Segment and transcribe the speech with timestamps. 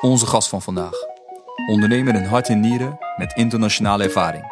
[0.00, 0.92] Onze gast van vandaag.
[1.66, 4.42] Ondernemer in hart en nieren met internationale ervaring.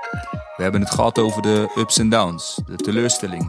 [0.56, 3.48] We hebben het gehad over de ups en downs, de teleurstellingen,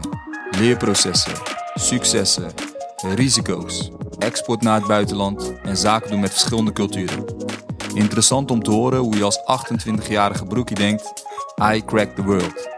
[0.50, 1.32] leerprocessen,
[1.74, 2.50] successen,
[3.14, 7.24] risico's, export naar het buitenland en zaken doen met verschillende culturen.
[7.94, 11.24] Interessant om te horen hoe je als 28-jarige broekie denkt:
[11.74, 12.68] I crack the world.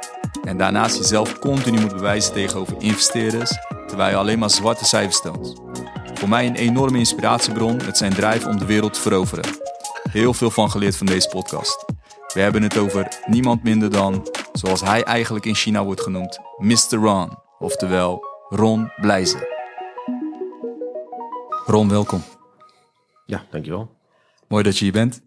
[0.45, 3.50] En daarnaast jezelf continu moet bewijzen tegenover investeerders,
[3.87, 5.70] terwijl je alleen maar zwarte cijfers stelt.
[6.21, 9.44] Voor mij een enorme inspiratiebron met zijn drijf om de wereld te veroveren.
[10.11, 11.85] Heel veel van geleerd van deze podcast.
[12.35, 16.96] We hebben het over niemand minder dan, zoals hij eigenlijk in China wordt genoemd, Mr.
[16.99, 17.39] Ron.
[17.58, 19.46] Oftewel Ron Blijzen.
[21.67, 22.22] Ron, welkom.
[23.27, 23.96] Ja, dankjewel.
[24.49, 25.21] Mooi dat je hier bent.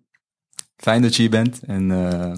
[0.78, 1.60] Fijn dat je hier bent.
[1.64, 2.34] En uh,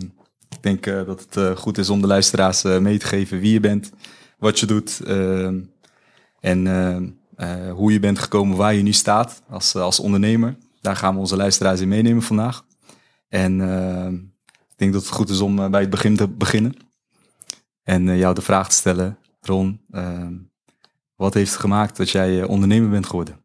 [0.50, 3.54] ik denk uh, dat het uh, goed is om de luisteraars mee te geven wie
[3.54, 3.92] je bent,
[4.38, 5.02] wat je doet
[6.40, 6.68] en
[7.74, 10.58] hoe je bent gekomen waar je nu staat als, als ondernemer.
[10.82, 12.66] Daar gaan we onze luisteraars in meenemen vandaag.
[13.28, 13.62] En
[14.70, 16.74] ik denk dat het goed is om bij het begin te beginnen.
[17.84, 19.82] En jou de vraag te stellen, Ron,
[21.16, 23.44] wat heeft het gemaakt dat jij ondernemer bent geworden?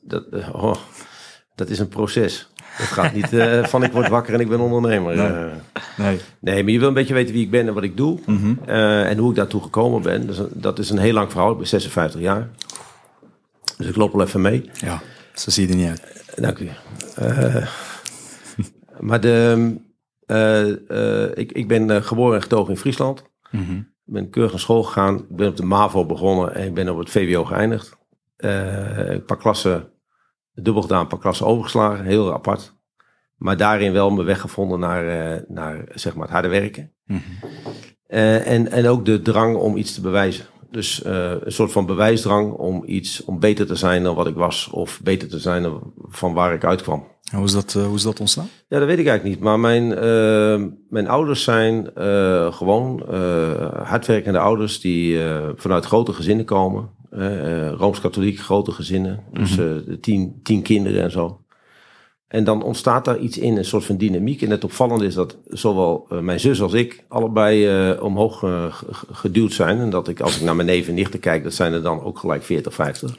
[0.00, 0.76] Dat, oh,
[1.54, 2.49] dat is een proces.
[2.80, 5.16] Het gaat niet uh, van ik word wakker en ik ben ondernemer.
[5.16, 5.26] Nee.
[5.26, 5.44] Uh,
[5.96, 6.20] nee.
[6.40, 6.62] nee.
[6.62, 8.18] maar je wil een beetje weten wie ik ben en wat ik doe.
[8.26, 8.58] Mm -hmm.
[8.68, 10.26] uh, en hoe ik daartoe gekomen ben.
[10.26, 11.50] Dus, dat is een heel lang verhaal.
[11.50, 12.48] Ik ben 56 jaar.
[13.76, 14.70] Dus ik loop wel even mee.
[14.72, 15.02] Ja,
[15.34, 16.02] zo zie je er niet uit.
[16.36, 16.68] Dank u.
[19.08, 19.74] maar de,
[21.34, 23.22] ik, ik ben geboren en getogen in Friesland.
[23.50, 23.88] Mm -hmm.
[24.06, 25.16] Ik ben keurig naar school gegaan.
[25.16, 27.96] Ik ben op de MAVO begonnen en ik ben op het VWO geëindigd.
[28.36, 29.90] een paar klassen
[30.62, 32.78] dubbel gedaan, een paar klassen overgeslagen, heel apart.
[33.40, 36.92] Maar daarin wel mijn weg gevonden naar, uh, naar zeg maar het harde werken.
[37.06, 37.50] Mm -hmm.
[38.08, 40.44] uh, en, en ook de drang om iets te bewijzen.
[40.70, 44.34] Dus uh, een soort van bewijsdrang om iets, om beter te zijn dan wat ik
[44.34, 44.68] was.
[44.72, 47.06] Of beter te zijn dan van waar ik uitkwam.
[47.30, 48.48] En hoe is dat, hoe is dat ontstaan?
[48.68, 49.44] Ja, dat weet ik eigenlijk niet.
[49.44, 49.88] Maar mijn,
[50.88, 51.90] mijn ouders zijn
[52.52, 53.02] gewoon
[53.82, 55.18] hardwerkende ouders die
[55.54, 56.90] vanuit grote gezinnen komen.
[57.12, 59.20] Uh, Rooms-katholiek, grote gezinnen.
[59.32, 61.40] Dus uh, tien, tien kinderen en zo.
[62.28, 64.42] En dan ontstaat daar iets in, een soort van dynamiek.
[64.42, 67.68] En het opvallende is dat zowel uh, mijn zus als ik allebei
[67.98, 68.44] omhoog
[69.12, 69.78] geduwd zijn.
[69.78, 72.02] En dat ik, als ik naar mijn neven en nichten kijk, dat zijn er dan
[72.02, 73.16] ook gelijk 40, 50.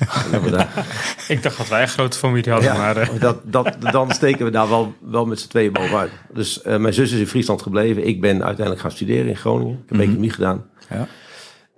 [0.50, 0.86] daar...
[1.28, 3.10] ik dacht dat wij een grote familie hadden, ja, maar...
[3.18, 6.10] Dat, dat, dan steken we daar wel, wel met z'n tweeën bovenuit.
[6.32, 8.06] Dus mijn zus is in Friesland gebleven.
[8.06, 9.74] Ik ben uiteindelijk gaan studeren in Groningen.
[9.74, 10.00] Ik heb Mhm.
[10.00, 10.64] economie gedaan.
[10.90, 11.06] Ja.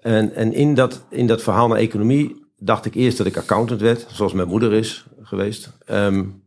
[0.03, 3.81] En, en in, dat, in dat verhaal naar economie dacht ik eerst dat ik accountant
[3.81, 5.71] werd, zoals mijn moeder is geweest.
[5.91, 6.43] Um,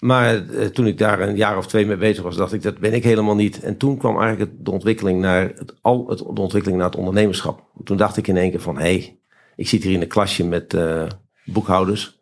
[0.00, 2.78] maar uh, toen ik daar een jaar of twee mee bezig was, dacht ik, dat
[2.78, 3.60] ben ik helemaal niet.
[3.60, 7.62] En toen kwam eigenlijk de, ontwikkeling naar het, al, het, de ontwikkeling naar het ondernemerschap.
[7.84, 9.18] Toen dacht ik in één keer van, hé, hey,
[9.56, 11.06] ik zit hier in een klasje met uh,
[11.44, 12.20] boekhouders.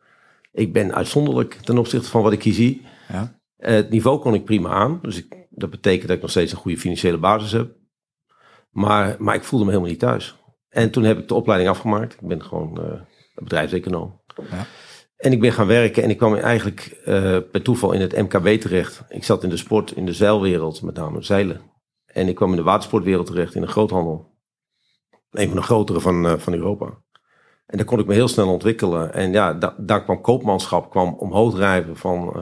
[0.53, 2.83] Ik ben uitzonderlijk ten opzichte van wat ik hier zie.
[3.09, 3.39] Ja.
[3.59, 4.99] Uh, het niveau kon ik prima aan.
[5.03, 7.71] Dus ik, dat betekent dat ik nog steeds een goede financiële basis heb.
[8.73, 10.37] Maar, maar ik voelde me helemaal niet thuis.
[10.69, 12.13] En toen heb ik de opleiding afgemaakt.
[12.13, 13.01] Ik ben gewoon uh,
[13.35, 14.21] bedrijfseconoom.
[14.51, 14.67] Ja.
[15.17, 18.61] En ik ben gaan werken en ik kwam eigenlijk uh, bij toeval in het MKB
[18.61, 19.05] terecht.
[19.09, 21.61] Ik zat in de sport, in de zeilwereld, met name zeilen.
[22.07, 24.31] En ik kwam in de watersportwereld terecht, in de groothandel.
[25.31, 26.87] Een van de grotere van, uh, van Europa.
[27.67, 29.13] En daar kon ik me heel snel ontwikkelen.
[29.13, 32.37] En ja, da daar kwam koopmanschap kwam omhoog drijven van...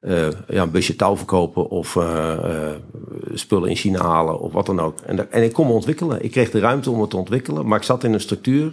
[0.00, 2.74] Uh, ja, een busje touw verkopen of uh, uh,
[3.34, 5.00] spullen in China halen of wat dan ook.
[5.00, 6.24] En, en ik kon me ontwikkelen.
[6.24, 8.72] Ik kreeg de ruimte om het te ontwikkelen, maar ik zat in een structuur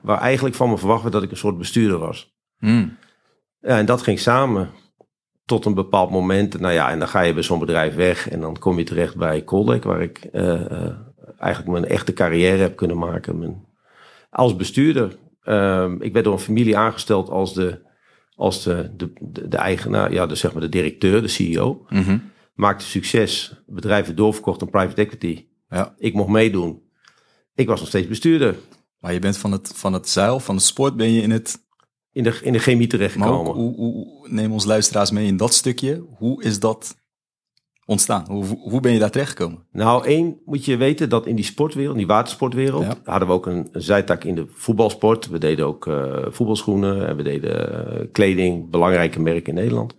[0.00, 2.34] waar eigenlijk van me verwacht werd dat ik een soort bestuurder was.
[2.58, 2.96] Mm.
[3.60, 4.70] Ja, en dat ging samen
[5.44, 6.60] tot een bepaald moment.
[6.60, 9.16] Nou ja, en dan ga je bij zo'n bedrijf weg en dan kom je terecht
[9.16, 10.30] bij Coldec, waar ik
[11.38, 13.38] eigenlijk mijn echte carrière heb kunnen maken.
[13.38, 13.66] Mijn,
[14.30, 15.08] als bestuurder.
[15.98, 17.86] ik werd door een familie aangesteld als de
[18.38, 19.12] als de, de,
[19.48, 21.86] de, eigenaar, ja, de, zeg maar de directeur, de CEO.
[21.88, 22.30] Mm -hmm.
[22.54, 25.46] Maakte succes, bedrijven doorverkocht aan private equity.
[25.68, 25.94] Ja.
[25.96, 26.82] Ik mocht meedoen.
[27.54, 28.56] Ik was nog steeds bestuurder.
[28.98, 31.66] Maar je bent van het, van het zeil, van de sport, ben je in het...
[32.12, 33.44] In de, in de chemie terechtgekomen.
[33.44, 36.04] Maar hoe, hoe, hoe, neem ons luisteraars mee in dat stukje.
[36.16, 36.96] Hoe is dat
[37.88, 38.24] ontstaan?
[38.28, 39.64] Hoe, hoe ben je daar terechtgekomen?
[39.72, 42.94] Nou, één moet je weten dat in die sportwereld, die watersportwereld, ja.
[43.04, 45.28] hadden we ook een, een, zijtak in de voetbalsport.
[45.28, 49.94] We deden ook uh, voetbalschoenen en we deden uh, kleding, belangrijke merken in Nederland.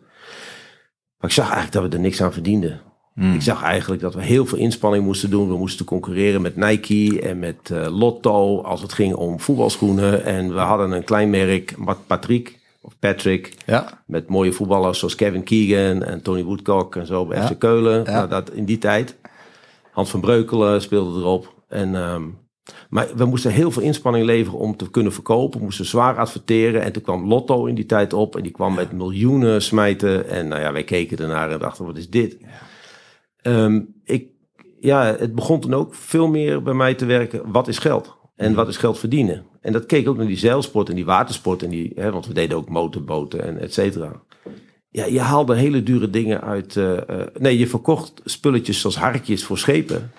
[1.17, 2.81] Maar ik zag eigenlijk dat we er niks aan verdienden.
[3.13, 3.33] Hmm.
[3.33, 5.47] Ik zag eigenlijk dat we heel veel inspanning moesten doen.
[5.47, 10.25] We moesten concurreren met Nike en met uh, Lotto als het ging om voetbalschoenen.
[10.25, 11.75] En we hadden een klein merk,
[12.07, 13.53] Patrick, of Patrick.
[13.65, 14.03] Ja.
[14.05, 17.47] Met mooie voetballers zoals Kevin Keegan en Tony Woodcock en zo bij Ja.
[17.47, 18.03] FC Keulen.
[18.03, 18.11] Ja.
[18.11, 19.17] Nou, dat in die tijd.
[19.91, 21.53] Hans van Breukelen speelde erop.
[21.67, 22.37] En, um,
[22.89, 25.59] Maar we moesten heel veel inspanning leveren om te kunnen verkopen.
[25.59, 26.81] We moesten zwaar adverteren.
[26.81, 28.35] En toen kwam Lotto in die tijd op.
[28.35, 30.29] En die kwam met miljoenen smijten.
[30.29, 32.37] En nou ja, wij keken ernaar en dachten, wat is dit?
[33.41, 34.27] Ehm, ik,
[34.79, 37.51] ja, het begon toen ook veel meer bij mij te werken.
[37.51, 38.17] Wat is geld?
[38.39, 39.45] En wat is geld verdienen?
[39.61, 41.63] En dat keek ook naar die zeilsport en die watersport.
[41.63, 44.21] En die, hè, want we deden ook motorboten en et cetera.
[44.89, 46.77] Ja, je haalde hele dure dingen uit.
[46.77, 50.11] eh, eh, nee, je verkocht spulletjes zoals harkjes voor schepen.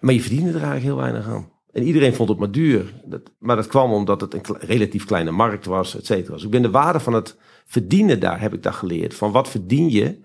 [0.00, 1.50] Maar je verdiende er eigenlijk heel weinig aan.
[1.72, 2.92] En iedereen vond het maar duur.
[3.04, 6.34] Dat, maar dat kwam omdat het een relatief kleine markt was, et cetera.
[6.34, 7.36] Dus ik ben de waarde van het
[7.66, 9.14] verdienen daar, heb ik daar geleerd.
[9.14, 10.20] Van wat verdien je?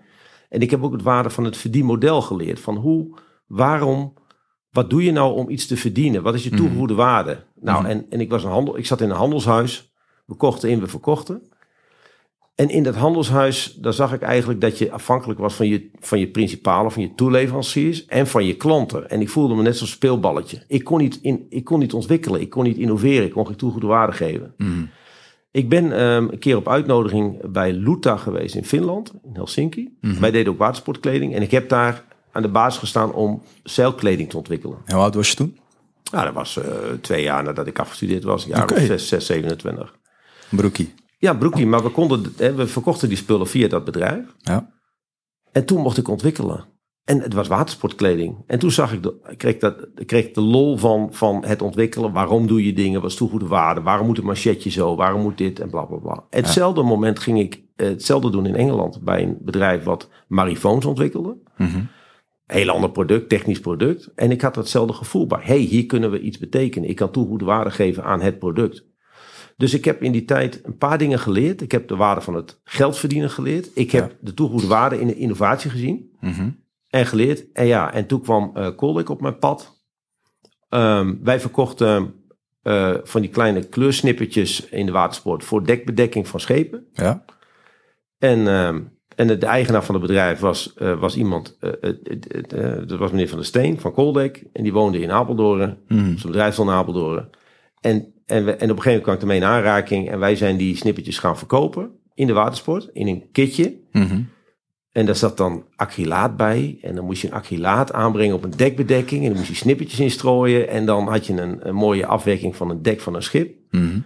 [0.48, 2.60] En ik heb ook het waarde van het verdienmodel geleerd.
[2.60, 4.14] Van hoe, waarom,
[4.78, 6.22] wat doe je nou om iets te verdienen?
[6.22, 7.44] Wat is je toegevoegde waarde?
[7.60, 9.92] Nou, en, en ik, was een handel, ik zat in een handelshuis.
[10.26, 11.42] We kochten in, we verkochten.
[12.54, 16.18] En in dat handelshuis, daar zag ik eigenlijk dat je afhankelijk was van je, van
[16.18, 19.10] je principalen, van je toeleveranciers en van je klanten.
[19.10, 20.62] En ik voelde me net zo'n speelballetje.
[20.68, 23.56] Ik kon niet, in, ik kon niet ontwikkelen, ik kon niet innoveren, ik kon geen
[23.56, 24.54] toegevoegde waarde geven.
[25.50, 29.96] Ik ben ehm, een keer op uitnodiging bij Luta geweest in Finland, in Helsinki.
[30.20, 34.36] Wij deden ook watersportkleding en ik heb daar aan de basis gestaan om zeilkleding te
[34.36, 34.78] ontwikkelen.
[34.84, 35.58] En hoe oud was je toen?
[36.12, 38.74] Nou, dat was eh, twee jaar nadat ik afgestudeerd was, een jaar Oké.
[38.74, 39.94] of zes, zes, 27.
[40.50, 40.94] Een broekie.
[41.18, 44.24] Ja, broekie, maar we, konden, hè, we verkochten die spullen via dat bedrijf.
[44.38, 44.70] Ja.
[45.52, 46.64] En toen mocht ik ontwikkelen.
[47.04, 48.36] En het was watersportkleding.
[48.46, 51.62] En toen zag ik, de, ik kreeg, dat, ik kreeg de lol van, van het
[51.62, 52.12] ontwikkelen.
[52.12, 53.00] Waarom doe je dingen?
[53.00, 53.80] Wat is toegevoegde waarde?
[53.80, 54.96] Waarom moet een manchetje zo?
[54.96, 55.60] Waarom moet dit?
[55.60, 56.24] En bla bla bla.
[56.30, 59.00] Hetzelfde moment ging ik eh, hetzelfde doen in Engeland.
[59.02, 61.36] Bij een bedrijf wat marifoons ontwikkelde.
[61.56, 61.80] Mhm.
[62.48, 64.10] Heel ander product, technisch product.
[64.14, 65.40] En ik had hetzelfde gevoel bij.
[65.42, 66.88] hey, hier kunnen we iets betekenen.
[66.88, 68.84] Ik kan toegevoegde waarde geven aan het product.
[69.56, 71.60] Dus ik heb in die tijd een paar dingen geleerd.
[71.60, 73.70] Ik heb de waarde van het geld verdienen geleerd.
[73.74, 76.50] Ik heb de toegevoegde waarde in de innovatie gezien Mhm.
[76.88, 77.52] en geleerd.
[77.52, 79.82] En ja, en toen kwam eh Coldec op mijn pad.
[80.68, 82.14] Ehm, wij verkochten
[82.62, 86.86] eh, van die kleine kleursnippertjes in de watersport voor dekbedekking van schepen.
[86.92, 87.24] Ja.
[88.18, 88.82] En, ehm,
[89.18, 93.10] en de, de eigenaar van het bedrijf was, eh, was iemand, eh, eh, dat was
[93.10, 94.42] meneer Van der Steen van Coldec.
[94.52, 95.78] En die woonde in Apeldoorn.
[95.88, 96.04] Mhm.
[96.04, 97.28] Zijn bedrijf stond in Apeldoorn.
[97.80, 100.10] En, en, we, en op een gegeven moment kwam ik ermee in aanraking.
[100.10, 102.88] En wij zijn die snippertjes gaan verkopen in de watersport.
[102.92, 103.76] In een kitje.
[103.92, 104.22] Mhm.
[104.92, 106.78] En daar zat dan acrylaat bij.
[106.82, 109.22] En dan moest je een acrylaat aanbrengen op een dekbedekking.
[109.22, 110.68] En dan moest je snippertjes instrooien.
[110.68, 113.56] En dan had je een, een mooie afwerking van een dek van een schip.
[113.70, 114.00] Mhm.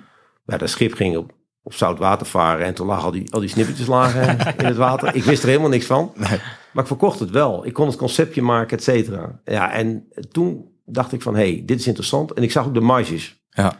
[0.44, 1.32] Maar dat schip ging op,
[1.62, 2.66] op zout water varen.
[2.66, 5.14] En toen lagen al die, al die snippertjes lagen in het water.
[5.14, 6.12] Ik wist er helemaal niks van.
[6.14, 6.40] Nee.
[6.72, 7.66] Maar ik verkocht het wel.
[7.66, 9.40] Ik kon het conceptje maken, et cetera.
[9.44, 12.32] Ja, en toen dacht ik van, hé, hey, dit is interessant.
[12.32, 13.44] En ik zag ook de marges.
[13.50, 13.72] Ja.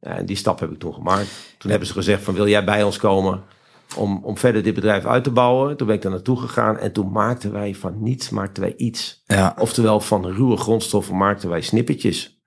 [0.00, 1.54] Ja, en die stap heb ik toen gemaakt.
[1.58, 3.42] Toen hebben ze gezegd van, wil jij bij ons komen
[3.96, 5.76] om, om verder dit bedrijf uit te bouwen?
[5.76, 6.78] Toen ben ik daar naartoe gegaan.
[6.78, 9.22] En toen maakten wij van niets, maakten wij iets.
[9.26, 9.56] Ja.
[9.58, 12.40] Oftewel, van ruwe grondstoffen maakten wij snippertjes.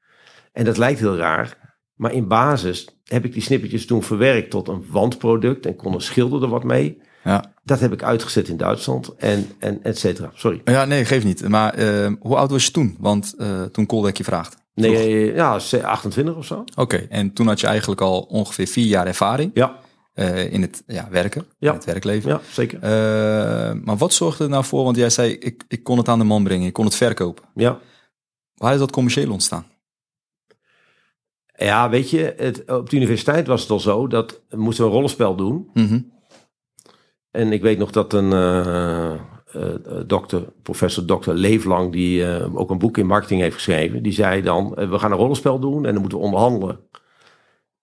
[0.51, 1.58] En dat lijkt heel raar.
[1.99, 5.65] Maar in basis heb ik die snippertjes toen verwerkt tot een wandproduct.
[5.65, 7.01] En kon een schilder er wat mee.
[7.23, 7.53] Ja.
[7.63, 9.15] Dat heb ik uitgezet in Duitsland.
[9.17, 10.31] En, en et cetera.
[10.33, 10.61] Sorry.
[10.63, 11.47] Ja, nee, geeft niet.
[11.47, 12.95] Maar eh, hoe oud was je toen?
[12.99, 14.57] Want eh, toen Coldec je vraagt.
[14.73, 16.63] Nee, ja, 28 of zo.
[16.75, 19.79] Oké, en toen had je eigenlijk al ongeveer vier jaar ervaring Ja,
[20.13, 21.69] eh, in het ja, werken, Ja.
[21.69, 22.29] in het werkleven.
[22.29, 22.79] ja zeker.
[22.81, 24.83] Eh, maar wat zorgde er nou voor?
[24.83, 27.43] Want jij zei, ik, ik kon het aan de man brengen, ik kon het verkopen.
[27.55, 27.79] Ja.
[28.55, 29.65] Waar is dat commercieel ontstaan?
[31.59, 34.89] Ja, weet je, het, op de universiteit was het al zo dat we moesten we
[34.89, 35.69] een rollenspel doen.
[35.73, 35.99] Mhm.
[37.31, 39.13] En ik weet nog dat een eh,
[39.51, 44.11] eh, dokter, professor dokter Leeflang, die eh, ook een boek in marketing heeft geschreven, die
[44.11, 46.79] zei dan, eh, we gaan een rollenspel doen en dan moeten we onderhandelen.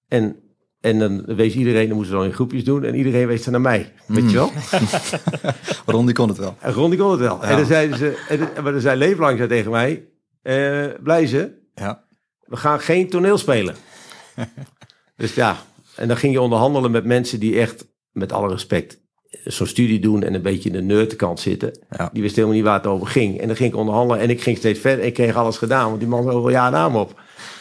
[0.09, 0.37] En,
[0.81, 3.53] en dan wees iedereen, dan moesten we dan in groepjes doen en iedereen wees er
[3.53, 4.51] naar mij, weet je wel?
[5.95, 6.57] Ron, die kon het wel.
[6.61, 7.43] En Ron die kon het wel.
[7.43, 10.09] En dan zeiden ze, en, maar dan zei Leeflang zei tegen mij,
[10.43, 12.06] eh blij ze, Ja.
[12.47, 13.77] We gaan geen toneel spelen.
[15.17, 15.57] dus ja,
[15.97, 19.01] en dan ging je onderhandelen met mensen die echt, met alle respect,
[19.45, 21.79] zo'n studie doen en een beetje in de nerdkant zitten.
[21.91, 22.11] Ja.
[22.13, 23.41] Die wisten helemaal niet waar het over ging.
[23.41, 25.05] En dan ging ik onderhandelen en ik ging steeds verder.
[25.05, 27.15] Ik kreeg alles gedaan, want die man over ja naam op.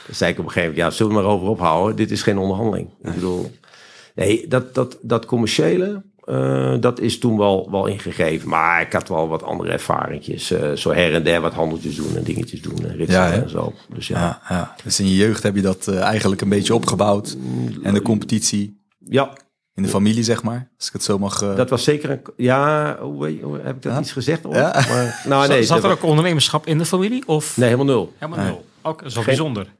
[0.05, 1.95] Dan zei ik op een gegeven moment, ja, zullen we maar over ophouden.
[1.95, 2.89] Dit is geen onderhandeling.
[3.01, 3.51] Ik bedoel,
[4.15, 8.49] nee, dat, dat, dat commerciële, eh, dat is toen wel, wel ingegeven.
[8.49, 10.51] Maar ik had wel wat andere ervaringjes.
[10.51, 12.85] eh, zo her en der wat handeltjes doen en dingetjes doen.
[12.85, 13.73] En ritsen Ja, en zo.
[13.93, 14.19] Dus ja.
[14.19, 14.75] Ja, ja.
[14.83, 17.37] Dus in je jeugd heb je dat eh, eigenlijk een beetje opgebouwd.
[17.83, 19.29] En de competitie ja,
[19.73, 20.71] in de familie, zeg maar.
[20.77, 21.41] Als ik het zo mag...
[21.41, 22.21] eh, dat was zeker een...
[22.37, 23.99] Ja, hoe, weet- hoe- heb ik dat Ja?
[23.99, 24.45] iets gezegd?
[24.45, 24.55] Ooit?
[24.57, 24.71] Ja.
[24.89, 27.27] Maar, nou, nee, Zat er ook ondernemerschap in de familie?
[27.27, 28.13] Of nee, helemaal nul.
[28.17, 28.47] helemaal Nee.
[28.53, 28.65] nul?
[28.81, 29.73] Ook zo Geen- bijzonder.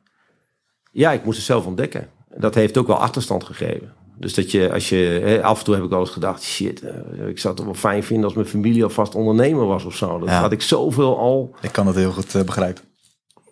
[0.92, 2.08] Ja, ik moest het zelf ontdekken.
[2.38, 3.94] Dat heeft ook wel achterstand gegeven.
[4.18, 6.82] Dus dat je, als je, hè, af en toe heb ik wel eens gedacht, shit,
[6.82, 10.20] eh, ik zou het wel fijn vinden als mijn familie alvast ondernemer was of zo.
[10.20, 10.40] Dat Ja.
[10.40, 11.56] had ik zoveel al.
[11.62, 12.84] Ik kan het heel goed eh, begrijpen.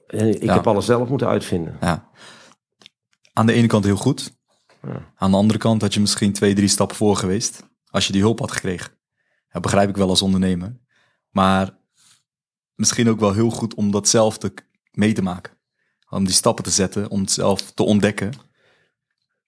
[0.07, 0.53] En ik Ja.
[0.53, 1.77] heb alles zelf moeten uitvinden.
[1.81, 2.09] Ja.
[3.33, 4.35] Aan de ene kant heel goed.
[4.81, 5.11] Ja.
[5.15, 7.63] Aan de andere kant had je misschien twee, drie stappen voor geweest.
[7.89, 8.91] Als je die hulp had gekregen.
[9.49, 10.79] Dat begrijp ik wel als ondernemer.
[11.29, 11.77] Maar
[12.75, 14.53] misschien ook wel heel goed om dat zelf te,
[14.91, 15.53] mee te maken.
[16.09, 18.33] Om die stappen te zetten, om het zelf te ontdekken.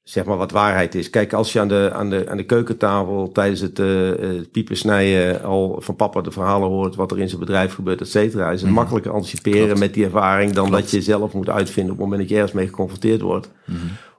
[0.06, 1.10] Zeg maar wat waarheid is.
[1.10, 5.76] Kijk, als je aan de, aan de, aan de keukentafel tijdens het piepen snijden al
[5.82, 8.70] van papa de verhalen hoort wat er in zijn bedrijf gebeurt, et cetera, is het
[8.70, 8.80] Mhm.
[8.80, 9.80] makkelijker anticiperen Klopt.
[9.80, 10.82] met die ervaring dan Klopt.
[10.82, 13.52] dat je zelf moet uitvinden op het moment dat je ergens mee geconfronteerd wordt.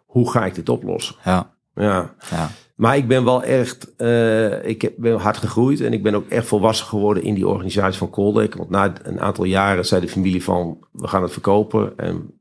[0.06, 1.16] Hoe ga ik dit oplossen?
[1.24, 2.14] Ja, Ja.
[2.30, 2.50] ja.
[2.76, 6.28] Maar ik ben wel echt, eh, ik heb- ben hard gegroeid en ik ben ook
[6.28, 8.54] echt volwassen geworden in die organisatie van Coldec.
[8.54, 12.35] Want na een aantal jaren zei de familie van, we gaan het verkopen en, en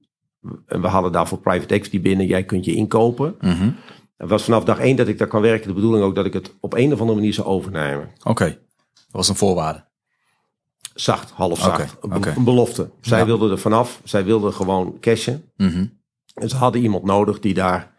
[0.66, 2.25] we hadden daarvoor private equity binnen.
[2.25, 3.36] Jij kunt je inkopen.
[3.42, 3.70] Mhm.
[4.18, 6.34] Het was vanaf dag één dat ik daar kan werken de bedoeling ook dat ik
[6.34, 8.10] het op een of andere manier zou overnemen.
[8.24, 8.58] Oké, dat
[9.12, 9.86] was een voorwaarde.
[10.94, 11.98] Zacht, half zacht.
[12.36, 12.90] Een belofte.
[13.02, 13.25] Zij Ja.
[13.25, 14.02] wilden er vanaf.
[14.04, 15.52] Zij wilden gewoon cashen.
[15.58, 15.86] Mhm.
[16.34, 17.94] En ze hadden iemand nodig die daar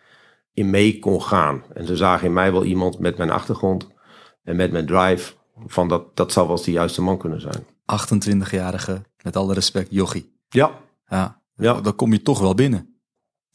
[0.52, 1.62] in mee kon gaan.
[1.74, 3.88] En ze zagen in mij wel iemand met mijn achtergrond
[4.42, 5.32] en met mijn drive.
[5.66, 7.64] Van dat, dat zou wel eens de juiste man kunnen zijn.
[7.86, 10.34] 28-jarige, met alle respect, jochie.
[10.48, 10.70] Ja,
[11.08, 11.80] Ja, Ja.
[11.80, 13.00] dan kom je toch wel binnen.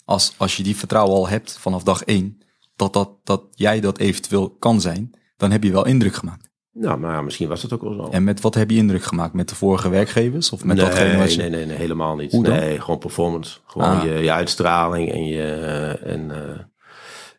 [0.05, 2.37] Als, als je die vertrouwen al hebt vanaf dag één,
[2.75, 6.49] dat, dat, dat jij dat eventueel kan zijn, dan heb je wel indruk gemaakt.
[6.73, 8.07] nou, maar misschien was het ook wel zo.
[8.11, 9.33] En met wat heb je indruk gemaakt?
[9.33, 10.51] Met de vorige werkgevers?
[10.51, 11.37] Of met nee, datgene wat je...
[11.41, 12.31] nee, nee, nee, helemaal niet.
[12.31, 12.53] Hoe dan?
[12.55, 13.57] Nee, gewoon performance.
[13.65, 14.03] Gewoon Ah.
[14.03, 15.43] je, je uitstraling en je...
[15.43, 16.59] eh, En, eh,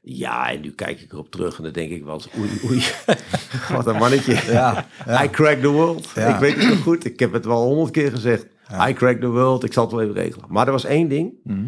[0.03, 2.83] ja, en nu kijk ik erop terug en dan denk ik wel eens, oei, oei.
[3.77, 4.53] Wat een mannetje.
[4.53, 4.87] Ja,
[5.25, 6.09] I crack the world.
[6.15, 6.35] Ja.
[6.35, 7.05] Ik weet het nog goed.
[7.05, 8.47] Ik heb het wel honderd keer gezegd.
[8.89, 9.65] I crack the world.
[9.65, 10.47] Ik zal het wel even regelen.
[10.49, 11.33] Maar er was één ding.
[11.45, 11.59] Mhm.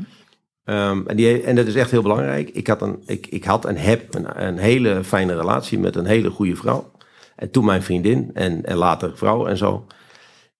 [0.65, 2.49] Ehm, en, die, en dat is echt heel belangrijk.
[2.51, 6.07] Ik had, een, ik, ik had en heb een, een hele fijne relatie met een
[6.07, 6.93] hele goede vrouw.
[7.37, 9.87] En toen mijn vriendin en, en later vrouw en zo.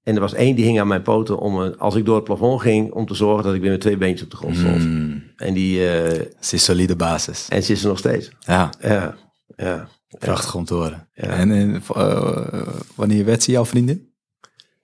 [0.03, 2.25] En er was één die hing aan mijn poten om, een- als ik door het
[2.25, 4.79] plafond ging, om te zorgen dat ik weer met twee beentjes op de grond stond.
[4.85, 7.49] Mm, En, die, eh, het is een solide basis.
[7.49, 8.31] en ze is er nog steeds.
[8.39, 9.15] Ja, Ja,
[9.57, 9.89] ja.
[10.19, 11.09] prachtig om te horen.
[11.13, 11.23] Ja.
[11.29, 14.13] En, en eh, wanneer werd ze jouw vriendin?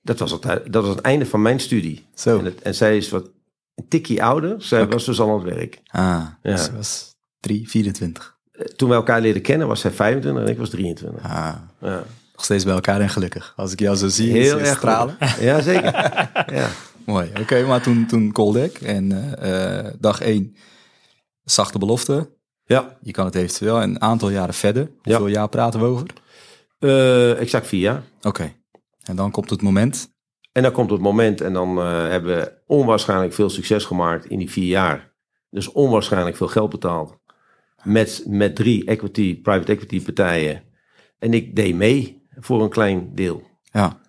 [0.03, 0.43] Dat, was het,
[0.73, 2.07] dat was het einde van mijn studie.
[2.15, 2.39] Zo.
[2.39, 3.31] En, het, en zij is wat
[3.75, 4.63] een tikkie ouder.
[4.63, 5.81] Zij was dus al aan het werk.
[5.87, 6.57] Ah, Ja.
[6.57, 8.39] ze was 3, 24.
[8.53, 11.23] Eh, Toen we elkaar leerden kennen was zij 25 en ik was 23.
[11.25, 12.03] Ah, Ja.
[12.33, 13.53] nog steeds bij elkaar en gelukkig.
[13.57, 15.17] Als ik jou zo zie, Heel erg stralen.
[15.41, 15.93] Ja, zeker.
[16.61, 16.69] ja.
[17.07, 17.31] Mooi.
[17.41, 20.57] Oké, maar toen, toen Coldec en eh, eh, dag 1
[21.45, 22.31] zachte belofte.
[22.65, 22.97] ja.
[23.03, 24.83] Je kan het eventueel een aantal jaren verder.
[24.83, 24.91] Ja.
[25.03, 26.07] Hoeveel jaar praten we over?
[27.39, 28.03] Exact vier jaar.
[28.23, 28.53] Oké.
[29.11, 30.15] En dan komt het moment.
[30.53, 34.39] En dan komt het moment en dan eh, hebben we onwaarschijnlijk veel succes gemaakt in
[34.39, 35.13] die vier jaar.
[35.51, 37.19] Dus onwaarschijnlijk veel geld betaald.
[37.83, 40.63] Met, met drie equity, private equity partijen.
[41.19, 43.43] En ik deed mee voor een klein deel.
[43.73, 44.01] Ja.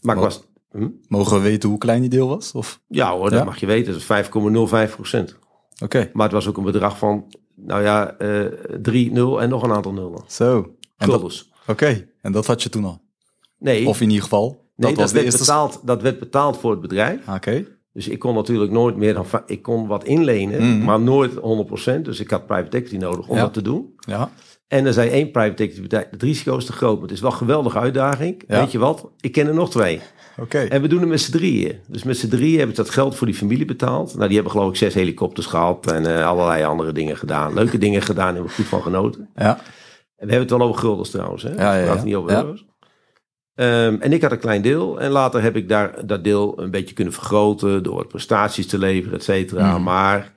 [0.00, 0.44] Maar ik was...
[0.70, 0.88] Hm?
[1.08, 2.52] Mogen we weten hoe klein die deel was?
[2.52, 2.80] Of?
[2.88, 3.92] Ja hoor, dat mag je weten.
[3.92, 5.38] Dat is 5,05 procent.
[5.82, 6.10] Oké.
[6.12, 8.44] Maar het was ook een bedrag van, nou ja, eh
[8.82, 10.24] 3, 0 en nog een aantal nullen.
[10.26, 10.74] Zo.
[10.96, 11.20] En.
[11.66, 12.08] Oké.
[12.20, 13.05] En dat had je toen al?
[13.58, 14.48] Nee, Of in ieder geval?
[14.48, 15.40] nee dat dat, was de werd eerste...
[15.40, 17.20] betaald, dat werd betaald voor het bedrijf.
[17.28, 17.64] Ah, Oké.
[17.92, 19.26] Dus ik kon natuurlijk nooit meer dan...
[19.46, 20.84] Ik kon wat inlenen, Mhm.
[20.84, 22.04] maar nooit 100%.
[22.04, 23.42] Dus ik had private equity nodig om Ja.
[23.42, 23.94] dat te doen.
[23.98, 24.30] Ja.
[24.68, 27.20] En er zei één private equity partij, het risico is te groot, maar het is
[27.20, 28.42] wel een geweldige uitdaging.
[28.48, 28.60] Ja.
[28.60, 29.10] Weet je wat?
[29.20, 30.00] Ik ken er nog twee.
[30.40, 30.58] Oké.
[30.58, 31.78] En we doen het met z'n drieën.
[31.88, 34.14] Dus met z'n drieën hebben ze dat geld voor die familie betaald.
[34.14, 37.54] Nou, die hebben geloof ik zes helikopters gehad en eh, allerlei andere dingen gedaan.
[37.54, 39.28] Leuke dingen gedaan, hebben we goed van genoten.
[39.34, 39.54] Ja.
[40.16, 41.54] En we hebben het wel over guldens trouwens, hè?
[41.54, 41.84] ja, ja.
[41.84, 42.42] praten niet over Ja.
[42.42, 42.64] euro's.
[43.56, 45.00] Ehm, en ik had een klein deel.
[45.00, 49.18] En later heb ik daar dat deel een beetje kunnen vergroten door prestaties te leveren,
[49.18, 49.72] et cetera.
[49.72, 49.82] Mhm.
[49.82, 50.32] Maar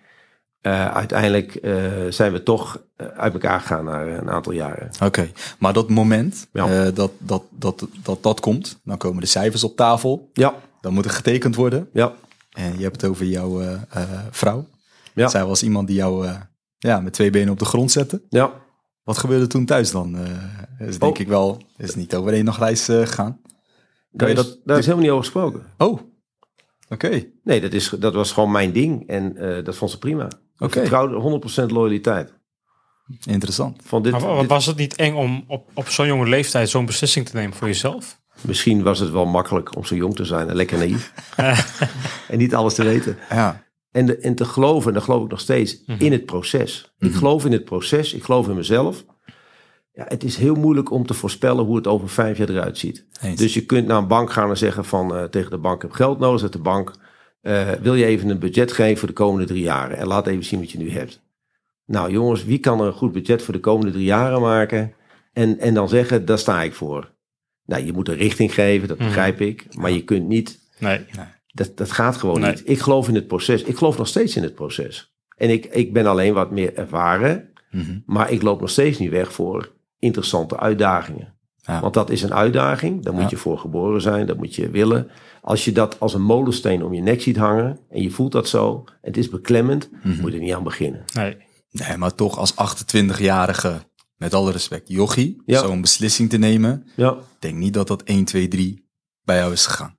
[0.61, 1.73] eh, uiteindelijk eh,
[2.09, 4.89] zijn we toch eh, uit elkaar gegaan na een aantal jaren.
[5.03, 5.29] Oké.
[5.59, 6.91] Maar dat moment Ja.
[6.91, 10.29] dat, dat, dat, dat dat komt, dan komen de cijfers op tafel.
[10.33, 11.89] Ja, Dan moet er getekend worden.
[11.93, 12.13] ja,
[12.51, 13.61] En je hebt het over jouw
[14.31, 14.65] vrouw.
[15.13, 15.27] Ja.
[15.27, 16.27] Zij was iemand die jou
[16.77, 18.21] ja, met twee benen op de grond zette.
[18.29, 18.51] ja.
[19.03, 20.17] Wat gebeurde toen thuis dan?
[20.17, 21.19] Eh is denk Oh.
[21.19, 23.41] ik wel, is niet over één nachtreis eh gegaan.
[24.11, 25.65] Daar, je is, dat- daar is helemaal niet over gesproken.
[25.77, 25.99] Oh,
[26.89, 27.23] oké.
[27.43, 29.07] Nee, dat, is, dat was gewoon mijn ding.
[29.07, 30.25] En eh, dat vond ze prima.
[30.25, 30.31] Ik
[30.65, 30.79] Oké.
[30.79, 32.33] vertrouwde 100% loyaliteit.
[33.25, 33.81] Interessant.
[33.85, 37.25] Van dit, Maar was het niet eng om op, op zo'n jonge leeftijd zo'n beslissing
[37.25, 38.19] te nemen voor jezelf?
[38.41, 41.13] misschien was het wel makkelijk om zo jong te zijn en lekker naïef.
[42.29, 43.17] en niet alles te weten.
[43.29, 46.03] Ja, En, de, en te geloven, en dat geloof ik nog steeds, Mhm.
[46.03, 46.93] in het proces.
[46.99, 49.05] Ik geloof in het proces, ik geloof in mezelf.
[49.93, 53.05] Ja, het is heel moeilijk om te voorspellen hoe het over vijf jaar eruit ziet.
[53.21, 53.39] eens.
[53.39, 55.81] Dus je kunt naar een bank gaan en zeggen van eh, tegen de bank, ik
[55.81, 56.39] heb geld nodig.
[56.39, 56.93] Zegt de bank,
[57.41, 59.97] eh, wil je even een budget geven voor de komende drie jaren?
[59.97, 61.21] En laat even zien wat je nu hebt.
[61.85, 64.93] Nou jongens, wie kan er een goed budget voor de komende drie jaren maken?
[65.33, 67.11] En, en dan zeggen, daar sta ik voor.
[67.65, 69.07] Nou, je moet een richting geven, dat Mhm.
[69.07, 69.65] begrijp ik.
[69.75, 71.05] Maar je kunt niet Nee.
[71.59, 72.51] Dat, dat gaat gewoon Nee.
[72.51, 72.61] niet.
[72.69, 73.63] Ik geloof in het proces.
[73.63, 75.13] Ik geloof nog steeds in het proces.
[75.37, 77.49] En ik, ik ben alleen wat meer ervaren.
[77.71, 77.99] Mhm.
[78.05, 81.33] Maar ik loop nog steeds niet weg voor interessante uitdagingen.
[81.55, 81.81] Ja.
[81.81, 83.03] Want dat is een uitdaging.
[83.03, 83.29] Daar moet Ja.
[83.29, 84.25] je voor geboren zijn.
[84.25, 85.07] Dat moet je willen.
[85.41, 87.79] Als je dat als een molensteen om je nek ziet hangen.
[87.89, 88.83] En je voelt dat zo.
[89.01, 89.89] Het is beklemmend.
[90.03, 90.21] Mhm.
[90.21, 91.03] Moet je er niet aan beginnen.
[91.13, 91.37] Nee.
[91.71, 93.79] Nee, maar toch als 28-jarige,
[94.15, 95.59] met alle respect, jochie, Ja.
[95.59, 96.87] zo'n beslissing te nemen.
[96.95, 97.11] Ja.
[97.11, 98.87] Ik denk niet dat dat 1, 2, 3
[99.23, 99.97] bij jou is gegaan.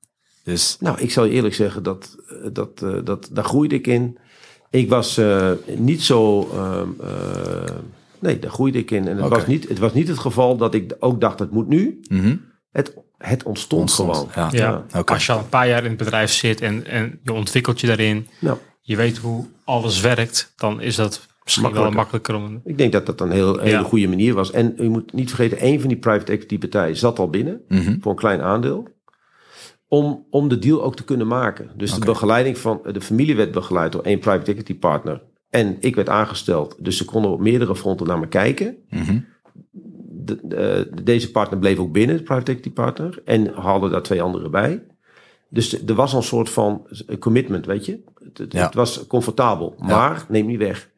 [0.51, 3.87] Dus Nou, ik zal je eerlijk zeggen, dat, eh, dat, eh, dat, daar groeide ik
[3.87, 4.19] in.
[4.71, 6.49] Ik was eh, niet zo.
[6.53, 7.75] ehm, eh,
[8.19, 9.09] nee, daar groeide ik in.
[9.09, 11.69] En het, was niet, het was niet het geval dat ik ook dacht, het moet
[11.69, 12.01] nu.
[12.09, 12.37] mhm.
[12.73, 14.49] Het, het ontstond, Ontstond, gewoon.
[14.53, 14.85] ja.
[14.93, 15.01] Ja.
[15.05, 17.87] Als je al een paar jaar in het bedrijf zit en, en je ontwikkelt je
[17.87, 22.33] daarin, Nou, je weet hoe alles werkt, dan is dat misschien wel Makkelijker.
[22.33, 22.61] makkelijker om.
[22.65, 23.83] ik denk dat dat een heel, hele Ja.
[23.83, 24.51] goede manier was.
[24.51, 27.61] En je moet niet vergeten, een van die private equity partijen zat al binnen.
[27.69, 27.97] Mhm.
[28.01, 28.89] voor een klein aandeel.
[29.93, 31.71] Om, om de deal ook te kunnen maken.
[31.77, 35.23] Dus de begeleiding van de familie werd begeleid door één private equity partner.
[35.49, 36.77] En ik werd aangesteld.
[36.79, 38.77] Dus ze konden op meerdere fronten naar me kijken.
[38.91, 39.19] Mhm.
[40.13, 43.23] De, de- deze partner bleef ook binnen, de private equity partner.
[43.25, 44.83] En haalde daar twee anderen bij.
[45.49, 46.87] Dus er was al een soort van
[47.19, 48.01] commitment, weet je.
[48.25, 48.65] Het, het- Ja.
[48.65, 49.75] het was comfortabel.
[49.79, 50.90] Maar neem niet weg.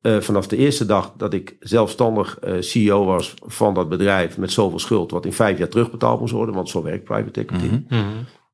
[0.00, 4.52] Eh, vanaf de eerste dag dat ik zelfstandig eh, CEO was van dat bedrijf met
[4.52, 7.64] zoveel schuld, wat in vijf jaar terugbetaald moest worden, want zo werkt private equity.
[7.66, 7.82] Mhm.
[7.88, 8.06] Mhm.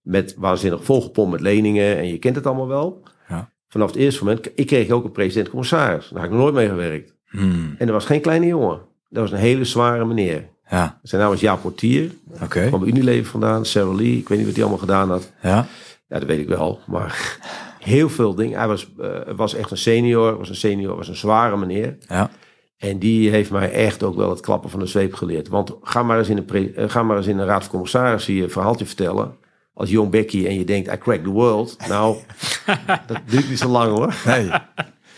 [0.02, 3.02] Met waanzinnig volgepompt met leningen en je kent het allemaal wel.
[3.28, 3.50] Ja.
[3.68, 6.08] Vanaf het eerste moment, ik kreeg ook een president-commissaris.
[6.08, 7.14] Daar had ik nog nooit mee gewerkt.
[7.28, 7.74] Hmm.
[7.78, 8.80] En dat was geen kleine jongen.
[9.08, 10.48] Dat was een hele zware meneer.
[10.70, 12.10] Ja, Zijn naam was Jaap Portier,
[12.42, 12.66] oké.
[12.66, 14.16] kwam bij Unilever vandaan, Sarah Lee.
[14.18, 15.32] Ik weet niet wat hij allemaal gedaan had.
[15.42, 15.66] Ja,
[16.08, 16.80] Ja, dat weet ik wel.
[16.86, 17.38] Maar
[17.86, 18.58] heel veel dingen.
[18.58, 21.96] Hij was, eh, was echt een senior, was een senior, was een zware meneer.
[22.08, 22.30] ja.
[22.76, 25.48] En die heeft mij echt ook wel het klappen van de zweep geleerd.
[25.48, 27.70] Want ga maar eens in een, pre- eh, ga maar eens in een raad van
[27.70, 29.36] commissarissen je verhaaltje vertellen.
[29.74, 31.76] Als jong Becky en je denkt, I crack the world.
[31.88, 32.16] Nou,
[33.06, 34.14] dat duurt niet zo lang hoor.
[34.26, 34.50] Nee,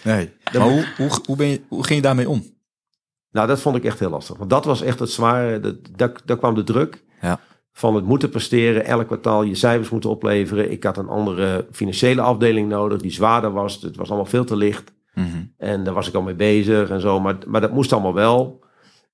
[0.04, 0.30] nee.
[0.52, 2.44] Maar hoe, hoe, hoe, ben je, hoe ging je daarmee om?
[3.30, 4.36] Nou, dat vond ik echt heel lastig.
[4.36, 5.60] Want dat was echt het zware.
[5.60, 7.40] Dat, daar, daar kwam de druk Ja.
[7.78, 8.84] Van het moeten presteren.
[8.84, 10.70] Elk kwartaal je cijfers moeten opleveren.
[10.70, 13.82] Ik had een andere financiële afdeling nodig die zwaarder was.
[13.82, 14.92] Het was allemaal veel te licht.
[15.14, 15.26] Mhm.
[15.56, 17.20] En daar was ik al mee bezig en zo.
[17.20, 18.64] Maar, maar dat moest allemaal wel.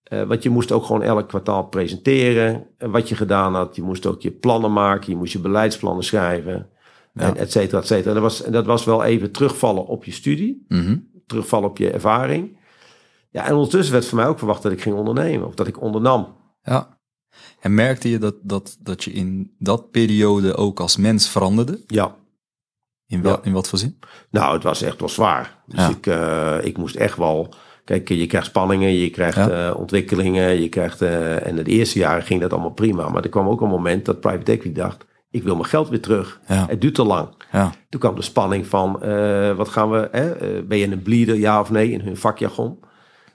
[0.02, 2.66] Eh, want je moest ook gewoon elk kwartaal presenteren.
[2.78, 3.76] En wat je gedaan had.
[3.76, 5.12] Je moest ook je plannen maken.
[5.12, 6.68] Je moest je beleidsplannen schrijven.
[7.14, 7.22] Ja.
[7.22, 8.08] En et cetera, et cetera.
[8.08, 10.64] En dat was, dat was wel even terugvallen op je studie.
[10.68, 10.96] Mhm.
[11.26, 12.58] Terugvallen op je ervaring.
[13.30, 15.46] Ja, en ondertussen werd van mij ook verwacht dat ik ging ondernemen.
[15.46, 16.36] Of dat ik ondernam.
[16.62, 16.93] Ja.
[17.60, 21.80] En merkte je dat, dat, dat je in dat periode ook als mens veranderde?
[21.86, 22.14] Ja.
[23.06, 23.40] In, wel, Ja.
[23.42, 23.98] in wat voor zin?
[24.30, 25.62] Nou, het was echt wel zwaar.
[25.66, 25.88] Dus Ja.
[25.88, 27.54] ik, eh, ik moest echt wel...
[27.84, 29.68] Kijk, je krijgt spanningen, je krijgt Ja.
[29.68, 31.02] eh, ontwikkelingen, je krijgt...
[31.02, 33.08] eh, en het eerste jaar ging dat allemaal prima.
[33.08, 35.04] Maar er kwam ook een moment dat private equity dacht...
[35.30, 36.40] ik wil mijn geld weer terug.
[36.44, 37.28] Het duurt te lang.
[37.52, 37.72] Ja.
[37.88, 38.92] Toen kwam de spanning van,
[39.56, 40.08] wat gaan we...
[40.12, 40.62] Hè?
[40.62, 42.78] ben je een bleeder, ja of nee, in hun vakjargon.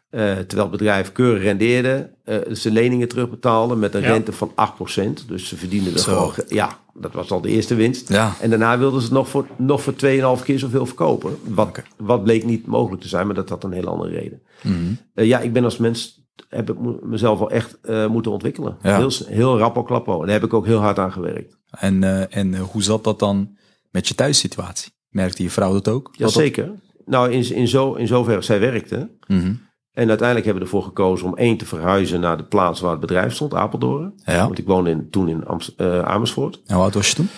[0.10, 4.08] Eh, terwijl het bedrijf keurig rendeerde, eh ze leningen terugbetaalde met een Ja.
[4.12, 5.28] rente van 8%.
[5.28, 6.12] Dus ze verdienden er Zo.
[6.14, 6.32] gewoon...
[6.32, 8.10] ge- Ja, dat was al de eerste winst.
[8.10, 8.34] Ja.
[8.42, 11.38] En daarna wilden ze het nog voor, nog voor 2,5 keer zoveel verkopen.
[11.44, 14.42] Wat, wat bleek niet mogelijk te zijn, maar dat had een hele andere reden.
[14.64, 14.76] Mhm.
[15.14, 17.78] Eh, ja, ik ben als mens, heb ik mezelf wel echt
[18.10, 18.78] moeten ontwikkelen.
[18.82, 18.98] Ja.
[18.98, 20.14] Heel, heel rappo klappo.
[20.20, 21.58] En daar heb ik ook heel hard aan gewerkt.
[21.70, 23.58] En, en hoe zat dat dan
[23.92, 24.92] met je thuissituatie?
[25.10, 26.10] Merkte je vrouw dat ook?
[26.12, 26.72] Jazeker.
[27.06, 29.10] Nou, in, in, zo, in zoverre zij werkte.
[29.28, 29.54] Mhm.
[30.00, 33.00] En uiteindelijk hebben we ervoor gekozen om één te verhuizen naar de plaats waar het
[33.00, 34.14] bedrijf stond, Apeldoorn.
[34.26, 34.46] Ja.
[34.46, 36.62] Want ik woonde in, toen in Amst- eh, Amersfoort.
[36.66, 37.30] En hoe oud was je toen?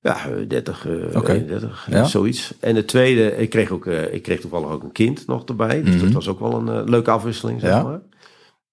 [0.00, 0.92] Ja, eh, 30, eh.
[1.28, 2.04] 31, Ja.
[2.04, 2.54] zoiets.
[2.60, 5.82] En de tweede, ik kreeg, ook, eh, ik kreeg toevallig ook een kind nog erbij.
[5.82, 6.04] Dus Mhm.
[6.04, 7.82] dat was ook wel een eh, leuke afwisseling, zeg Ja.
[7.82, 8.00] maar.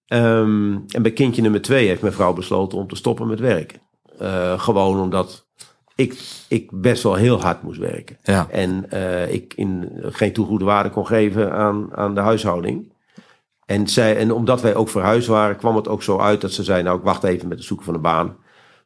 [0.07, 3.79] Ehm, en bij kindje nummer twee heeft mijn vrouw besloten om te stoppen met werken.
[4.19, 5.47] Eh, gewoon omdat
[5.95, 8.17] ik, ik best wel heel hard moest werken.
[8.23, 8.47] Ja.
[8.49, 12.95] En eh, ik in, geen toegoede waarde kon geven aan, aan de huishouding.
[13.67, 16.63] En, zij, en omdat wij ook verhuisd waren, kwam het ook zo uit dat ze
[16.63, 18.35] zei: Nou, ik wacht even met het zoeken van een baan.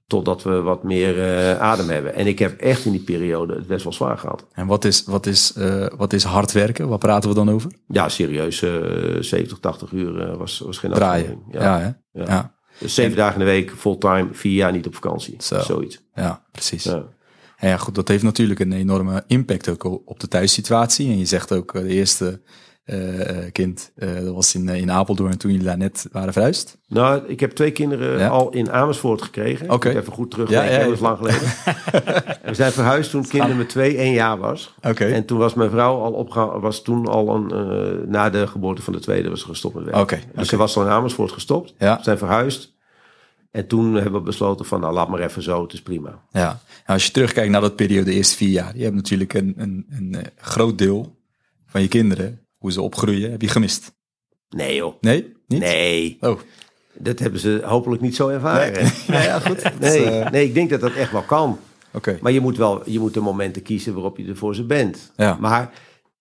[0.08, 2.13] Totdat we wat meer eh, adem hebben.
[2.15, 4.46] En ik heb echt in die periode het best wel zwaar gehad.
[4.54, 6.88] En wat is, wat, is, eh, wat is hard werken?
[6.88, 7.72] Wat praten we dan over?
[7.88, 8.62] Ja, serieus.
[8.62, 8.72] eh
[9.20, 11.26] 70, 80 uur eh, was, was geen Draaien.
[11.26, 11.63] afleiding.
[11.63, 11.86] Ja, hè?
[12.24, 12.34] Ja.
[12.34, 12.54] Ja.
[12.78, 15.36] Dus zeven dagen in de week, fulltime, vier jaar niet op vakantie.
[15.39, 15.60] Zo.
[15.60, 16.00] Zoiets.
[16.13, 16.84] ja, precies.
[16.84, 17.04] Ja.
[17.62, 21.10] En ja, goed, dat heeft natuurlijk een enorme impact ook op de thuissituatie.
[21.10, 22.38] En je zegt ook, eh, de eerste eh, eh,
[23.52, 26.78] kind, eh, dat was in, eh, in Apeldoorn toen jullie daar net waren verhuisd.
[26.88, 28.28] Nou, ik heb twee kinderen Ja.
[28.28, 29.70] al in Amersfoort gekregen.
[29.72, 29.89] Oké.
[29.89, 30.50] Ik even goed terug.
[30.50, 31.41] Ja, Ja, dat is lang geleden.
[32.41, 34.74] en we zijn verhuisd toen kind nummer twee één jaar was.
[34.82, 35.06] Oké.
[35.06, 38.82] En toen was mijn vrouw al opgeha- was toen al een, eh, na de geboorte
[38.82, 40.02] van de tweede was ze gestopt met werken.
[40.02, 41.74] Oké, Dus ze was al in Amersfoort gestopt.
[41.78, 41.98] Ja.
[41.98, 42.74] We zijn verhuisd.
[43.52, 46.20] En toen hebben we besloten van, nou laat maar even zo, het is prima.
[46.32, 49.34] Ja, nou, als je terugkijkt naar dat periode, de eerste vier jaar, je hebt natuurlijk
[49.34, 51.15] een, een, een eh, groot deel
[51.65, 53.93] van je kinderen, hoe ze opgroeien, heb je gemist.
[54.50, 54.93] Nee joh.
[55.02, 55.34] Nee?
[55.47, 55.60] Niet?
[55.60, 56.17] Nee.
[56.19, 56.39] Oh,
[56.93, 58.74] Dat hebben ze hopelijk niet zo ervaren.
[58.84, 58.91] Nee.
[59.08, 59.62] Nou ja, goed.
[59.63, 61.60] Dat, Nee, eh, nee, ik denk dat dat echt wel kan.
[61.93, 62.17] oké.
[62.21, 65.12] Maar je moet wel je moet de momenten kiezen waarop je er voor ze bent.
[65.15, 65.38] Ja.
[65.39, 65.71] Maar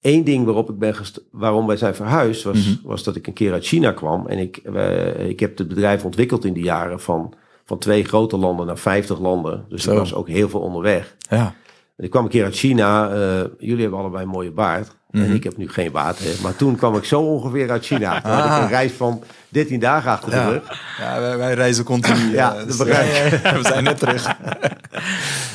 [0.01, 0.95] één ding waarop ik ben
[1.31, 2.87] waarom wij zijn verhuisd, was, Mhm.
[2.87, 4.27] was dat ik een keer uit China kwam.
[4.27, 8.37] En ik, eh, ik heb het bedrijf ontwikkeld in die jaren van, van twee grote
[8.37, 9.65] landen naar 50 landen.
[9.69, 11.17] Dus ik was ook heel veel onderweg.
[11.29, 11.55] Ja.
[12.01, 13.11] Ik kwam een keer uit China.
[13.11, 14.89] eh, jullie hebben allebei een mooie baard.
[15.11, 15.25] Mhm.
[15.25, 16.19] En ik heb nu geen baard.
[16.19, 16.31] Hè.
[16.43, 18.21] Maar toen kwam ik zo ongeveer uit China.
[18.21, 18.59] Toen had ik Ah.
[18.63, 20.63] een reis van 13 dagen achter de rug.
[20.99, 22.33] Ja, wij, wij reizen continu.
[22.33, 24.27] Ja, eh, dat dus, begrijp eh, we zijn net terug.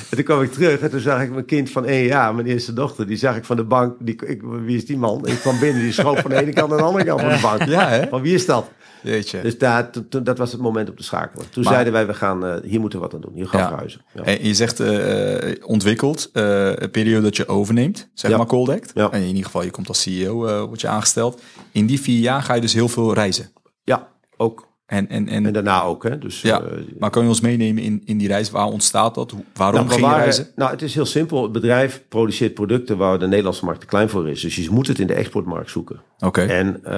[0.10, 2.48] En toen kwam ik terug en toen zag ik mijn kind van één jaar, mijn
[2.48, 3.96] eerste dochter, die zag ik van de bank.
[4.00, 5.28] Die, ik, wie is die man?
[5.28, 7.40] Ik kwam binnen, die schoot van de ene kant naar de andere kant van de
[7.42, 7.64] bank.
[7.64, 8.08] Ja, hè?
[8.08, 8.70] Van wie is dat?
[9.06, 9.41] Jeetje.
[9.41, 9.89] Dus daar,
[10.24, 11.50] dat was het moment om te schakelen.
[11.50, 13.34] Toen Maar- zeiden wij, we gaan, eh, hier moeten we wat aan doen.
[13.34, 13.68] Hier gaan we Ja.
[13.68, 14.02] verhuizen.
[14.13, 14.24] Ja.
[14.24, 18.38] En je zegt eh, ontwikkeld, een periode dat je overneemt, zeg Ja.
[18.38, 18.94] maar Coldect.
[18.94, 21.41] En in ieder geval, je komt als CEO, eh word je aangesteld.
[21.72, 23.52] In die vier jaar ga je dus heel veel reizen.
[23.84, 24.68] ja, ook.
[24.86, 26.04] En, en, en, En daarna ook.
[26.04, 26.17] Hè.
[26.17, 28.52] Dus, ja, eh, maar kan je ons meenemen in, in die reis?
[28.52, 29.34] Waar ontstaat dat?
[29.54, 30.48] Waarom Nou, ging waren- reizen?
[30.56, 31.43] Nou, het is heel simpel.
[31.43, 34.41] Het bedrijf produceert producten waar de Nederlandse markt te klein voor is.
[34.41, 36.02] Dus je moet het in de exportmarkt zoeken.
[36.19, 36.93] Oké, En, eh,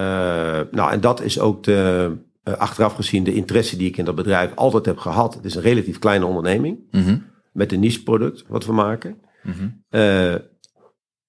[0.71, 2.12] nou, en dat is ook de,
[2.43, 5.34] eh, achteraf gezien de interesse die ik in dat bedrijf altijd heb gehad.
[5.34, 7.17] Het is een relatief kleine onderneming Mhm.
[7.52, 9.17] met een niche product wat we maken.
[9.43, 9.67] Mhm.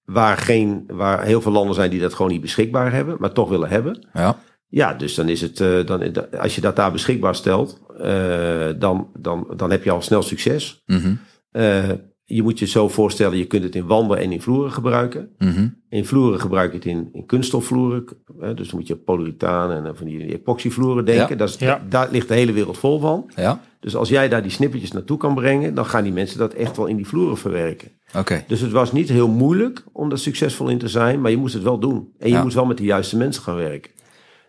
[0.05, 3.49] Waar, geen, waar heel veel landen zijn die dat gewoon niet beschikbaar hebben, maar toch
[3.49, 4.07] willen hebben.
[4.13, 4.37] ja.
[4.69, 9.07] Ja, dus dan is het, eh, dan, als je dat daar beschikbaar stelt, eh, dan,
[9.19, 10.83] dan, dan heb je al snel succes.
[10.85, 11.13] Mhm.
[11.51, 11.89] Eh,
[12.23, 15.29] je moet je zo voorstellen, je kunt het in wanden en in vloeren gebruiken.
[15.37, 15.67] Mhm.
[15.89, 18.03] In vloeren gebruik je het in, in kunststofvloeren.
[18.55, 21.29] dus dan moet je polyurethaan en van die epoxyvloeren denken.
[21.29, 21.35] Ja.
[21.35, 21.81] Dat is, Ja.
[21.89, 23.31] Daar ligt de hele wereld vol van.
[23.35, 26.53] Ja, Dus als jij daar die snippertjes naartoe kan brengen, dan gaan die mensen dat
[26.53, 27.91] echt wel in die vloeren verwerken.
[28.17, 28.43] oké.
[28.47, 31.53] Dus het was niet heel moeilijk om daar succesvol in te zijn, maar je moest
[31.53, 32.09] het wel doen.
[32.19, 32.43] En je Ja.
[32.43, 33.91] moest wel met de juiste mensen gaan werken.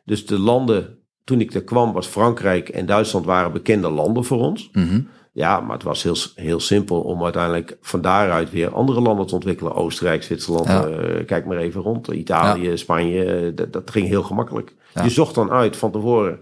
[0.05, 4.39] Dus de landen, toen ik er kwam, was Frankrijk en Duitsland waren bekende landen voor
[4.39, 4.69] ons.
[4.73, 5.01] Mhm.
[5.33, 9.35] Ja, maar het was heel, heel simpel om uiteindelijk van daaruit weer andere landen te
[9.35, 9.75] ontwikkelen.
[9.75, 10.87] Oostenrijk, Zwitserland, Ja.
[10.87, 12.09] eh, kijk maar even rond.
[12.09, 14.75] Italië, Spanje, eh, dat, dat ging heel gemakkelijk.
[14.95, 15.03] Ja.
[15.03, 16.39] Je zocht dan uit van tevoren,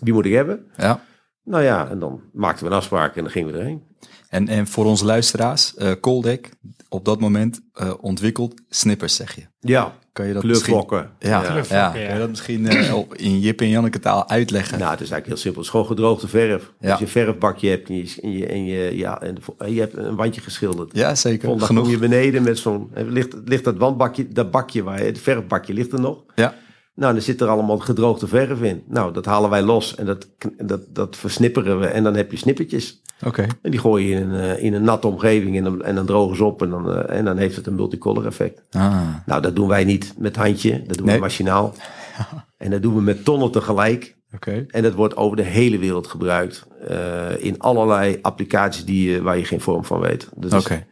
[0.00, 0.66] wie moet ik hebben?
[0.76, 1.00] Ja.
[1.44, 3.82] Nou ja, en dan maakten we een afspraak en dan gingen we erheen.
[4.28, 6.50] En, en voor onze luisteraars, Coldec,
[6.88, 9.46] op dat moment eh, ontwikkeld snippers, zeg je.
[9.60, 10.72] Ja, Kan je dat misschien...
[10.72, 11.10] kleurvlokken.
[11.18, 11.50] Ja, ja.
[11.50, 12.06] Kleurvlokken, ja.
[12.06, 14.78] Kan je dat misschien eh, op- in Jip en Janneke taal uitleggen?
[14.78, 15.56] Nou, het is eigenlijk heel simpel.
[15.60, 16.72] Het is gewoon gedroogde verf.
[16.80, 16.90] Ja.
[16.90, 19.80] Als je een verfbakje hebt en je, en je, en je, ja, en de- je
[19.80, 20.90] hebt een wandje geschilderd.
[20.96, 21.48] Ja, zeker.
[21.58, 22.90] Dan kom je beneden met zo'n...
[22.94, 25.04] eh, Ligt, ligt dat wandbakje, dat bakje waar je...
[25.04, 26.18] Het verfbakje ligt er nog.
[26.34, 26.54] Ja.
[26.98, 28.82] Nou, dan zit er allemaal gedroogde verf in.
[28.88, 30.28] Nou, dat halen wij los en dat,
[30.62, 31.86] dat, dat versnipperen we.
[31.86, 33.02] En dan heb je snippertjes.
[33.26, 33.46] Oké.
[33.62, 36.06] En die gooi je in een, eh, in een natte omgeving en dan, en dan
[36.06, 36.62] drogen ze op.
[36.62, 38.62] En dan, eh, en dan heeft het een multicolor effect.
[38.70, 39.00] Ah.
[39.26, 40.82] Nou, dat doen wij niet met handje.
[40.86, 41.14] Dat doen Nee.
[41.14, 41.74] we machinaal.
[42.56, 44.16] En dat doen we met tonnen tegelijk.
[44.34, 44.64] Oké.
[44.68, 46.66] En dat wordt over de hele wereld gebruikt.
[46.88, 50.28] eh, in allerlei applicaties die, je- waar je geen vorm van weet.
[50.36, 50.86] Dus, Oké.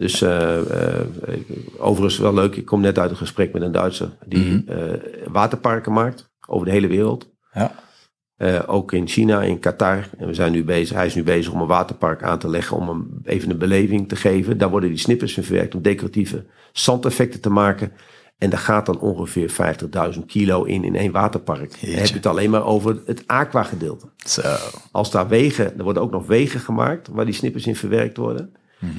[0.00, 1.06] Dus eh, eh,
[1.78, 2.56] overigens wel leuk.
[2.56, 4.10] Ik kom net uit een gesprek met een Duitser.
[4.26, 4.68] Die Mhm.
[4.78, 5.00] eh,
[5.32, 6.30] waterparken maakt.
[6.46, 7.30] Over de hele wereld.
[7.52, 7.72] Ja.
[8.66, 10.08] Ook in China, in Qatar.
[10.18, 12.76] En we zijn nu bezig, hij is nu bezig om een waterpark aan te leggen.
[12.76, 14.58] Om hem even een beleving te geven.
[14.58, 17.92] Daar worden die snippers in verwerkt om decoratieve zandeffecten te maken.
[18.38, 21.80] En daar gaat dan ongeveer 50.000 kilo in in één waterpark.
[21.80, 24.06] Dan heb je het alleen maar over het aqua gedeelte.
[24.16, 24.42] Zo.
[24.92, 28.52] Als daar wegen, er worden ook nog wegen gemaakt waar die snippers in verwerkt worden.
[28.78, 28.92] Mhm.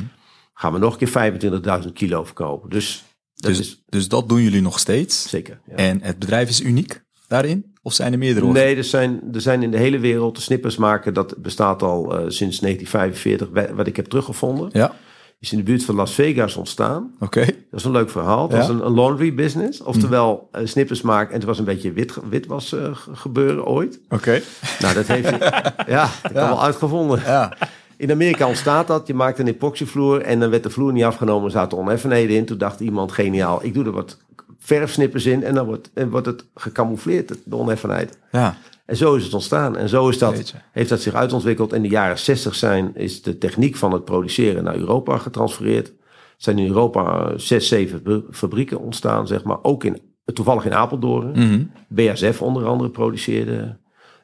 [0.62, 2.70] Gaan we nog een keer 25.000 kilo verkopen.
[2.70, 3.04] Dus
[3.36, 5.30] dat Dus, is dus dat doen jullie nog steeds.
[5.30, 5.60] zeker.
[5.68, 5.76] ja.
[5.76, 7.74] En het bedrijf is uniek daarin?
[7.82, 8.46] Of zijn er meerdere?
[8.52, 11.14] Nee, er zijn, er zijn in de hele wereld de snippers maken.
[11.14, 13.50] Dat bestaat al eh, sinds 1945.
[13.54, 14.70] Wa- Wat ik heb teruggevonden.
[14.74, 14.96] Ja,
[15.40, 17.16] Is in de buurt van Las Vegas ontstaan.
[17.20, 17.46] oké.
[17.46, 18.50] Dat is een leuk verhaal.
[18.52, 18.58] Ja.
[18.58, 19.82] was een, een laundry business.
[19.82, 21.30] Oftewel eh, snippers maken.
[21.34, 24.00] En het was een beetje wit, witwas eh, ge- gebeuren ooit.
[24.10, 24.42] Oké.
[24.80, 25.30] Nou, dat heeft
[25.88, 27.20] ja, dat heb wel uitgevonden.
[27.26, 27.58] Ja.
[28.02, 29.08] In Amerika ontstaat dat.
[29.08, 31.46] Je maakt een epoxyvloer en dan werd de vloer niet afgenomen.
[31.46, 32.46] Er zaten oneffenheden in.
[32.46, 33.60] Toen dacht iemand geniaal.
[33.64, 34.18] Ik doe er wat
[34.60, 38.18] verfsnippers in en dan wordt, en wordt het gecamoufleerd, de oneffenheid.
[38.32, 38.58] Ja.
[38.86, 39.78] En zo is het ontstaan.
[39.78, 40.58] En zo is dat, Jeetje.
[40.72, 41.74] heeft dat zich uitontwikkeld.
[41.74, 45.88] In de jaren 60 zijn, is de techniek van het produceren naar Europa getransfereerd.
[45.88, 45.94] Er
[46.38, 49.58] zijn in Europa zes, zeven fabrieken ontstaan, zeg maar.
[49.62, 50.02] Ook in,
[50.34, 51.32] toevallig in Apeldoorn.
[51.32, 51.64] Mhm.
[51.88, 53.78] BASF onder andere produceerde.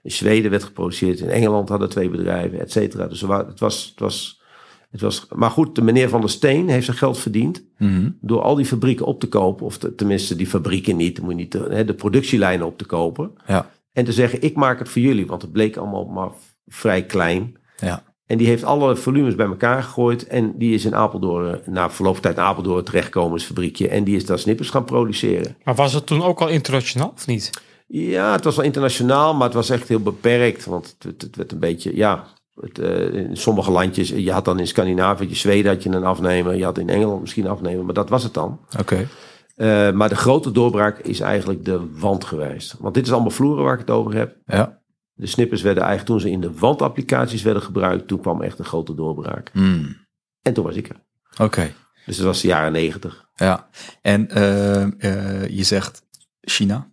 [0.07, 1.19] In Zweden werd geproduceerd.
[1.19, 3.07] In Engeland hadden twee bedrijven, et cetera.
[3.07, 4.41] Dus het was, het was,
[4.91, 5.25] het was...
[5.35, 8.09] Maar goed, de meneer Van der Steen heeft zijn geld verdiend Mhm.
[8.21, 9.65] door al die fabrieken op te kopen.
[9.65, 11.15] Of te- tenminste, die fabrieken niet.
[11.15, 13.31] Dan moet je niet de, hè, de productielijnen op te kopen.
[13.47, 13.69] Ja.
[13.93, 15.27] En te zeggen, ik maak het voor jullie.
[15.27, 16.29] Want het bleek allemaal maar
[16.67, 17.55] vrij klein.
[17.77, 18.03] Ja.
[18.25, 20.27] En die heeft alle volumes bij elkaar gegooid.
[20.27, 23.87] En die is in Apeldoorn, na verloop van tijd in Apeldoorn terechtgekomen, fabriekje.
[23.87, 25.57] En die is daar snippers gaan produceren.
[25.63, 27.49] Maar was het toen ook al internationaal of niet?
[27.87, 30.65] Ja, het was wel internationaal, maar het was echt heel beperkt.
[30.65, 32.23] Want het, het, werd een beetje, ja,
[32.55, 36.55] het, uh, in sommige landjes, je had dan in Scandinavië, Zweden had je een afnemer.
[36.55, 38.59] Je had in Engeland misschien een afnemer, maar dat was het dan.
[38.79, 38.81] Oké.
[38.81, 39.07] Okay.
[39.57, 42.75] Uh, maar de grote doorbraak is eigenlijk de wand geweest.
[42.79, 44.35] Want dit is allemaal vloeren waar ik het over heb.
[44.45, 44.81] Ja.
[45.13, 48.65] De snippers werden eigenlijk toen ze in de wandapplicaties werden gebruikt, toen kwam echt een
[48.65, 49.49] grote doorbraak.
[49.53, 49.95] Mm.
[50.41, 50.95] En toen was ik er.
[51.31, 51.43] Oké.
[51.43, 51.73] Okay.
[52.05, 53.25] Dus dat was de jaren negentig.
[53.35, 53.69] Ja.
[54.01, 56.01] En uh, je zegt
[56.41, 56.87] China.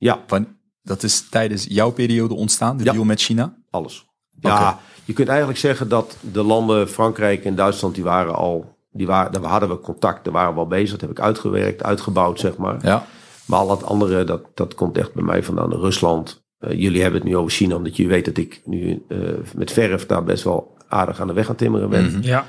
[0.00, 0.22] Ja.
[0.26, 0.46] Van,
[0.82, 2.92] dat is tijdens jouw periode ontstaan, de Ja.
[2.92, 3.54] deal met China?
[3.70, 4.06] Alles.
[4.40, 9.06] Ja, je kunt eigenlijk zeggen dat de landen Frankrijk en Duitsland, die waren al, die
[9.06, 10.90] waren, daar hadden we contact, daar waren we al bezig.
[10.90, 12.78] Dat heb ik uitgewerkt, uitgebouwd, zeg maar.
[12.82, 13.06] Ja.
[13.46, 15.72] Maar al het andere, dat, dat komt echt bij mij vandaan.
[15.72, 16.44] Rusland.
[16.58, 19.18] Eh, jullie hebben het nu over China, omdat je weet dat ik nu eh,
[19.54, 22.04] met verf daar best wel aardig aan de weg aan timmeren ben.
[22.04, 22.22] Mhm.
[22.22, 22.46] Ja.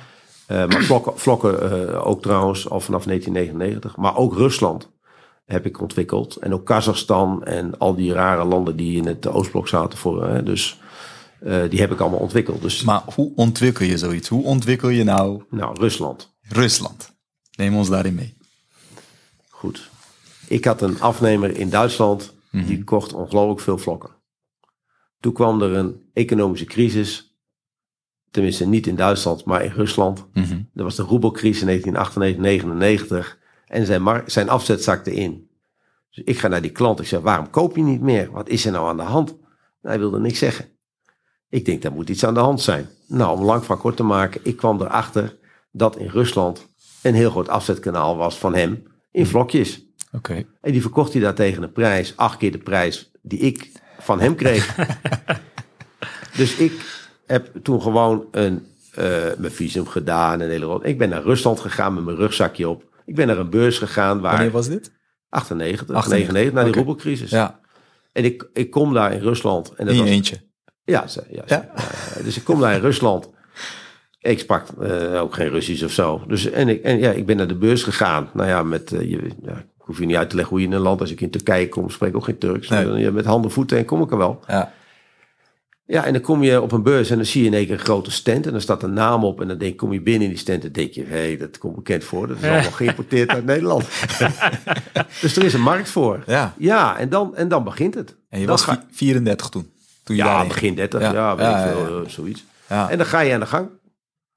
[0.48, 3.98] Eh, maar vlokken, vlokken eh, ook trouwens al vanaf 1999.
[3.98, 4.90] Maar ook Rusland
[5.52, 6.36] heb ik ontwikkeld.
[6.36, 10.28] En ook Kazachstan en al die rare landen die in het Oostblok zaten voor.
[10.28, 10.80] Hè, dus
[11.40, 12.62] eh, die heb ik allemaal ontwikkeld.
[12.62, 14.28] Dus Maar hoe ontwikkel je zoiets?
[14.28, 16.34] Hoe ontwikkel je nou nou, Rusland.
[16.42, 17.14] Rusland?
[17.58, 18.38] Neem ons daarin mee.
[19.50, 19.90] Goed.
[20.48, 22.34] Ik had een afnemer in Duitsland.
[22.52, 22.66] Mhm.
[22.66, 24.10] Die kocht ongelooflijk veel vlokken.
[25.20, 27.36] Toen kwam er een economische crisis.
[28.32, 30.26] Tenminste, niet in Duitsland, maar in Rusland.
[30.34, 30.62] Mhm.
[30.74, 33.40] Dat was de roebelcrisis in 1998, 99.
[33.72, 35.50] En zijn, zijn afzet zakte in.
[36.10, 37.00] Dus ik ga naar die klant.
[37.00, 38.32] Ik zeg, waarom koop je niet meer?
[38.32, 39.36] Wat is er nou aan de hand?
[39.82, 40.66] Hij wilde niks zeggen.
[41.50, 42.90] Ik denk, daar moet iets aan de hand zijn.
[43.08, 44.42] Nou, om lang van kort te maken.
[44.44, 45.38] Ik kwam erachter
[45.72, 46.68] dat in Rusland
[47.02, 49.86] een heel groot afzetkanaal was van hem in vlokjes.
[50.12, 50.46] Oké.
[50.62, 54.20] En die verkocht hij daar tegen een prijs, acht keer de prijs die ik van
[54.20, 54.76] hem kreeg.
[56.38, 56.74] dus ik
[57.26, 59.06] heb toen gewoon een, eh,
[59.38, 60.42] mijn visum gedaan.
[60.42, 60.80] En hele.
[60.84, 62.90] Ik ben naar Rusland gegaan met mijn rugzakje op.
[63.12, 64.92] Ik ben naar een beurs gegaan waar Wanneer was dit?
[65.30, 67.30] 98, 98, 99, na die roebelcrisis.
[67.30, 67.60] Ja,
[68.12, 69.74] En ik, ik kom daar in Rusland.
[69.76, 70.36] En dat in je was, eentje.
[70.84, 71.44] ja, ja, Ja.
[71.48, 73.30] ja, dus ik kom daar in Rusland.
[74.20, 76.24] Ik sprak eh, ook geen Russisch of zo.
[76.28, 78.30] Dus, en ik, en ja, ik ben naar de beurs gegaan.
[78.34, 80.70] Nou ja, met, eh, je, ja, ik hoef je niet uit te leggen hoe je
[80.70, 82.70] in een land, als ik in Turkije kom, spreek ik ook geen Turks.
[82.70, 82.86] Nee.
[82.86, 84.40] Dan, ja, met handen, voeten en kom ik er wel.
[84.48, 84.74] Ja.
[85.92, 87.74] Ja, en dan kom je op een beurs en dan zie je in één keer
[87.74, 88.46] een grote stand.
[88.46, 89.42] En dan staat een naam op.
[89.42, 91.58] En dan denk, kom je binnen in die stand en denk je, hé, hey, dat
[91.58, 92.28] komt bekend voor.
[92.28, 93.84] Dat is allemaal geïmporteerd uit Nederland.
[95.22, 96.24] dus er is een markt voor.
[96.28, 96.54] ja.
[96.58, 98.16] Ja, en dan, en dan begint het.
[98.30, 99.70] En je Dan was ga- vi- 34 toen?
[100.04, 101.02] toen je ja, begin 30.
[101.02, 101.12] Ja.
[101.14, 102.44] Ja, weet Ja, ik ja, veel, eh, zoiets.
[102.70, 102.90] Ja.
[102.90, 103.68] En dan ga je aan de gang.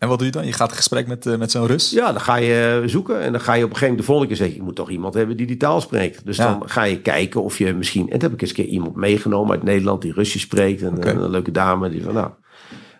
[0.04, 0.46] En wat doe je dan?
[0.46, 1.90] Je gaat in gesprek met, eh, met zo'n Rus?
[1.90, 3.20] Ja, dan ga je eh, zoeken.
[3.20, 4.56] En dan ga je op een gegeven moment de volgende keer zeggen...
[4.56, 6.26] je moet toch iemand hebben die die taal spreekt.
[6.26, 6.58] Dus Ja.
[6.58, 8.02] dan ga je kijken of je misschien...
[8.04, 10.02] En toen heb ik eens een keer iemand meegenomen uit Nederland...
[10.02, 10.82] die Russisch spreekt.
[10.82, 11.10] En Oké.
[11.10, 11.88] een, een leuke dame.
[11.88, 12.30] Die van, nou,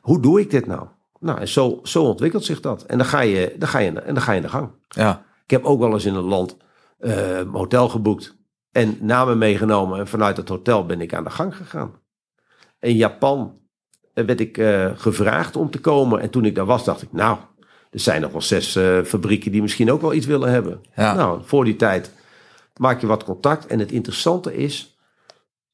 [0.01, 0.87] hoe doe ik dit nou?
[1.21, 2.83] Nou, en zo, zo ontwikkelt zich dat.
[2.83, 4.71] En dan ga je, dan ga je, en dan ga je aan de gang.
[4.88, 5.25] Ja.
[5.45, 6.57] Ik heb ook wel eens in een land
[6.99, 8.37] eh, hotel geboekt.
[8.73, 9.99] En namen meegenomen.
[9.99, 11.93] En vanuit het hotel ben ik aan de gang gegaan.
[12.81, 13.63] In Japan eh,
[14.14, 16.20] werd ik eh, gevraagd om te komen.
[16.20, 17.38] En toen ik daar was, dacht ik, nou,
[17.90, 20.81] er zijn nog wel zes eh, fabrieken die misschien ook wel iets willen hebben.
[20.96, 21.14] Ja.
[21.14, 22.12] Nou, voor die tijd
[22.77, 23.66] maak je wat contact.
[23.66, 24.98] En het interessante is,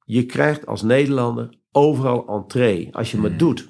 [0.04, 2.88] je krijgt als Nederlander overal entree.
[2.92, 3.38] Als je maar Hmm.
[3.38, 3.68] doet.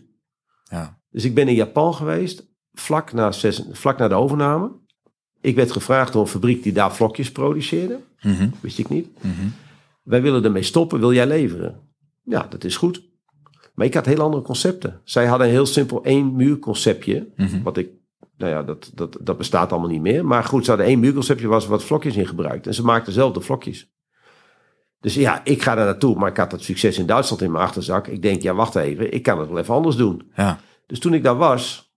[0.65, 0.99] Ja.
[1.11, 4.71] Dus ik ben in Japan geweest, vlak na, zes, vlak na de overname.
[5.41, 8.01] Ik werd gevraagd door een fabriek die daar vlokjes produceerde.
[8.23, 8.49] Mhm.
[8.61, 9.09] Wist ik niet.
[9.23, 9.47] Mhm.
[10.03, 11.81] Wij willen ermee stoppen, wil jij leveren?
[12.25, 13.03] Ja, dat is goed.
[13.81, 15.01] Maar ik had heel andere concepten.
[15.05, 17.29] Zij hadden een heel simpel één muurconceptje.
[17.37, 17.63] Mhm.
[17.63, 17.89] Wat ik,
[18.37, 20.27] nou ja, dat, dat, dat bestaat allemaal niet meer.
[20.27, 22.67] Maar goed, ze hadden één muurconceptje, was wat vlokjes in gebruikt.
[22.67, 23.93] En ze maakten zelf de vlokjes.
[25.01, 26.19] Dus ja, ik ga daar naartoe.
[26.19, 28.07] Maar ik had dat succes in Duitsland in mijn achterzak.
[28.07, 29.13] Ik denk, ja, wacht even.
[29.13, 30.31] Ik kan het wel even anders doen.
[30.35, 30.61] Ja.
[30.87, 31.93] Dus toen ik daar was,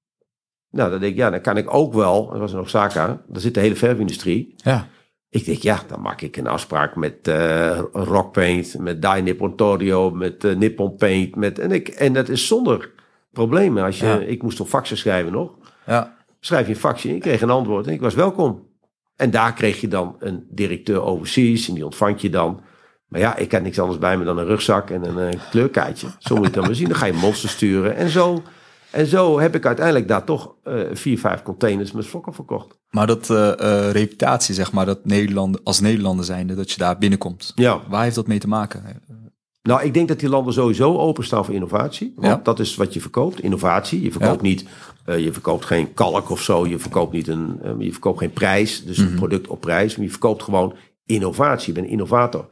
[0.70, 3.42] nou, dan denk ik, ja, dan kan ik ook wel, dat was in Osaka, daar
[3.42, 4.54] zit de hele verfindustrie.
[4.58, 4.88] Ja.
[5.34, 9.56] Ik denk, ja, dan maak ik een afspraak met eh Rock Paint, met Dai Nippon
[9.56, 11.36] Torio, met eh, Nippon Paint.
[11.36, 12.92] Met, en, ik, en dat is zonder
[13.32, 13.84] problemen.
[13.84, 14.20] Als je, Ja.
[14.20, 15.52] Ik moest op faxen schrijven nog.
[15.86, 16.16] Ja.
[16.40, 18.68] Schrijf je een faxje, ik kreeg een antwoord en ik was welkom.
[19.16, 22.62] En daar kreeg je dan een directeur overseas en die ontvangt je dan.
[23.08, 26.08] Maar ja, ik had niks anders bij me dan een rugzak en een eh, kleurkaartje.
[26.20, 26.88] Zo moet je het dan maar zien.
[26.88, 27.96] Dan ga je monsters sturen.
[27.96, 28.44] En zo,
[28.94, 32.80] en zo heb ik uiteindelijk daar toch eh, vier, vijf containers met vlokken verkocht.
[32.90, 36.98] Maar dat eh, eh, reputatie, zeg maar, dat Nederland, als Nederlander zijnde, dat je daar
[36.98, 37.52] binnenkomt.
[37.56, 37.82] Ja.
[37.90, 38.84] Waar heeft dat mee te maken?
[39.62, 42.14] Nou, ik denk dat die landen sowieso openstaan voor innovatie.
[42.16, 42.40] Want Ja.
[42.44, 44.02] dat is wat je verkoopt, innovatie.
[44.02, 44.48] Je verkoopt Ja.
[44.48, 44.66] niet,
[45.06, 46.68] je verkoopt geen kalk of zo.
[46.68, 49.08] Je verkoopt, niet een, je verkoopt geen prijs, dus Mhm.
[49.08, 49.96] een product op prijs.
[49.96, 50.74] Maar je verkoopt gewoon
[51.06, 51.68] innovatie.
[51.68, 52.48] Je bent een innovator.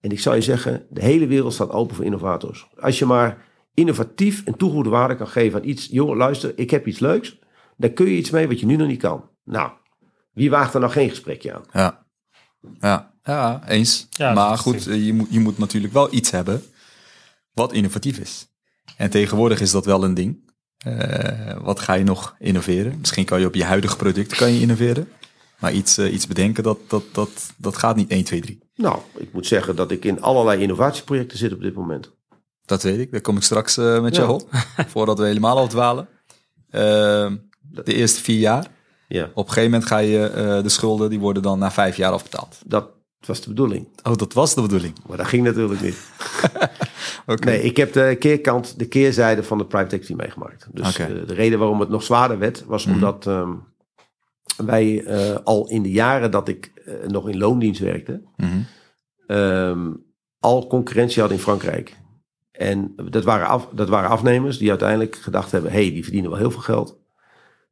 [0.00, 2.66] En ik zou je zeggen, de hele wereld staat open voor innovators.
[2.80, 5.86] Als je maar innovatief en toegevoegde waarde kan geven aan iets.
[5.90, 7.38] Jongen, luister, ik heb iets leuks.
[7.76, 9.28] Daar kun je iets mee wat je nu nog niet kan.
[9.44, 9.70] Nou,
[10.32, 11.64] wie waagt er nou geen gesprekje aan?
[11.72, 12.06] Ja,
[12.80, 14.06] ja, ja eens.
[14.10, 16.62] Ja, maar goed, eh, je moet, je moet natuurlijk wel iets hebben
[17.52, 18.46] wat innovatief is.
[18.96, 20.50] En tegenwoordig is dat wel een ding.
[20.78, 22.98] Eh, wat ga je nog innoveren?
[22.98, 25.08] Misschien kan je op je huidige product kan je innoveren.
[25.58, 28.58] Maar iets, eh, iets bedenken, dat, dat, dat, dat gaat niet 1, 2, 3.
[28.74, 32.12] Nou, ik moet zeggen dat ik in allerlei innovatieprojecten zit op dit moment.
[32.64, 33.12] Dat weet ik.
[33.12, 34.22] Daar kom ik straks eh, met Ja.
[34.22, 34.48] jou op.
[34.92, 36.08] Voordat we helemaal afdwalen.
[36.70, 38.66] Eh, de eerste vier jaar.
[39.08, 41.96] Ja, Op een gegeven moment ga je eh, de schulden, die worden dan na vijf
[41.96, 42.58] jaar afbetaald.
[42.66, 42.88] dat
[43.26, 43.88] was de bedoeling.
[44.02, 44.94] Oh, dat was de bedoeling.
[45.08, 45.96] Maar dat ging natuurlijk niet.
[47.26, 47.44] Oké.
[47.44, 50.66] Nee, ik heb de keerkant, de keerzijde van de private equity meegemaakt.
[50.72, 50.98] Dus.
[50.98, 51.16] Mhm.
[51.16, 53.52] eh, de reden waarom het nog zwaarder werd, was omdat ehm,
[54.56, 55.06] wij
[55.44, 56.72] al in de jaren dat ik
[57.06, 58.48] nog in loondienst werkte, Mhm.
[59.26, 59.90] ehm,
[60.40, 61.96] al concurrentie hadden in Frankrijk.
[62.62, 66.30] En dat waren, af, dat waren afnemers die uiteindelijk gedacht hebben, hé, hey, die verdienen
[66.30, 66.98] wel heel veel geld.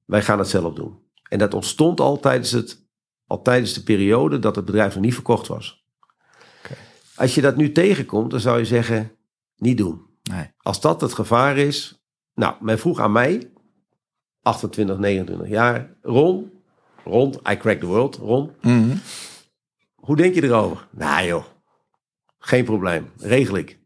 [0.05, 0.99] Wij gaan het zelf doen.
[1.29, 2.87] En dat ontstond al tijdens, het,
[3.27, 5.85] al tijdens de periode dat het bedrijf nog niet verkocht was.
[7.15, 9.13] Als je dat nu tegenkomt, dan zou je zeggen,
[9.57, 10.07] niet doen.
[10.23, 10.51] Nee.
[10.59, 12.03] Als dat het gevaar is.
[12.35, 13.51] Nou, men vroeg aan mij,
[14.43, 16.53] 28, 29 jaar, Ron,
[17.05, 18.97] Ron, I crack the world, Ron, Mhm.
[19.95, 20.89] hoe denk je erover?
[20.91, 21.45] Nou joh,
[22.39, 23.79] geen probleem, regel ik.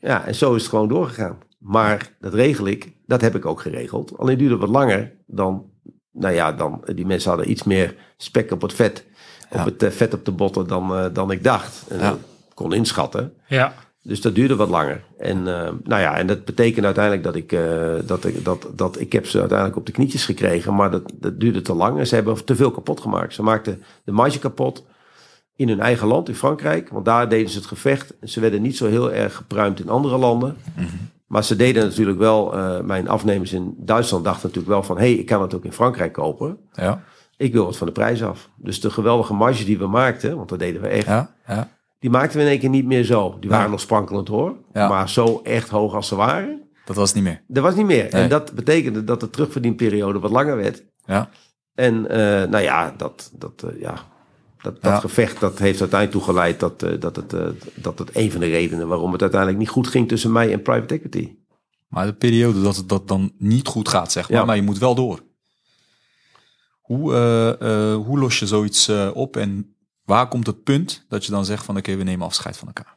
[0.00, 1.38] Ja, en zo is het gewoon doorgegaan.
[1.58, 4.18] Maar dat regel ik, dat heb ik ook geregeld.
[4.18, 5.64] Alleen duurde het wat langer dan,
[6.12, 9.04] nou ja, dan, die mensen hadden iets meer spek op het vet,
[9.50, 9.58] Ja.
[9.58, 11.84] op het eh, vet op de botten dan, eh, dan ik dacht.
[11.88, 12.16] En Ja.
[12.54, 13.32] kon inschatten.
[13.46, 15.02] Ja, Dus dat duurde wat langer.
[15.18, 19.00] En, eh, nou ja, en dat betekent uiteindelijk dat ik, eh, dat, ik, dat, dat
[19.00, 20.74] ik heb ze uiteindelijk op de knietjes gekregen.
[20.74, 23.34] Maar dat, dat duurde te lang en ze hebben te veel kapot gemaakt.
[23.34, 24.84] Ze maakten de marge kapot
[25.60, 26.88] in hun eigen land, in Frankrijk.
[26.88, 28.18] Want daar deden ze het gevecht.
[28.18, 30.56] En ze werden niet zo heel erg gepruimd in andere landen.
[31.26, 34.96] Maar ze deden natuurlijk wel, eh, mijn afnemers in Duitsland dachten natuurlijk wel van...
[34.96, 36.58] hé, hey, ik kan het ook in Frankrijk kopen.
[36.72, 37.02] Ja,
[37.36, 38.48] Ik wil wat van de prijs af.
[38.56, 41.06] Dus de geweldige marge die we maakten, want dat deden we echt...
[41.06, 41.68] ja, ja.
[41.98, 43.36] Die maakten we in één keer niet meer zo.
[43.40, 44.54] Die waren nog sprankelend hoor.
[44.72, 47.42] Maar zo echt hoog als ze waren, Dat was niet meer.
[47.46, 48.02] dat was niet meer.
[48.10, 48.22] Nee.
[48.22, 50.84] En dat betekende dat de terugverdienperiode wat langer werd.
[51.04, 51.28] Ja,
[51.74, 53.94] En eh, nou ja, dat, dat, eh, ja,
[54.62, 54.98] dat, dat Ja.
[55.00, 58.40] gevecht dat heeft uiteindelijk toe geleid dat, eh, dat, het, eh, dat het een van
[58.40, 61.34] de redenen waarom het uiteindelijk niet goed ging tussen mij en private equity.
[61.88, 64.44] maar de periode dat het dat dan niet goed gaat, zeg maar, Ja.
[64.44, 65.20] maar je moet wel door.
[66.80, 71.44] Hoe, eh, hoe los je zoiets op en waar komt het punt dat je dan
[71.44, 72.96] zegt van oké, we nemen afscheid van elkaar?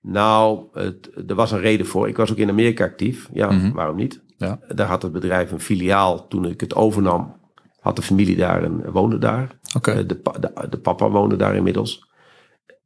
[0.00, 2.08] Nou, het, er was een reden voor.
[2.08, 3.28] Ik was ook in Amerika actief.
[3.32, 3.72] Ja, Mhm.
[3.72, 4.22] waarom niet?
[4.36, 4.58] Ja.
[4.68, 6.28] Daar had het bedrijf een filiaal.
[6.28, 7.36] Toen ik het overnam,
[7.80, 9.58] had de familie daar en woonde daar.
[9.82, 12.12] Eh, de, de, de papa woonde daar inmiddels.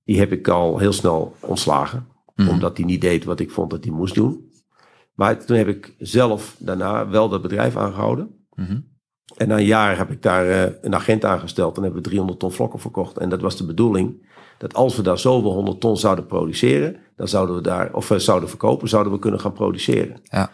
[0.04, 2.06] Die heb ik al heel snel ontslagen.
[2.34, 2.48] Mhm.
[2.48, 4.50] Omdat hij niet deed wat ik vond dat hij moest doen.
[5.14, 8.46] Maar toen heb ik zelf daarna wel dat bedrijf aangehouden.
[8.54, 8.80] Mhm.
[9.36, 11.76] En na een jaar heb ik daar eh, een agent aangesteld.
[11.76, 13.18] En hebben we 300 ton vlokken verkocht.
[13.18, 14.26] En dat was de bedoeling.
[14.58, 16.96] Dat als we daar zoveel 100 ton zouden produceren.
[17.16, 20.20] Dan zouden we daar, of we zouden verkopen, zouden we kunnen gaan produceren.
[20.22, 20.50] Ja.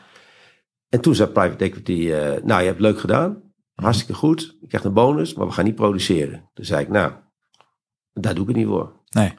[0.88, 3.42] En toen zei private equity, eh, nou je hebt het leuk gedaan.
[3.74, 4.56] Hartstikke goed.
[4.60, 6.50] Je krijgt een bonus, maar we gaan niet produceren.
[6.54, 7.12] Toen zei ik, nou,
[8.12, 8.92] daar doe ik het niet voor.
[9.10, 9.32] nee,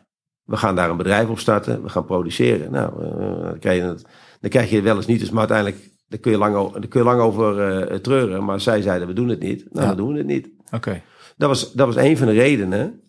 [0.43, 1.83] We gaan daar een bedrijf op starten.
[1.83, 2.71] We gaan produceren.
[2.71, 4.05] Nou, eh, dan, krijg je het,
[4.39, 5.19] dan krijg je het wel eens niet.
[5.19, 8.45] Dus maar uiteindelijk, daar kun je lang, o- daar kun je lang over treuren.
[8.45, 9.65] Maar zij zeiden, we doen het niet.
[9.69, 9.87] Nou, Ja.
[9.87, 10.49] dan doen we het niet.
[10.71, 11.01] oké.
[11.37, 12.99] Dat was, dat was een van de redenen.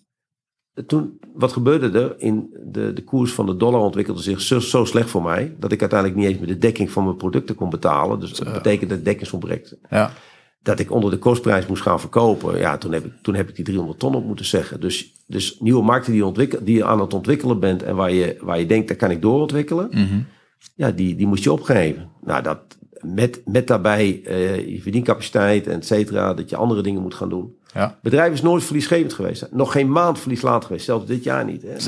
[0.86, 2.14] Toen, wat gebeurde er?
[2.20, 5.54] In de, de koers van de dollar ontwikkelde zich zo, zo slecht voor mij.
[5.58, 8.20] Dat ik uiteindelijk niet eens meer de dekking van mijn producten kon betalen.
[8.20, 9.76] Dus dat betekent dat dekkingsopbrek.
[9.90, 10.12] Ja,
[10.66, 12.58] Dat ik onder de kostprijs moest gaan verkopen.
[12.58, 14.80] Ja, toen heb ik, toen heb ik die 300 ton op moeten zeggen.
[14.80, 17.82] Dus, dus nieuwe markten die ontwikkel, die je aan het ontwikkelen bent.
[17.82, 19.88] En waar je, waar je denkt, daar kan ik doorontwikkelen.
[19.90, 20.18] Mhm.
[20.74, 22.08] Ja, die, die moest je opgeven.
[22.24, 22.58] Nou, dat,
[23.00, 26.34] met, met daarbij eh, je verdiencapaciteit, et cetera.
[26.34, 27.54] Dat je andere dingen moet gaan doen.
[27.74, 27.98] ja.
[28.02, 29.48] Bedrijf is nooit verliesgevend geweest.
[29.50, 30.84] Nog geen maand verlies later geweest.
[30.84, 31.62] Zelfs dit jaar niet.
[31.62, 31.74] Hè.
[31.74, 31.86] Dus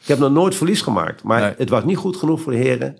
[0.00, 1.22] ik heb nog nooit verlies gemaakt.
[1.22, 1.52] Maar Nee.
[1.56, 2.96] het was niet goed genoeg voor de heren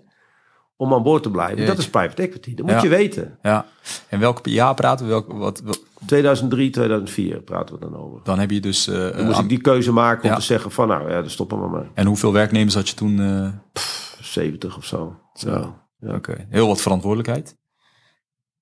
[0.79, 1.55] om aan boord te blijven.
[1.57, 1.71] Jeetje.
[1.71, 2.53] Dat is private equity.
[2.55, 2.81] Dat moet Ja.
[2.81, 3.37] je weten.
[3.41, 3.65] Ja,
[4.09, 5.11] en welke jaar praten we?
[5.11, 8.19] Welk, wat, wat- 2003, 2004 praten we dan over.
[8.23, 8.87] dan heb je dus...
[8.87, 10.35] eh, Dan moest aan- ik die keuze maken om Ja.
[10.35, 11.89] te zeggen van nou ja, dan stoppen we maar.
[11.93, 13.19] En hoeveel werknemers had je toen?
[13.19, 13.81] eh,
[14.21, 15.19] 70 of zo.
[15.33, 15.75] Zo.
[15.99, 16.15] Ja.
[16.15, 17.57] Oké, heel wat verantwoordelijkheid.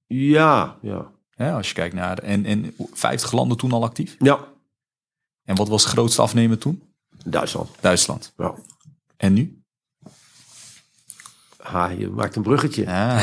[0.07, 1.11] ja, ja.
[1.35, 2.17] Ja, als je kijkt naar...
[2.17, 4.15] En, en 50 landen toen al actief.
[4.19, 4.39] Ja,
[5.43, 6.83] En wat was de grootste afnemer toen?
[7.25, 7.69] Duitsland.
[7.79, 8.33] Duitsland.
[8.37, 8.53] Ja.
[9.17, 9.56] En nu?
[11.71, 12.83] Ha, je maakt een bruggetje.
[12.83, 13.19] Ja,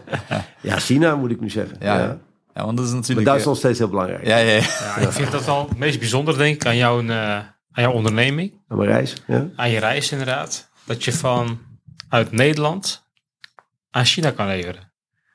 [0.60, 1.76] Ja, China moet ik nu zeggen.
[1.80, 2.18] Ja,
[2.54, 3.26] Ja, want dat is Maar natuurlijk...
[3.26, 4.26] Duitsland is steeds heel belangrijk.
[4.26, 4.60] Ja, ja, ja.
[4.60, 7.92] ja ik vind dat wel het meest bijzondere, denk ik, aan jouw, eh, aan jouw
[7.92, 9.14] onderneming, Aan mijn reis.
[9.26, 9.46] Ja.
[9.56, 11.58] aan je reis inderdaad, dat je van
[12.08, 13.06] uit Nederland
[13.90, 14.92] aan China kan leveren.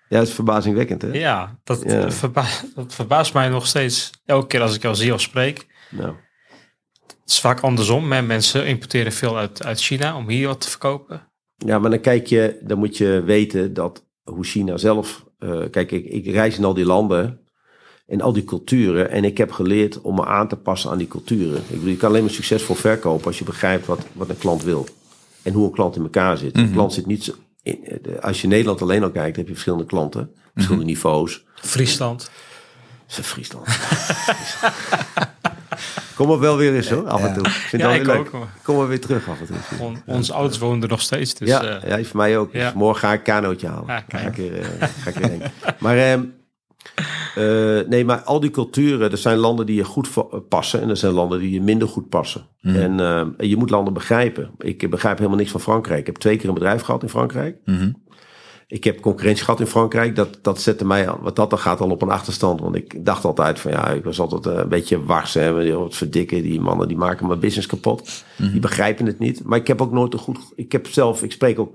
[0.09, 1.07] ja, dat is verbazingwekkend hè?
[1.11, 2.11] Ja, dat, Ja.
[2.11, 2.45] verba-
[2.75, 4.09] dat verbaast mij nog steeds.
[4.25, 5.67] Elke keer als ik jou zie of spreek.
[5.89, 6.15] Nou,
[7.07, 8.11] Het is vaak andersom.
[8.11, 8.21] hè.
[8.21, 11.26] Mensen importeren veel uit, uit China om hier wat te verkopen.
[11.57, 15.25] Ja, maar dan kijk je, dan moet je weten dat hoe China zelf.
[15.39, 17.39] eh, kijk, ik, ik reis in al die landen
[18.07, 19.09] en al die culturen.
[19.09, 21.57] En ik heb geleerd om me aan te passen aan die culturen.
[21.57, 24.63] Ik bedoel, je kan alleen maar succesvol verkopen als je begrijpt wat, wat een klant
[24.63, 24.87] wil.
[25.43, 26.57] En hoe een klant in elkaar zit.
[26.57, 27.31] Een klant zit niet zo.
[27.63, 31.45] in- eh, als je Nederland alleen al kijkt, heb je verschillende klanten, verschillende niveaus.
[31.55, 32.31] Friesland.
[33.05, 33.67] Ze Friesland.
[36.15, 37.45] Kom er wel weer eens hoor, af en toe.
[37.45, 38.33] Ik vind Ja, het ik wel weer leuk.
[38.33, 38.39] ook.
[38.39, 39.55] maar Kom er weer terug af en toe.
[39.79, 41.33] on- onze ouders woonden er nog steeds.
[41.33, 42.53] Dus, ja, eh, ja, voor mij ook.
[42.53, 42.63] ja.
[42.65, 43.85] Dus morgen ga ik een kanootje halen.
[43.87, 44.37] Ja, ga, kijk.
[44.37, 45.41] ik er, eh, ga ik erheen.
[45.79, 46.23] maar, ehm,
[47.35, 50.09] eh, nee, maar al die culturen, er zijn landen die je goed
[50.49, 52.45] passen en er zijn landen die je minder goed passen.
[52.61, 54.49] En ehm, je moet landen begrijpen.
[54.57, 55.99] Ik begrijp helemaal niks van Frankrijk.
[55.99, 57.57] Ik heb twee keer een bedrijf gehad in Frankrijk.
[57.65, 57.91] Mhm.
[58.67, 60.15] Ik heb concurrentie gehad in Frankrijk.
[60.15, 62.59] Dat, dat zette mij, wat dat dan gaat, al op een achterstand.
[62.61, 65.33] Want ik dacht altijd van ja, ik was altijd eh, een beetje wars.
[65.33, 66.41] Hè, wat verdikken.
[66.41, 68.23] Die mannen die maken mijn business kapot.
[68.37, 69.43] Die begrijpen het niet.
[69.43, 70.39] Maar ik heb ook nooit een goed.
[70.55, 71.73] Ik heb zelf, ik spreek ook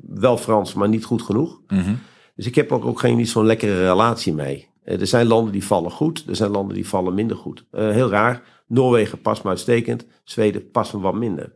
[0.00, 1.60] wel Frans, maar niet goed genoeg.
[1.68, 1.94] Mhm.
[2.36, 4.68] Dus ik heb ook, ook geen niet zo'n lekkere relatie mee.
[4.84, 7.64] Eh, er zijn landen die vallen goed, er zijn landen die vallen minder goed.
[7.70, 8.42] Eh, heel raar.
[8.66, 11.52] Noorwegen past me uitstekend, Zweden past me wat minder.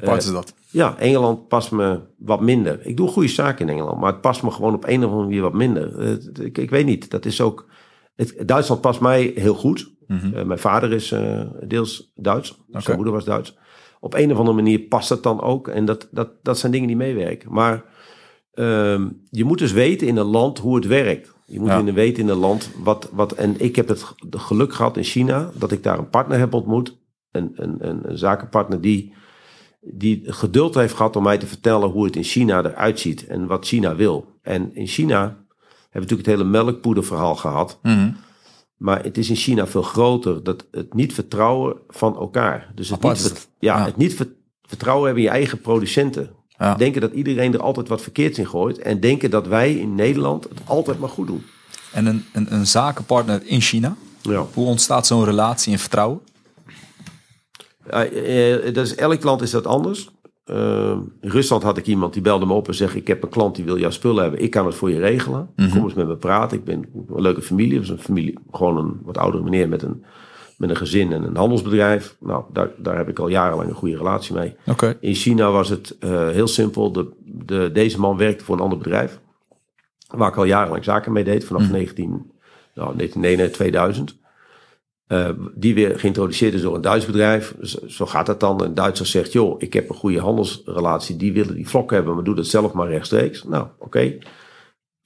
[0.00, 0.54] Apart is dat.
[0.70, 2.86] Ja, Engeland past me wat minder.
[2.86, 5.22] Ik doe goede zaken in Engeland, maar het past me gewoon op een of andere
[5.22, 5.98] manier wat minder.
[5.98, 7.66] Eh, ik, ik weet niet, dat is ook...
[8.14, 9.92] Het, Duitsland past mij heel goed.
[10.06, 10.34] Mhm.
[10.34, 13.56] Eh, mijn vader is eh, deels Duits, zijn moeder was Duits.
[14.00, 15.68] Op een of andere manier past dat dan ook.
[15.68, 17.52] En dat, dat, dat zijn dingen die meewerken.
[17.52, 17.84] Maar
[18.52, 21.34] ehm, je moet dus weten in een land hoe het werkt.
[21.46, 21.78] Je moet Ja.
[21.78, 23.32] in weten in een land wat, wat...
[23.32, 26.96] En ik heb het geluk gehad in China dat ik daar een partner heb ontmoet.
[27.30, 29.12] Een, een, een, een zakenpartner die,
[29.84, 33.26] die geduld heeft gehad om mij te vertellen hoe het in China eruit ziet.
[33.26, 34.26] En wat China wil.
[34.42, 35.36] En in China hebben
[35.90, 37.78] we natuurlijk het hele melkpoederverhaal gehad.
[37.82, 38.10] Mhm.
[38.76, 40.42] Maar het is in China veel groter.
[40.42, 42.72] Dat het niet vertrouwen van elkaar.
[42.74, 43.84] Dus het, Apart niet, ja, Ja.
[43.84, 46.30] het niet vert- vertrouwen hebben in je eigen producenten.
[46.58, 46.74] Ja.
[46.74, 48.78] Denken dat iedereen er altijd wat verkeerds in gooit.
[48.78, 51.42] En denken dat wij in Nederland het altijd maar goed doen.
[51.92, 53.96] En een, een, een zakenpartner in China.
[54.22, 54.46] Ja.
[54.54, 56.20] Hoe ontstaat zo'n relatie en vertrouwen?
[58.72, 60.10] Dat is, elk land is dat anders.
[60.44, 63.28] Eh, in Rusland had ik iemand die belde me op en zegt: Ik heb een
[63.28, 64.42] klant die wil jouw spullen hebben.
[64.42, 65.48] Ik kan het voor je regelen.
[65.56, 66.58] Kom eens met me praten.
[66.58, 67.78] Ik ben een leuke familie.
[67.78, 70.04] Dus een familie, gewoon een wat oudere meneer met een,
[70.56, 72.16] met een gezin en een handelsbedrijf.
[72.20, 74.56] Nou, daar, daar heb ik al jarenlang een goede relatie mee.
[75.00, 76.92] In China was het eh, heel simpel.
[76.92, 79.20] De, de, deze man werkte voor een ander bedrijf.
[80.08, 81.44] Waar ik al jarenlang zaken mee deed.
[81.44, 82.08] Vanaf 19,
[82.74, 84.22] nou, 1999, 2000.
[85.06, 87.54] Eh, die weer geïntroduceerd is door een Duits bedrijf.
[87.62, 88.62] Zo, zo gaat dat dan.
[88.62, 91.16] Een Duitser zegt, joh, ik heb een goede handelsrelatie.
[91.16, 93.44] Die willen die vlok hebben, maar doe dat zelf maar rechtstreeks.
[93.44, 94.18] Nou, oké.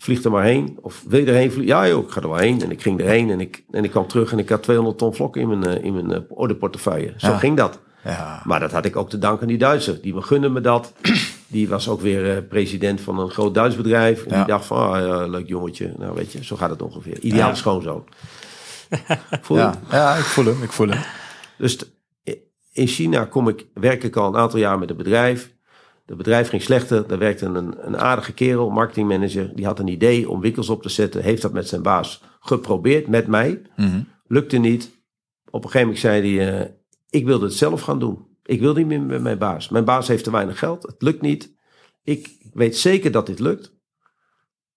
[0.02, 0.78] Vlieg er maar heen.
[0.82, 1.76] Of wil je erheen vliegen?
[1.76, 2.62] Ja joh, ik ga er wel heen.
[2.62, 5.14] En ik ging erheen en ik, en ik kwam terug en ik had 200 ton
[5.14, 7.12] vlokken in mijn, eh, in mijn eh, orderportefeuille.
[7.16, 7.38] Zo Ja.
[7.38, 7.80] ging dat.
[8.04, 8.42] Ja.
[8.44, 10.00] Maar dat had ik ook te danken aan die Duitser.
[10.02, 10.92] Die me gunde me dat.
[11.50, 14.22] Die was ook weer president van een groot Duits bedrijf.
[14.24, 14.36] En Ja.
[14.36, 15.92] die dacht van, ah, leuk jongetje.
[15.98, 17.18] Nou weet je, zo gaat het ongeveer.
[17.20, 17.54] Ideaal Ja.
[17.54, 18.04] schoonzoon.
[19.42, 19.56] Voel?
[19.56, 19.80] Ja.
[19.90, 20.62] ja, ik voel hem.
[20.62, 21.02] Ik voel hem.
[21.58, 21.78] Dus
[22.72, 25.56] in China kom ik, werk ik al een aantal jaar met een bedrijf.
[26.06, 27.06] Het bedrijf ging slechter.
[27.06, 29.54] Daar werkte een, een aardige kerel, marketingmanager.
[29.54, 31.22] Die had een idee om winkels op te zetten.
[31.22, 33.62] Heeft dat met zijn baas geprobeerd, met mij.
[33.76, 34.00] Mhm.
[34.26, 34.90] Lukte niet.
[35.50, 36.70] Op een gegeven moment zei hij, eh,
[37.10, 38.26] ik wilde het zelf gaan doen.
[38.42, 39.68] Ik wil niet meer met mijn baas.
[39.68, 40.82] Mijn baas heeft te weinig geld.
[40.82, 41.54] Het lukt niet.
[42.02, 43.76] Ik weet zeker dat dit lukt.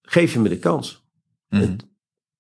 [0.02, 1.06] Geef je me de kans.
[1.50, 1.76] Mhm.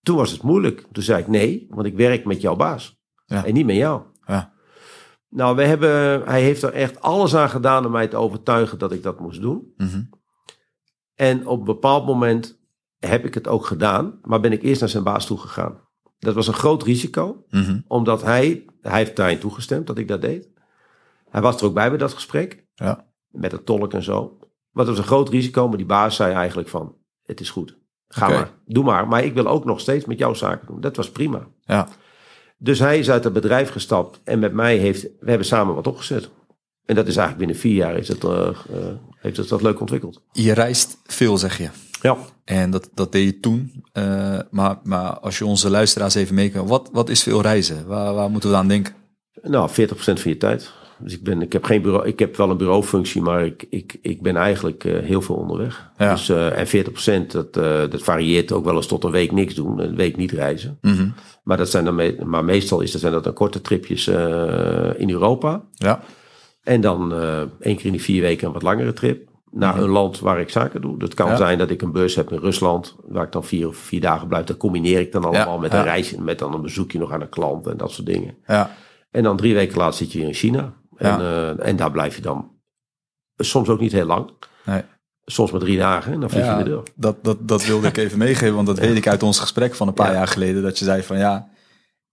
[0.03, 0.85] Toen was het moeilijk.
[0.91, 2.99] Toen zei ik nee, want ik werk met jouw baas.
[3.25, 3.45] Ja.
[3.45, 4.01] En niet met jou.
[4.25, 4.53] Ja.
[5.29, 8.91] Nou, we hebben, hij heeft er echt alles aan gedaan om mij te overtuigen dat
[8.91, 9.73] ik dat moest doen.
[9.77, 10.03] Mhm.
[11.15, 12.59] En op een bepaald moment
[12.99, 15.79] heb ik het ook gedaan, maar ben ik eerst naar zijn baas toe gegaan.
[16.19, 17.79] Dat was een groot risico, Mhm.
[17.87, 20.49] omdat hij, hij heeft daarin toegestemd dat ik dat deed.
[21.29, 23.05] Hij was er ook bij bij dat gesprek, Ja.
[23.29, 24.37] met de tolk en zo.
[24.71, 27.77] Maar het was een groot risico, maar die baas zei eigenlijk van, het is goed.
[28.13, 29.07] Ga maar, doe maar.
[29.07, 30.81] Maar ik wil ook nog steeds met jou zaken doen.
[30.81, 31.47] Dat was prima.
[31.65, 31.87] Ja.
[32.57, 35.87] Dus hij is uit het bedrijf gestapt en met mij heeft, we hebben samen wat
[35.87, 36.29] opgezet.
[36.85, 38.55] En dat is eigenlijk binnen vier jaar is het, eh, eh,
[39.15, 40.21] heeft het dat leuk ontwikkeld.
[40.31, 41.69] Je reist veel, zeg je.
[42.01, 42.17] Ja.
[42.45, 43.83] En dat, dat deed je toen.
[43.91, 47.87] Eh, maar, maar als je onze luisteraars even meekijkt, wat, wat is veel reizen?
[47.87, 48.93] Waar, waar moeten we aan denken?
[49.41, 50.71] Nou, 40% van je tijd.
[51.03, 52.07] Dus ik, ben, ik heb geen bureau.
[52.07, 55.91] Ik heb wel een bureaufunctie, maar ik, ik, ik ben eigenlijk eh, heel veel onderweg.
[55.97, 56.11] Ja.
[56.11, 59.53] Dus, eh, en 40% dat, eh, dat varieert ook wel eens tot een week niks
[59.55, 60.77] doen, een week niet reizen.
[60.81, 61.07] Mhm.
[61.43, 64.07] Maar, dat zijn dan me- maar meestal is, dat zijn dat dan korte tripjes
[64.97, 65.61] in Europa.
[65.73, 65.99] Ja.
[66.63, 67.13] En dan
[67.59, 69.29] één keer in die vier weken een wat langere trip.
[69.51, 70.99] Naar een land waar ik zaken doe.
[70.99, 71.35] Dat kan Ja.
[71.35, 72.95] zijn dat ik een beurs heb in Rusland.
[73.07, 74.45] Waar ik dan vier of vier dagen blijf.
[74.45, 76.15] Dat combineer ik dan allemaal met een reis.
[76.15, 78.35] Met dan een bezoekje nog aan een klant en dat soort dingen.
[78.47, 78.75] Ja.
[79.11, 80.73] En dan drie weken later zit je in China.
[81.01, 81.53] En, Ja.
[81.57, 82.51] eh, en daar blijf je dan
[83.37, 84.29] soms ook niet heel lang.
[84.65, 84.81] Nee.
[85.25, 86.83] Soms maar drie dagen en dan vlieg je Ja, weer door.
[86.95, 89.87] dat, dat, dat wilde ik even meegeven, want dat weet ik uit ons gesprek van
[89.87, 90.13] een paar Ja.
[90.17, 90.61] jaar geleden.
[90.63, 91.49] Dat je zei van ja,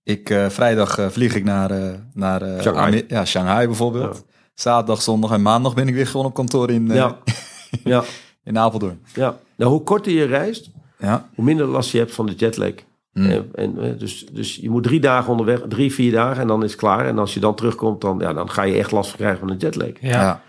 [0.03, 3.05] ik, eh, vrijdag eh, vlieg ik naar, eh, naar eh, Shanghai.
[3.09, 4.25] Ja, Shanghai bijvoorbeeld.
[4.55, 7.17] Zaterdag, zondag en maandag ben ik weer gewoon op kantoor in, eh, Ja.
[7.85, 8.05] ja,
[8.45, 9.03] in Apeldoorn.
[9.15, 9.39] ja.
[9.57, 11.29] Nou, hoe korter je reist, Ja.
[11.35, 12.73] hoe minder last je hebt van de jetlag.
[13.13, 13.31] Hmm.
[13.31, 16.65] En, en, eh, dus, dus je moet drie dagen onderweg, drie, vier dagen en dan
[16.65, 17.07] is het klaar.
[17.07, 19.49] En als je dan terugkomt, dan, ja, dan ga je echt last van krijgen van
[19.49, 19.89] de jetlag.
[20.01, 20.09] Ja.
[20.21, 20.43] Ja.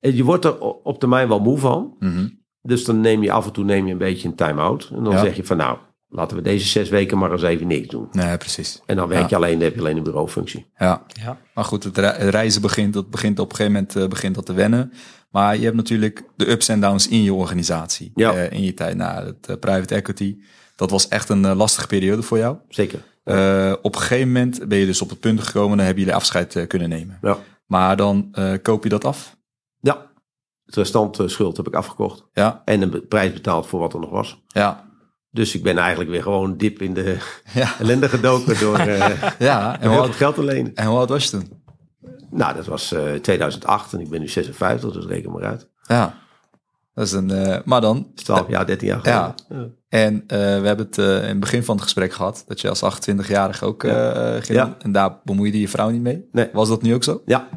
[0.00, 1.94] En je wordt er op termijn wel moe van.
[1.98, 2.28] Mhm.
[2.62, 4.90] Dus dan neem je af en toe neem je een beetje een time-out.
[4.96, 5.18] En dan Ja.
[5.20, 5.78] zeg je van nou,
[6.08, 8.08] laten we deze zes weken maar eens even niks doen.
[8.12, 8.82] Nee, precies.
[8.86, 9.26] En dan werk Ja.
[9.28, 10.66] je alleen, dan heb je alleen een bureaufunctie.
[10.78, 11.02] Ja.
[11.22, 11.38] Ja.
[11.54, 14.34] Maar goed, het, re- het reizen begint, dat begint op een gegeven moment eh, begint
[14.34, 14.92] dat te wennen.
[15.30, 18.12] Maar je hebt natuurlijk de ups en downs in je organisatie.
[18.14, 18.32] Ja.
[18.32, 20.36] Eh, in je tijd na het eh, private equity.
[20.80, 22.56] Dat was echt een eh, lastige periode voor jou.
[22.68, 23.02] Zeker.
[23.24, 26.18] Eh, op een gegeven moment ben je dus op het punt gekomen, dan hebben jullie
[26.18, 27.18] afscheid eh, kunnen nemen.
[27.22, 27.38] Ja.
[27.66, 29.36] Maar dan koop je dat af.
[29.80, 30.10] Ja.
[30.64, 32.26] Het restant schuld heb ik afgekocht.
[32.32, 34.42] Ja, En een prijs betaald voor wat er nog was.
[34.46, 34.84] ja,
[35.30, 37.16] Dus ik ben eigenlijk weer gewoon diep in de
[37.54, 37.78] ja.
[37.78, 38.78] ellende gedoken door
[39.38, 39.80] ja.
[39.80, 40.74] En, veel oud, geld te lenen.
[40.74, 41.62] en hoe oud was je toen?
[42.30, 45.68] Nou, dat was eh 2008 en ik ben nu 56, dus reken maar uit.
[45.82, 46.18] Ja,
[46.94, 47.62] dat is een.
[47.64, 47.96] maar dan.
[47.96, 49.34] Dat is 12 jaar, 13 jaar geleden.
[49.48, 49.78] Ja.
[49.90, 52.68] En eh, we hebben het eh, in het begin van het gesprek gehad dat je
[52.68, 54.58] als 28-jarige ook eh, ging.
[54.58, 54.76] Ja.
[54.78, 56.28] En daar bemoeide je vrouw niet mee.
[56.32, 56.48] Nee.
[56.52, 57.22] Was dat nu ook zo?
[57.26, 57.48] ja.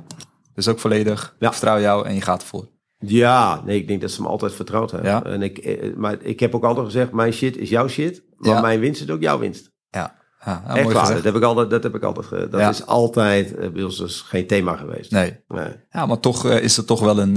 [0.54, 1.36] Dus ook volledig.
[1.40, 1.52] Ja.
[1.52, 2.70] Vertrouw jou en je gaat ervoor.
[2.98, 5.10] Ja, nee, ik denk dat ze me altijd vertrouwd hebben.
[5.10, 5.24] Ja.
[5.24, 8.80] En ik, maar ik heb ook altijd gezegd, mijn shit is jouw shit, maar mijn
[8.80, 9.72] winst is ook jouw winst.
[9.90, 10.16] Ja,
[10.46, 12.70] ja, ja Echt mooi waar, dat heb ik altijd, dat heb ik altijd, dat Ja.
[12.70, 15.12] is altijd bij ons dus geen thema geweest.
[15.12, 15.40] Nee.
[15.48, 15.72] Nee.
[15.90, 17.36] Ja, maar toch is het toch wel een.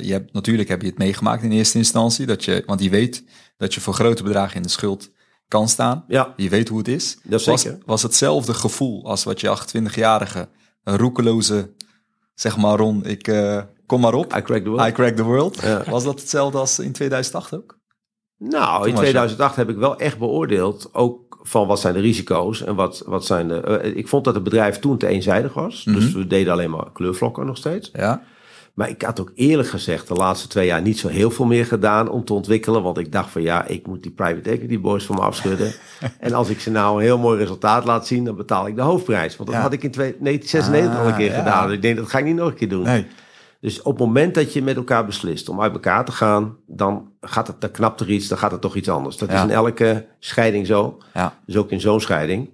[0.00, 2.26] je hebt, natuurlijk heb je het meegemaakt in eerste instantie.
[2.26, 3.24] Dat je, want je weet
[3.58, 5.10] dat je voor grote bedragen in de schuld
[5.48, 6.04] kan staan.
[6.08, 7.18] Ja, Je weet hoe het is.
[7.24, 7.78] Dat was, zeker.
[7.86, 10.48] was hetzelfde gevoel als wat je 28-jarige,
[10.84, 11.70] een roekeloze,
[12.34, 14.36] zeg maar Ron, ik eh, kom maar op.
[14.36, 14.88] I crack the world.
[14.88, 15.60] I crack the world.
[15.62, 15.82] Ja.
[15.90, 17.78] Was dat hetzelfde als in 2008 ook?
[18.38, 22.00] Nou, in was je- 2008 heb ik wel echt beoordeeld, ook van wat zijn de
[22.00, 23.60] risico's en wat, wat zijn de...
[23.60, 26.18] eh, ik vond dat het bedrijf toen te eenzijdig was, dus Mhm.
[26.18, 27.90] we deden alleen maar kleurvlokken nog steeds.
[27.92, 28.22] Ja.
[28.78, 31.66] Maar ik had ook eerlijk gezegd de laatste twee jaar niet zo heel veel meer
[31.66, 32.82] gedaan om te ontwikkelen.
[32.82, 35.72] Want ik dacht van ja, ik moet die private equity boys van me afschudden.
[36.20, 38.82] en als ik ze nou een heel mooi resultaat laat zien, dan betaal ik de
[38.82, 39.36] hoofdprijs.
[39.36, 39.64] Want dat Ja.
[39.64, 41.38] had ik in twee- 1996 al een keer Ah, ja.
[41.42, 41.72] gedaan.
[41.72, 42.82] Ik denk dat ga ik niet nog een keer doen.
[42.82, 43.06] Nee.
[43.60, 47.08] Dus op het moment dat je met elkaar beslist om uit elkaar te gaan, dan
[47.20, 49.16] gaat het, dan knapt er iets, dan gaat het toch iets anders.
[49.16, 49.34] Dat Ja.
[49.36, 50.98] is in elke scheiding zo.
[51.14, 51.34] Ja.
[51.46, 52.48] Dus ook in zo'n scheiding.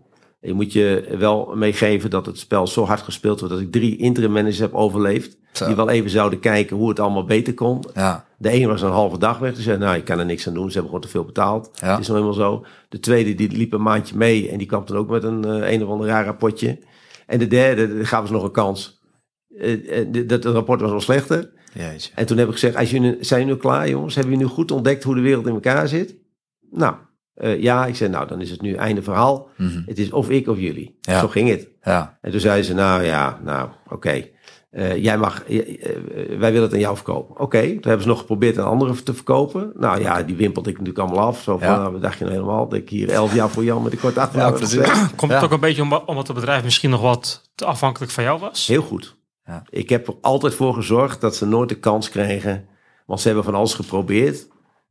[0.45, 3.97] Je moet je wel meegeven dat het spel zo hard gespeeld wordt dat ik drie
[3.97, 5.37] interim managers heb overleefd.
[5.53, 5.67] Zo.
[5.67, 7.85] Die wel even zouden kijken hoe het allemaal beter kon.
[7.95, 8.25] Ja.
[8.39, 9.55] De ene was een halve dag weg.
[9.55, 10.67] Die zei, nou, ik kan er niks aan doen.
[10.67, 11.71] Ze hebben gewoon te veel betaald.
[11.81, 11.91] Ja.
[11.91, 12.65] Het is nou eenmaal zo.
[12.89, 14.51] De tweede, die liep een maandje mee.
[14.51, 16.79] En die kwam dan ook met een eh, een of ander raar rapportje.
[17.27, 19.03] En de derde, die gaven ze nog een kans.
[19.59, 21.53] Eh, eh, dat rapport was nog slechter.
[21.75, 22.13] Jeetje.
[22.15, 24.15] En toen heb ik gezegd, als jullie, zijn jullie nu klaar jongens?
[24.15, 26.17] Hebben jullie nu goed ontdekt hoe de wereld in elkaar zit?
[26.71, 26.95] Nou,
[27.35, 27.87] eh, ja.
[27.87, 29.49] Ik zei, nou, dan is het nu einde verhaal.
[29.57, 29.82] Mhm.
[29.87, 30.99] Het is of ik of jullie.
[31.01, 31.20] Ja.
[31.20, 31.68] Zo ging het.
[31.82, 32.18] Ja.
[32.20, 34.24] En toen zei ze, nou ja, nou, oké.
[34.70, 35.59] Eh, jij mag, eh,
[36.39, 37.39] wij willen het aan jou verkopen.
[37.41, 39.72] Oké, toen hebben ze nog geprobeerd aan anderen te verkopen.
[39.74, 41.43] Nou ja, die wimpelde ik natuurlijk allemaal af.
[41.43, 41.76] Zo van, Ja.
[41.78, 42.68] nou, wat dacht je nou helemaal?
[42.68, 44.53] Dat ik hier elf jaar voor Jan met een kort achternaam?
[45.16, 45.37] Komt Ja.
[45.37, 48.41] het ook een beetje om, omdat het bedrijf misschien nog wat te afhankelijk van jou
[48.41, 48.66] was?
[48.66, 49.16] Heel goed.
[49.47, 49.62] Ja.
[49.70, 52.66] Ik heb er altijd voor gezorgd dat ze nooit de kans kregen.
[53.07, 54.49] Want ze hebben van alles geprobeerd.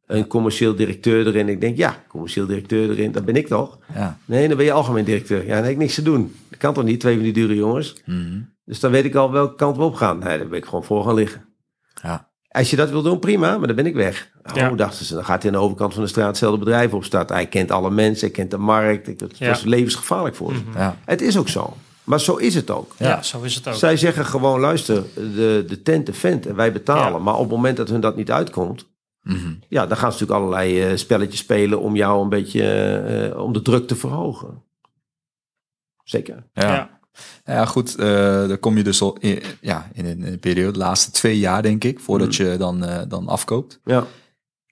[0.07, 1.49] Een commercieel directeur erin.
[1.49, 3.77] Ik denk, ja, commercieel directeur erin, dat ben ik toch?
[3.93, 4.17] Ja.
[4.25, 5.45] Nee, dan ben je algemeen directeur.
[5.45, 6.35] Ja, dan heb ik niks te doen.
[6.49, 7.95] Dat kan toch niet, twee van die dure jongens?
[8.05, 8.39] Mhm.
[8.65, 10.19] Dus dan weet ik al welke kant we op gaan.
[10.19, 11.45] Nee, daar ben ik gewoon voor gaan liggen.
[12.01, 12.31] Ja.
[12.47, 14.31] Als je dat wil doen, prima, maar dan ben ik weg.
[14.43, 14.69] Oh, Ja.
[14.69, 17.35] dachten ze, dan gaat hij aan de overkant van de straat hetzelfde bedrijf opstarten.
[17.35, 19.07] Hij kent alle mensen, hij kent de markt.
[19.07, 19.47] Het Ja.
[19.49, 20.61] was levensgevaarlijk voor ze.
[20.69, 20.77] Mhm.
[20.77, 20.97] Ja.
[21.05, 21.73] Het is ook zo.
[22.03, 22.93] Maar zo is het ook.
[22.97, 23.21] Ja, Ja.
[23.21, 23.73] zo is het ook.
[23.73, 27.17] Zij zeggen gewoon, luister, de, de tent, de vent en wij betalen.
[27.17, 27.23] Ja.
[27.23, 28.85] Maar op het moment dat hun dat niet uitkomt,
[29.23, 29.53] Mhm.
[29.69, 32.63] ja, dan gaan ze natuurlijk allerlei eh, spelletjes spelen om jou een beetje,
[33.31, 34.63] eh, om de druk te verhogen.
[36.03, 36.43] Zeker.
[36.53, 36.73] Ja.
[36.75, 36.99] Ja.
[37.45, 37.95] Ja, goed.
[37.95, 41.11] eh dan kom je dus al in, ja, in een, in een periode, de laatste
[41.11, 42.43] twee jaar denk ik, voordat Mhm.
[42.43, 43.79] je dan, eh, dan afkoopt.
[43.83, 44.05] Ja.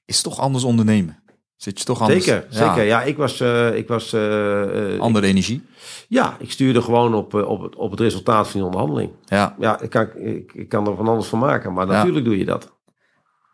[0.06, 1.20] Is toch anders ondernemen.
[1.56, 2.26] Zit je toch anders?
[2.26, 2.84] Zeker, zeker.
[2.84, 5.62] Ja, ik was, eh, ik was eh, eh, Andere energie.
[6.08, 9.12] ja, ik stuurde gewoon op, eh, op, het, op het resultaat van die onderhandeling.
[9.26, 9.56] Ja.
[9.60, 11.92] Ja, ik kan, ik, ik kan er van alles van maken, maar Ja.
[11.92, 12.80] natuurlijk doe je dat.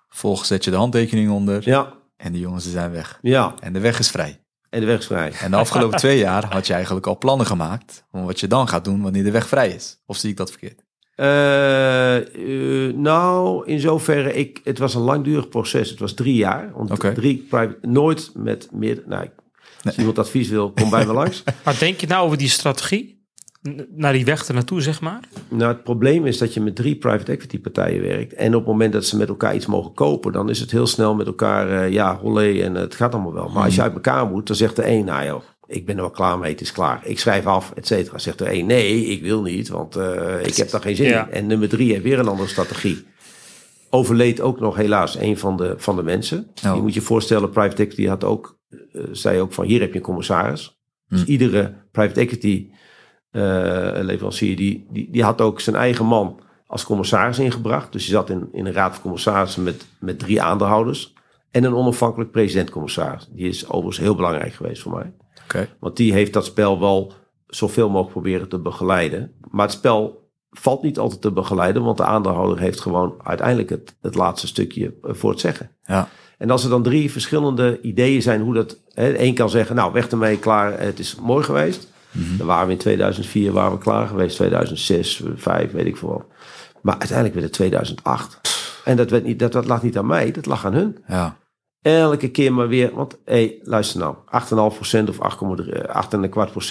[0.10, 1.62] Volgens zet je de handtekening onder.
[1.70, 3.20] Ja, En die jongens zijn weg.
[3.22, 3.54] ja.
[3.60, 4.42] En de weg is vrij.
[4.70, 5.32] En de weg is vrij.
[5.42, 8.04] En de afgelopen twee jaar had je eigenlijk al plannen gemaakt.
[8.12, 9.98] Om wat je dan gaat doen wanneer de weg vrij is.
[10.06, 10.86] Of zie ik dat verkeerd?
[11.16, 12.18] Eh,
[12.88, 15.90] eh, nou, in zoverre, ik, het was een langdurig proces.
[15.90, 16.72] Het was drie jaar.
[16.76, 17.14] Want Oké.
[17.14, 19.04] drie private, nooit met meer.
[19.06, 19.28] Nou,
[19.84, 21.44] als iemand advies wil, kom bij me langs.
[21.64, 23.17] Maar denk je nou over die strategie?
[23.96, 25.20] Naar die weg ernaartoe, zeg maar?
[25.50, 28.34] Nou, het probleem is dat je met drie private equity partijen werkt.
[28.34, 30.88] En op het moment dat ze met elkaar iets mogen kopen, dan is het heel
[30.88, 33.50] snel met elkaar, eh, ja, hollé en het gaat allemaal wel.
[33.50, 36.02] Maar als je uit elkaar moet, dan zegt de een, nou joh, ik ben er
[36.02, 37.02] wel klaar mee, het is klaar.
[37.04, 38.18] Ik schrijf af, et cetera.
[38.18, 41.28] Zegt de een, nee, ik wil niet, want eh, ik heb daar geen zin Ja.
[41.28, 41.34] in.
[41.34, 43.06] En nummer drie heeft weer een andere strategie.
[43.90, 46.48] Overleed ook nog helaas een van de, van de mensen.
[46.66, 46.76] Oh.
[46.76, 49.98] Je moet je voorstellen, private equity had ook, eh, zei ook van, hier heb je
[49.98, 50.76] een commissaris.
[51.08, 51.30] Dus Hm.
[51.32, 52.70] iedere private equity
[54.04, 57.92] leverancier, die, die, die had ook zijn eigen man als commissaris ingebracht.
[57.92, 61.14] Dus je zat in, in een raad van commissarissen met, met drie aandeelhouders.
[61.52, 63.28] En een onafhankelijk president-commissaris.
[63.32, 65.14] Die is overigens heel belangrijk geweest voor mij.
[65.44, 65.68] Oké.
[65.80, 67.14] Want die heeft dat spel wel
[67.48, 69.32] zoveel mogelijk proberen te begeleiden.
[69.50, 71.84] Maar het spel valt niet altijd te begeleiden.
[71.84, 75.72] Want de aandeelhouder heeft gewoon uiteindelijk het, het laatste stukje eh, voor het zeggen.
[75.84, 76.10] Ja.
[76.38, 78.82] En als er dan drie verschillende ideeën zijn hoe dat...
[78.94, 81.92] Hè, Eén kan zeggen, nou weg ermee, klaar, het is mooi geweest.
[82.38, 86.26] Dan waren we in 2004 waren we klaar geweest, 2006, 2005, weet ik veel.
[86.82, 88.40] Maar uiteindelijk werd het 2008.
[88.84, 90.98] En dat, werd niet, dat, dat lag niet aan mij, dat lag aan hun.
[91.08, 91.38] Ja.
[91.82, 95.18] Elke keer maar weer, want hé, hey, luister nou, 8,5% of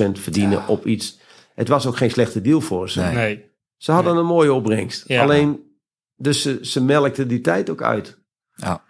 [0.07, 1.19] 8,25% verdienen op iets.
[1.55, 3.01] Het was ook geen slechte deal voor ze.
[3.01, 3.15] Nee.
[3.15, 3.51] Nee.
[3.77, 5.09] Ze hadden een mooie opbrengst.
[5.09, 5.23] Ja.
[5.23, 5.61] Alleen,
[6.17, 8.19] dus ze, ze melkten die tijd ook uit.
[8.55, 8.85] Ja.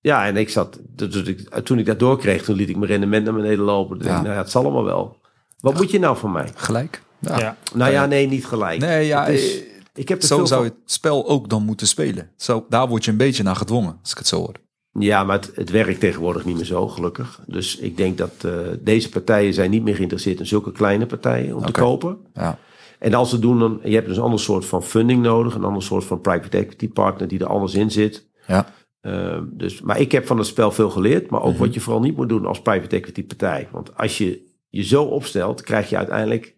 [0.00, 3.24] Ja, en ik zat, dus ik, toen ik dat doorkreeg, toen liet ik mijn rendement
[3.24, 3.98] naar beneden lopen.
[3.98, 4.04] Ja.
[4.04, 5.19] dacht nou ja, het zal allemaal wel.
[5.60, 6.48] Wat moet je nou van mij?
[6.54, 7.02] Gelijk.
[7.18, 7.38] Ja.
[7.38, 7.56] Ja.
[7.74, 8.80] Nou ja, nee, niet gelijk.
[8.80, 9.24] Nee, ja.
[9.24, 12.30] Het is- eh, ik heb zo zou je het spel ook dan moeten spelen.
[12.36, 14.54] Zo, daar word je een beetje naar gedwongen, als ik het zo hoor.
[14.92, 17.40] Ja, maar het, het werkt tegenwoordig niet meer zo, gelukkig.
[17.46, 18.50] Dus ik denk dat eh,
[18.80, 22.18] deze partijen zijn niet meer geïnteresseerd in zulke kleine partijen om te kopen.
[22.34, 22.58] Ja.
[22.98, 25.64] En als ze doen, dan je hebt dus een ander soort van funding nodig, een
[25.64, 28.26] ander soort van private equity partner die er anders in zit.
[28.46, 28.72] Ja.
[29.00, 31.60] Ehm, dus, maar ik heb van het spel veel geleerd, maar ook Mhm.
[31.60, 33.68] wat je vooral niet moet doen als private equity partij.
[33.72, 36.54] Want als je je zo opstelt, krijg je uiteindelijk,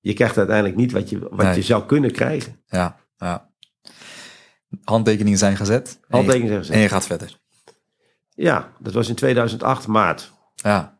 [0.00, 1.54] je krijgt uiteindelijk niet wat je, wat Nee.
[1.54, 2.60] je zou kunnen krijgen.
[2.66, 2.96] Ja.
[3.18, 3.48] ja.
[4.84, 6.00] Handtekeningen zijn gezet.
[6.08, 6.74] Handtekeningen zijn gezet.
[6.76, 7.38] En je gaat verder.
[8.34, 10.32] Ja, dat was in 2008 maart.
[10.54, 10.94] Ja.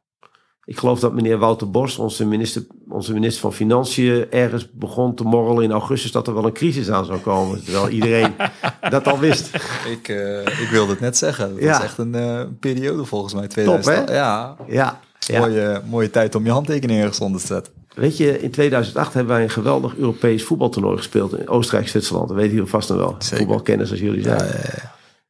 [0.65, 5.23] Ik geloof dat meneer Wouter Bos, onze minister, onze minister van Financiën, ergens begon te
[5.25, 7.65] morrelen in augustus dat er wel een crisis aan zou komen.
[7.65, 8.35] Terwijl iedereen
[8.91, 9.55] dat al wist.
[9.91, 11.51] Ik, eh, ik wilde het net zeggen.
[11.55, 11.73] Dat Ja.
[11.73, 13.47] was echt een eh, periode volgens mij.
[13.47, 14.09] 2000.
[14.09, 14.15] hè?
[14.15, 14.57] Ja.
[14.67, 15.41] Ja, ja.
[15.41, 17.73] Mooie, mooie tijd om je handtekening ergens onder te zetten.
[17.95, 22.29] Weet je, in 2008 hebben wij een geweldig Europees voetbaltoernooi gespeeld in Oostenrijk-Zwitserland.
[22.29, 23.15] Dat weten jullie vast nog wel.
[23.19, 23.37] Zeker.
[23.39, 24.51] Voetbalkenners als jullie zijn.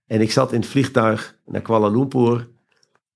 [0.07, 2.49] En ik zat in het vliegtuig naar Kuala Lumpur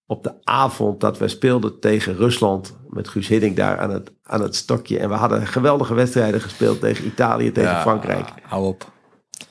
[0.06, 4.42] op de avond dat wij speelden tegen Rusland met Guus Hiddink daar aan het, aan
[4.42, 4.98] het stokje.
[4.98, 8.28] En we hadden geweldige wedstrijden gespeeld tegen Italië, tegen Ja, Frankrijk.
[8.42, 8.90] Hou op.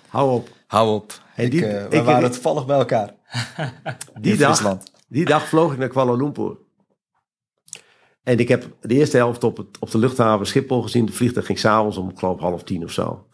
[0.08, 0.50] Hou op.
[0.68, 1.14] Hou op.
[1.36, 3.14] En ik, die- eh, we ik- waren toevallig bij elkaar.
[4.22, 4.78] Die dag,
[5.08, 6.58] die dag vloog ik naar Kuala Lumpur.
[8.30, 11.06] En ik heb de eerste helft op, het, op de luchthaven Schiphol gezien.
[11.06, 13.28] De vliegtuig ging s'avonds om, geloof, half tien of zo.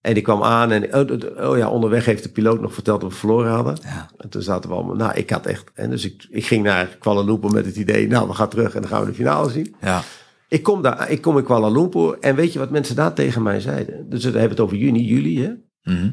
[0.00, 3.10] En ik kwam aan en oh, oh ja, onderweg heeft de piloot nog verteld dat
[3.10, 3.78] we verloren hadden.
[3.82, 4.10] Ja.
[4.16, 5.70] En toen zaten we allemaal, nou, ik had echt.
[5.74, 8.74] En dus ik, ik ging naar Kuala Lumpur met het idee, nou, we gaan terug
[8.74, 9.74] en dan gaan we de finale zien.
[9.80, 10.02] Ja.
[10.48, 13.42] Ik kom, daar, ik kom in Kuala Lumpur en weet je wat mensen daar tegen
[13.42, 14.10] mij zeiden?
[14.10, 15.52] Dus we hebben het over juni, juli, hè?
[15.82, 16.10] Mhm.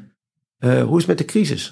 [0.57, 1.67] Eh, hoe is het met de crisis?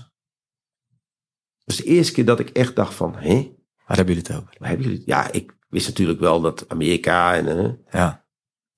[1.63, 3.57] Dat is de eerste keer dat ik echt dacht van, hé,
[3.87, 4.55] Waar hebben jullie het over?
[4.59, 5.03] waar hebben jullie...
[5.05, 7.47] Ja, ik wist natuurlijk wel dat Amerika en...
[7.57, 8.23] eh, Ja.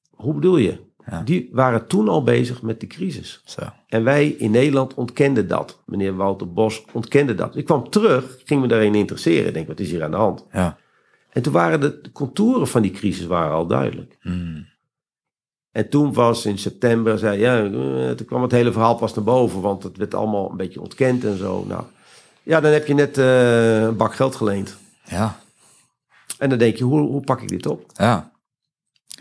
[0.09, 0.89] hoe bedoel je?
[1.05, 1.21] Ja.
[1.21, 3.41] Die waren toen al bezig met die crisis.
[3.45, 3.61] Zo.
[3.87, 5.81] En wij in Nederland ontkenden dat.
[5.85, 7.55] Meneer Wouter Bos ontkende dat.
[7.55, 9.47] Ik kwam terug, ging me daarin interesseren.
[9.47, 10.45] Ik denk, wat is hier aan de hand?
[10.51, 10.77] Ja.
[11.29, 14.17] En toen waren de, de contouren van die crisis waren al duidelijk.
[14.21, 14.67] Mm.
[15.71, 19.23] En toen was in september, zei ja, eh, toen kwam het hele verhaal pas naar
[19.23, 21.65] boven, want het werd allemaal een beetje ontkend en zo.
[21.67, 21.83] Nou,
[22.43, 24.77] ja, dan heb je net eh, een bak geld geleend.
[25.05, 25.39] Ja.
[26.41, 27.85] En dan denk je, hoe, hoe pak ik dit op?
[27.93, 28.31] Ja.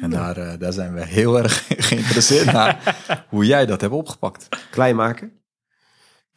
[0.01, 2.97] En daar, eh, daar zijn we heel erg geïnteresseerd naar
[3.31, 4.49] hoe jij dat hebt opgepakt.
[4.71, 5.33] Klein maken.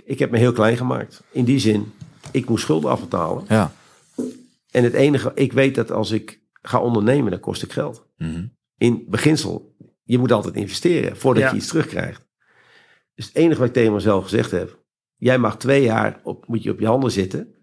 [0.04, 1.24] Ik heb me heel klein gemaakt.
[1.32, 1.94] In die zin,
[2.32, 3.46] ik moest schulden afbetalen.
[3.48, 3.72] Ja.
[4.72, 8.08] En het enige, ik weet dat als ik ga ondernemen, dan kost ik geld.
[8.18, 8.46] Mhm.
[8.78, 11.50] In beginsel, je moet altijd investeren voordat Ja.
[11.50, 12.28] je iets terugkrijgt.
[13.16, 14.80] Dus het enige wat ik tegen mezelf gezegd heb,
[15.16, 17.56] jij mag twee jaar op, moet je op je handen zitten.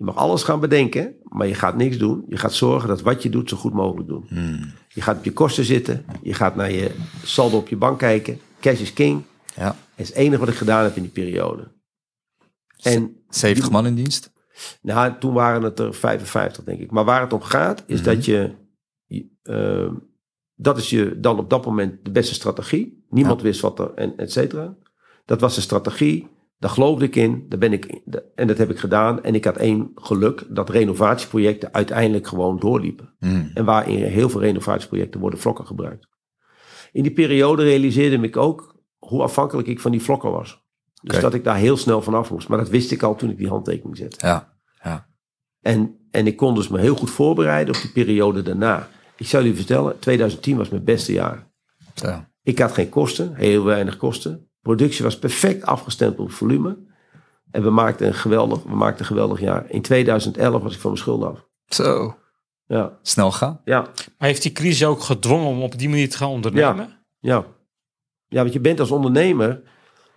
[0.00, 2.24] Je mag alles gaan bedenken, maar je gaat niks doen.
[2.28, 4.24] Je gaat zorgen dat wat je doet zo goed mogelijk doen.
[4.28, 4.72] Hmm.
[4.88, 6.04] Je gaat op je kosten zitten.
[6.22, 6.90] Je gaat naar je
[7.24, 8.40] saldo op je bank kijken.
[8.60, 9.22] Cash is king.
[9.56, 9.64] Ja.
[9.66, 11.68] Dat is het enige wat ik gedaan heb in die periode.
[12.82, 14.32] En 70 man in dienst.
[14.82, 16.90] nou, toen waren het er 55, denk ik.
[16.90, 18.14] Maar waar het om gaat, is Mhm.
[18.14, 18.50] dat je...
[19.42, 19.94] ehm,
[20.54, 23.04] dat is je dan op dat moment de beste strategie.
[23.10, 23.46] Niemand Ja.
[23.46, 24.74] wist wat er, en et cetera.
[25.24, 26.28] Dat was de strategie.
[26.60, 27.46] Daar geloofde ik in.
[27.48, 28.00] Daar ben ik,
[28.34, 29.22] en dat heb ik gedaan.
[29.22, 33.14] En ik had één geluk, dat renovatieprojecten uiteindelijk gewoon doorliepen.
[33.18, 33.50] Hmm.
[33.54, 36.08] En waar in heel veel renovatieprojecten worden vlokken gebruikt.
[36.92, 40.64] In die periode realiseerde ik ook hoe afhankelijk ik van die vlokken was.
[41.02, 42.48] Dus dat ik daar heel snel vanaf moest.
[42.48, 44.26] Maar dat wist ik al toen ik die handtekening zette.
[44.26, 45.08] Ja.
[45.60, 48.88] En, en ik kon dus me heel goed voorbereiden op die periode daarna.
[49.16, 51.50] Ik zou jullie vertellen, 2010 was mijn beste jaar.
[52.42, 54.49] Ik had geen kosten, heel weinig kosten.
[54.62, 56.76] Productie was perfect afgestemd op volume.
[57.50, 59.64] En we maakten een geweldig, we maakten een geweldig jaar.
[59.70, 61.46] In 2011 was ik van mijn schulden af.
[61.66, 62.16] Zo.
[62.66, 63.60] Ja, Snel gaan.
[63.64, 63.80] ja,
[64.18, 66.98] Maar heeft die crisis ook gedwongen om op die manier te gaan ondernemen?
[67.20, 67.44] ja.
[68.28, 69.62] Ja, want je bent als ondernemer,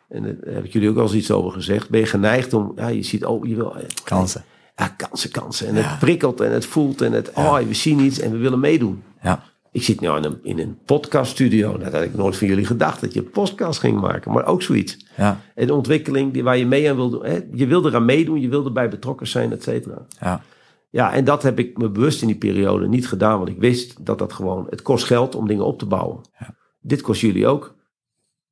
[0.10, 2.72] en daar heb ik jullie ook al eens iets over gezegd, ben je geneigd om,
[2.76, 4.44] ja, je ziet, oh, je wil, Kansen.
[4.76, 5.68] ja, kansen, kansen.
[5.68, 5.82] En Ja.
[5.82, 9.04] het prikkelt en het voelt en het, oh, we zien iets en we willen meedoen.
[9.22, 9.44] Ja.
[9.74, 11.68] Ik zit nu in een, in een podcaststudio.
[11.70, 14.32] Nou, dat had ik nooit van jullie gedacht dat je een podcast ging maken.
[14.32, 15.06] Maar ook zoiets.
[15.18, 15.42] Ja.
[15.56, 17.26] En de ontwikkeling die, waar je mee aan wil doen.
[17.26, 17.40] Hè?
[17.54, 20.06] Je wilde eraan meedoen, je wilde bij betrokken zijn, et cetera.
[20.20, 20.42] Ja.
[20.90, 23.38] Ja, en dat heb ik me bewust in die periode niet gedaan.
[23.38, 24.68] Want ik wist dat dat gewoon...
[24.70, 26.22] Het kost geld om dingen op te bouwen.
[26.40, 26.56] Ja.
[26.82, 27.76] Dit kost jullie ook.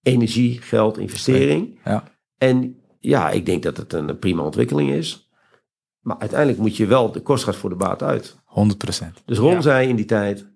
[0.01, 1.80] Energie, geld, investering.
[1.86, 2.03] Ja.
[2.38, 5.30] En ja, ik denk dat het een prima ontwikkeling is.
[5.99, 7.11] Maar uiteindelijk moet je wel...
[7.11, 8.38] De kost gaat voor de baat uit.
[8.45, 9.22] 100 procent.
[9.26, 9.61] Dus Ron Ja.
[9.61, 10.51] zei in die tijd...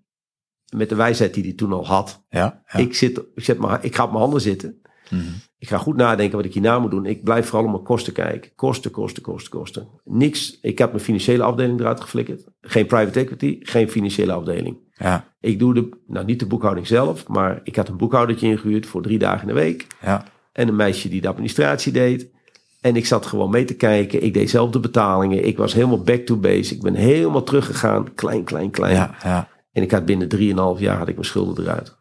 [0.75, 2.23] Met de wijsheid die hij toen al had...
[2.29, 2.63] Ja.
[2.67, 2.79] ja.
[2.79, 4.81] Ik, zit, ik, zet mijn, ik ga op mijn handen zitten.
[5.09, 5.21] Mhm.
[5.57, 7.05] Ik ga goed nadenken wat ik hierna moet doen.
[7.05, 8.51] Ik blijf vooral op mijn kosten kijken.
[8.55, 9.87] Kosten, kosten, kosten, kosten.
[10.03, 10.59] Niks.
[10.61, 12.43] Ik heb mijn financiële afdeling eruit geflikkerd.
[12.61, 14.77] Geen private equity, geen financiële afdeling.
[14.93, 15.27] Ja.
[15.39, 19.01] Ik doe de, nou niet de boekhouding zelf, maar ik had een boekhoudertje ingehuurd voor
[19.01, 19.87] drie dagen in de week.
[20.01, 20.23] Ja.
[20.51, 22.33] En een meisje die de administratie deed.
[22.81, 24.23] En ik zat gewoon mee te kijken.
[24.23, 25.45] Ik deed zelf de betalingen.
[25.45, 26.73] Ik was helemaal back to base.
[26.73, 28.13] Ik ben helemaal teruggegaan.
[28.13, 28.95] Klein, klein, klein.
[28.95, 29.15] Ja.
[29.23, 29.47] Ja.
[29.75, 30.27] En ik had binnen
[30.75, 31.95] 3,5 jaar had ik mijn schulden eruit.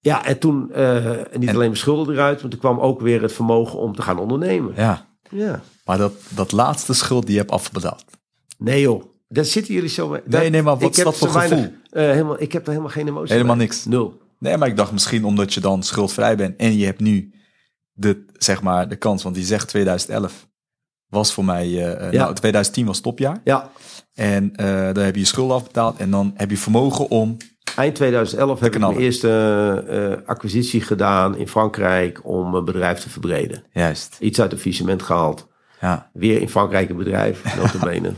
[0.00, 3.22] Ja, en toen eh, niet En- alleen mijn schulden eruit, maar toen kwam ook weer
[3.22, 4.72] het vermogen om te gaan ondernemen.
[4.76, 5.12] ja.
[5.30, 5.60] Ja.
[5.84, 8.04] Maar dat, dat laatste schuld die je hebt afbetaald.
[8.58, 10.20] Nee joh, daar zitten jullie zo mee.
[10.24, 11.74] Nee, nee, maar wat dat voor weinig- gevoel?
[11.90, 13.64] eh, helemaal, ik heb er helemaal geen emotie Helemaal bij.
[13.64, 13.84] niks.
[13.84, 14.20] Nul.
[14.38, 17.34] Nee, maar ik dacht misschien omdat je dan schuldvrij bent en je hebt nu
[17.92, 20.48] de, zeg maar, de kans, want die zegt 2011
[21.14, 22.22] was voor mij, eh, eh, Ja.
[22.22, 23.40] nou 2010 was topjaar.
[23.44, 23.70] Ja,
[24.14, 27.36] En eh dan heb je je schulden afbetaald en dan heb je vermogen om,
[27.76, 33.62] eind 2011 heb ik mijn eerste acquisitie gedaan in Frankrijk om mijn bedrijf te verbreden.
[33.72, 35.46] juist, Iets uit de faillissement gehaald.
[35.80, 38.12] ja, Weer in Frankrijk een bedrijf, notabene.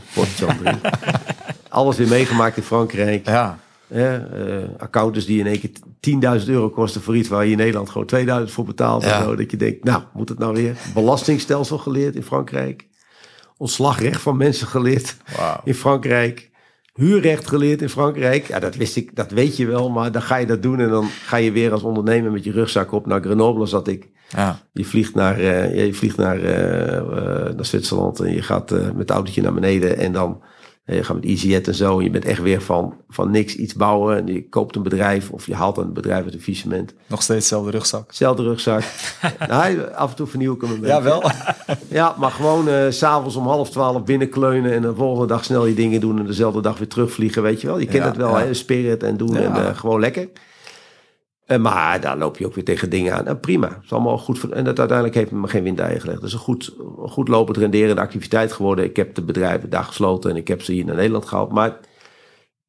[1.69, 3.27] Alles weer meegemaakt in Frankrijk.
[3.27, 3.57] ja,
[3.87, 5.69] Hè, eh, accountants die in één keer
[5.99, 9.03] 10.000 euro kosten voor iets waar je in Nederland gewoon 2000 voor betaalt.
[9.03, 9.23] Ja.
[9.23, 10.75] Zo, dat je denkt, nou, moet het nou weer?
[10.93, 12.87] Belastingstelsel geleerd in Frankrijk.
[13.57, 15.15] Ontslagrecht van mensen geleerd
[15.63, 16.49] in Frankrijk.
[16.97, 18.47] Huurrecht geleerd in Frankrijk.
[18.47, 20.89] Ja, dat wist ik, dat weet je wel, maar dan ga je dat doen en
[20.89, 23.05] dan ga je weer als ondernemer met je rugzak op.
[23.05, 24.07] Naar Grenoble zat ik.
[24.29, 28.41] ja, Je vliegt naar, eh, ja, je vliegt naar, eh, eh, naar Zwitserland en je
[28.41, 30.41] gaat met het autootje naar beneden en dan
[30.95, 31.97] je gaat met EasyJet en zo.
[31.97, 34.17] En je bent echt weer van, van niks iets bouwen.
[34.17, 36.93] En je koopt een bedrijf of je haalt een bedrijf uit een faillissement.
[37.07, 38.13] nog steeds dezelfde rugzak.
[38.13, 38.83] Zelfde rugzak.
[39.47, 40.95] nou, af en toe vernieuw ik hem een beetje.
[40.95, 41.23] Ja, wel.
[41.87, 45.65] Ja, maar gewoon eh, s s'avonds om half twaalf binnenkleunen en de volgende dag snel
[45.65, 47.79] je dingen doen en dezelfde dag weer terugvliegen, weet je wel.
[47.79, 48.45] Je kent Ja, het wel, ja.
[48.45, 49.39] hè, spirit en doen Ja.
[49.41, 50.27] en eh, gewoon lekker.
[51.47, 53.23] Eh, maar daar loop je ook weer tegen dingen aan.
[53.23, 54.49] Nou, prima, het is allemaal goed.
[54.49, 56.17] En dat uiteindelijk heeft me geen windeieren gelegd.
[56.19, 58.85] Het is een goed, een goed lopend renderende activiteit geworden.
[58.85, 61.51] Ik heb de bedrijven daar gesloten en ik heb ze hier naar Nederland gehaald.
[61.51, 61.77] Maar,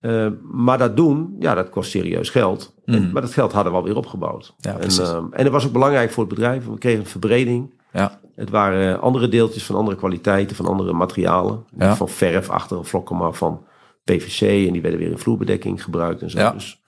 [0.00, 2.74] eh, maar dat doen, ja, dat kost serieus geld.
[2.84, 3.12] En- Mhm.
[3.12, 4.54] maar dat geld hadden we alweer opgebouwd.
[4.58, 4.98] Ja, en, precies.
[5.10, 6.66] ehm, en dat was ook belangrijk voor het bedrijf.
[6.66, 7.74] We kregen een verbreding.
[7.92, 11.64] Ja, Het waren andere deeltjes van andere kwaliteiten, van andere materialen.
[11.76, 11.96] Ja.
[11.96, 13.64] van verf, achtere vlokken, maar van
[14.04, 14.66] PVC.
[14.66, 16.38] En die werden weer in vloerbedekking gebruikt en zo.
[16.38, 16.50] Ja.
[16.50, 16.82] Dus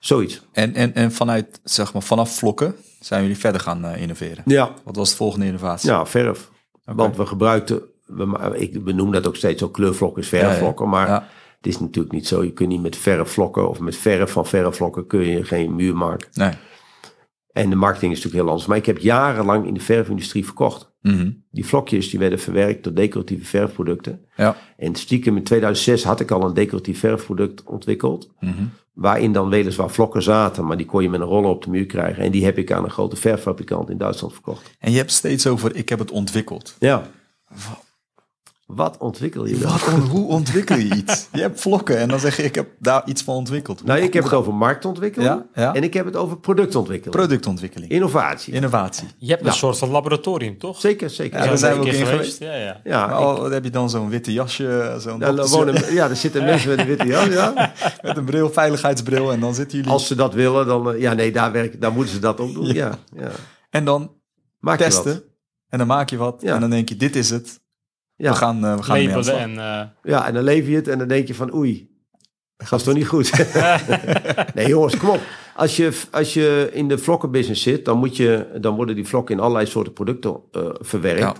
[0.00, 0.46] zoiets.
[0.52, 4.42] en, en, en vanuit, zeg maar, vanaf vlokken zijn jullie verder gaan eh, innoveren.
[4.46, 5.90] Ja, Wat was de volgende innovatie?
[5.90, 6.50] ja verf.
[6.84, 10.88] Want we gebruikten, we, ik benoem dat ook steeds zo, kleurvlok is verfvlokken.
[10.88, 11.26] Maar Ja,
[11.56, 12.44] het is natuurlijk niet zo.
[12.44, 16.28] Je kunt niet met verfvlokken of met verf van verfvlokken kun je geen muur maken.
[16.34, 16.52] nee.
[17.52, 18.68] En de marketing is natuurlijk heel anders.
[18.68, 20.90] Maar ik heb jarenlang in de verfindustrie verkocht.
[21.02, 21.30] Mhm.
[21.50, 24.24] Die vlokjes die werden verwerkt tot decoratieve verfproducten.
[24.36, 24.56] Ja.
[24.76, 28.30] En stiekem in 2006 had ik al een decoratief verfproduct ontwikkeld.
[28.40, 28.64] Mhm.
[29.00, 31.86] Waarin dan weliswaar vlokken zaten, maar die kon je met een roller op de muur
[31.86, 32.22] krijgen.
[32.22, 34.70] En die heb ik aan een grote verffabrikant in Duitsland verkocht.
[34.78, 36.76] En je hebt steeds over, ik heb het ontwikkeld.
[36.78, 37.10] Ja.
[38.74, 39.70] Wat ontwikkel je dan?
[39.70, 41.26] Wat, hoe ontwikkel je iets?
[41.32, 43.84] Je hebt vlokken en dan zeg je, ik heb daar iets van ontwikkeld.
[43.84, 45.74] Nou, ik heb het over marktontwikkeling Ja, ja.
[45.74, 47.16] en ik heb het over productontwikkeling.
[47.16, 48.52] Productontwikkeling, Innovatie.
[48.54, 49.08] innovatie.
[49.18, 49.52] Je hebt een Ja.
[49.52, 50.80] soort van laboratorium, toch?
[50.80, 51.38] Zeker, zeker.
[51.38, 52.38] Ja, daar zijn we ook in geweest.
[52.38, 52.80] Ja, ja.
[52.84, 55.94] ja, Maar ik- al heb je dan zo'n witte jasje, zo'n ja, er doktersjas- wonen,
[55.94, 57.72] ja, er zitten mensen met een witte jas, ja.
[58.02, 59.92] met een bril, veiligheidsbril en dan zitten jullie...
[59.92, 60.92] Als ze dat willen, dan...
[60.92, 62.66] eh, Ja, nee, daar, werken, daar moeten ze dat ook doen.
[62.66, 63.30] Ja, ja.
[63.70, 64.12] En dan
[64.58, 65.22] Maak je testen wat.
[65.68, 66.54] en dan maak je wat Ja.
[66.54, 67.60] en dan denk je, dit is het.
[68.20, 68.30] Ja.
[68.30, 69.66] We gaan, eh, we gaan ermee aan de Labelen slag.
[69.72, 69.80] en...
[70.02, 71.90] eh, Ja, en dan lever je het en dan denk je van oei,
[72.56, 73.30] dat is toch niet goed.
[74.54, 75.20] nee jongens, kom op.
[75.56, 79.34] Als je, als je in de vlokkenbusiness zit, dan, moet je, dan worden die vlokken
[79.34, 81.20] in allerlei soorten producten eh, verwerkt.
[81.20, 81.34] Ja.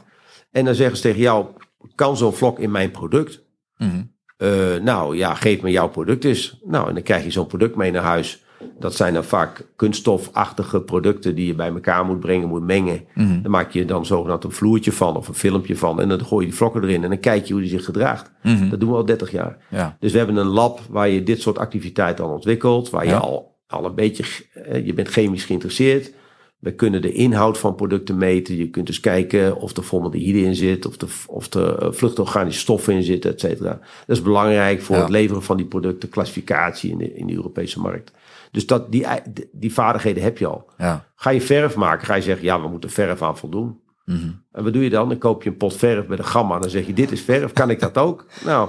[0.51, 1.47] En dan zeggen ze tegen jou,
[1.95, 3.43] kan zo'n vlok in mijn product?
[3.77, 4.03] Mhm.
[4.37, 6.59] Eh, nou ja, geef me jouw product eens.
[6.65, 8.45] Nou, en dan krijg je zo'n product mee naar huis.
[8.79, 13.05] Dat zijn dan vaak kunststofachtige producten die je bij elkaar moet brengen, moet mengen.
[13.15, 13.43] Mhm.
[13.43, 16.01] Dan maak je dan zogenaamd een vloertje van of een filmpje van.
[16.01, 18.31] En dan gooi je die vlokken erin en dan kijk je hoe die zich gedraagt.
[18.43, 18.69] Mhm.
[18.69, 19.57] Dat doen we al 30 jaar.
[19.69, 19.97] Ja.
[20.01, 22.91] Dus we hebben een lab waar je dit soort activiteiten al ontwikkelt.
[22.91, 26.13] Waar je al, al een beetje, eh, je bent chemisch geïnteresseerd.
[26.59, 28.57] We kunnen de inhoud van producten meten.
[28.57, 30.87] Je kunt dus kijken of er formaldehyde in zit.
[30.87, 33.79] Of er, of er eh, vluchtorganische stoffen in zitten, et cetera.
[34.07, 35.03] Dat is belangrijk voor Ja.
[35.03, 36.09] het leveren van die producten.
[36.09, 38.13] Klassificatie in de, in de Europese markt.
[38.51, 39.07] Dus dat, die,
[39.53, 40.71] die vaardigheden heb je al.
[40.79, 41.05] Ja.
[41.15, 43.81] Ga je verf maken, ga je zeggen, ja, we moeten verf aan voldoen.
[44.05, 44.31] Mhm.
[44.53, 45.09] En wat doe je dan?
[45.09, 46.59] Dan koop je een pot verf met een gamma.
[46.59, 48.27] Dan zeg je, dit is verf, kan ik dat ook?
[48.45, 48.69] Nou,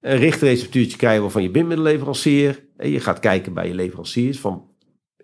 [0.00, 2.64] een richtreceptuurtje krijgen we van je bindmiddelleverancier.
[2.76, 4.70] En je gaat kijken bij je leveranciers van,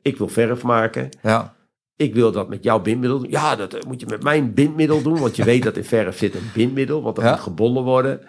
[0.02, 1.08] ik wil verf maken.
[1.22, 1.56] Ja.
[1.96, 3.30] Ik wil dat met jouw bindmiddel doen.
[3.30, 5.18] Ja, dat eh, moet je met mijn bindmiddel doen.
[5.18, 7.02] Want je weet dat in verf zit een bindmiddel.
[7.02, 7.30] Want dat Ja.
[7.30, 8.20] moet gebonden worden.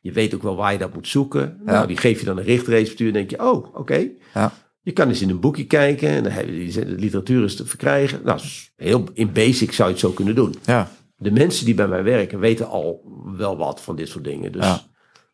[0.00, 1.60] Je weet ook wel waar je dat moet zoeken.
[1.66, 1.72] Ja.
[1.72, 3.06] Nou, die geef je dan een richtreceptuur.
[3.06, 4.08] En denk je, oh, oké.
[4.34, 4.52] Ja.
[4.88, 6.08] Je kan eens in een boekje kijken.
[6.08, 8.20] En dan de literatuur is te verkrijgen.
[8.24, 8.40] Nou,
[8.76, 10.54] heel in basic zou je het zo kunnen doen.
[10.64, 10.90] Ja.
[11.16, 13.02] De mensen die bij mij werken weten al
[13.36, 14.52] wel wat van dit soort dingen.
[14.52, 14.80] Dus, Ja.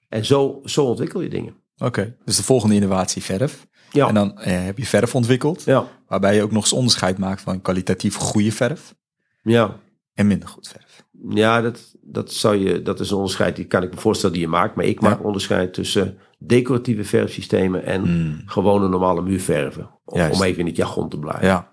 [0.09, 1.55] En zo, zo ontwikkel je dingen.
[1.79, 2.17] Oké.
[2.25, 3.67] Dus de volgende innovatie verf.
[3.91, 4.09] Ja.
[4.09, 5.63] En dan eh, heb je verf ontwikkeld.
[5.65, 5.87] Ja.
[6.09, 8.95] Waarbij je ook nog eens onderscheid maakt van kwalitatief goede verf
[9.43, 9.81] Ja.
[10.15, 11.05] en minder goed verf.
[11.29, 14.45] Ja, dat, dat, zou je, dat is een onderscheid, die kan ik me voorstellen die
[14.45, 14.75] je maakt.
[14.77, 15.25] Maar ik maak Ja.
[15.25, 18.43] onderscheid tussen decoratieve verfsystemen en Mm.
[18.47, 19.91] gewone normale muurverven.
[20.05, 21.47] Om, even in het jargon te blijven.
[21.47, 21.73] Ja.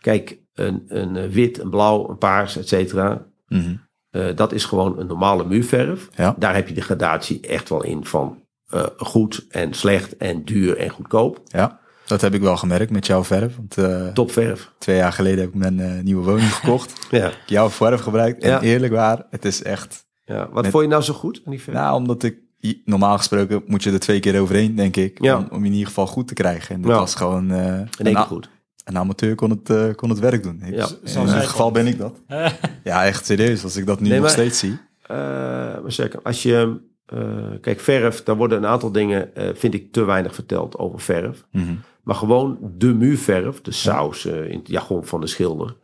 [0.00, 3.26] Kijk, een, een eh, wit, een blauw, een paars, et cetera.
[3.48, 3.74] Mhm.
[4.10, 6.08] eh, dat is gewoon een normale muurverf.
[6.14, 6.34] Ja.
[6.38, 10.76] Daar heb je de gradatie echt wel in van eh, goed en slecht en duur
[10.76, 11.40] en goedkoop.
[11.44, 11.78] Ja.
[12.06, 13.56] Dat heb ik wel gemerkt met jouw verf.
[13.56, 14.72] Want eh, Topverf.
[14.78, 17.06] twee jaar geleden heb ik mijn nieuwe woning gekocht.
[17.10, 17.30] Ja.
[17.46, 18.42] Jouw verf gebruikt.
[18.42, 18.60] En Ja.
[18.60, 20.06] eerlijk waar, het is echt...
[20.24, 20.48] ja.
[20.52, 21.76] Wat Met- vond je nou zo goed aan die verf?
[21.76, 22.38] Nou, omdat ik...
[22.84, 25.22] Normaal gesproken moet je er twee keer overheen, denk ik.
[25.22, 25.36] Ja.
[25.38, 26.74] Om, om in ieder geval goed te krijgen.
[26.74, 26.86] En Ja.
[26.98, 27.50] was gewoon...
[27.50, 28.48] eh, in één goed.
[28.84, 30.62] een amateur kon het, eh, kon het werk doen.
[30.64, 30.88] Ja.
[31.04, 32.20] in dit geval ben ik dat.
[32.84, 33.64] Ja, echt serieus.
[33.64, 34.78] Als ik dat nu Nee, nog maar- steeds zie.
[35.02, 37.18] Eh, maar zeker, als je, eh,
[37.60, 41.44] kijk, verf, daar worden een aantal dingen, eh, vind ik, te weinig verteld over verf.
[41.52, 41.74] Mhm.
[42.02, 45.76] Maar gewoon de muurverf, de saus in het jargon van de schilder.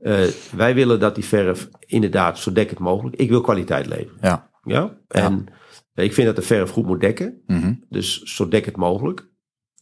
[0.00, 0.18] Eh,
[0.56, 3.16] wij willen dat die verf inderdaad zo dekkend mogelijk.
[3.16, 4.18] Ik wil kwaliteit leveren.
[4.20, 4.48] Ja.
[4.64, 4.96] Ja?
[5.08, 5.46] En
[5.94, 7.42] ik vind dat de verf goed moet dekken.
[7.46, 7.74] Mhm.
[7.88, 9.28] Dus zo dekkend mogelijk.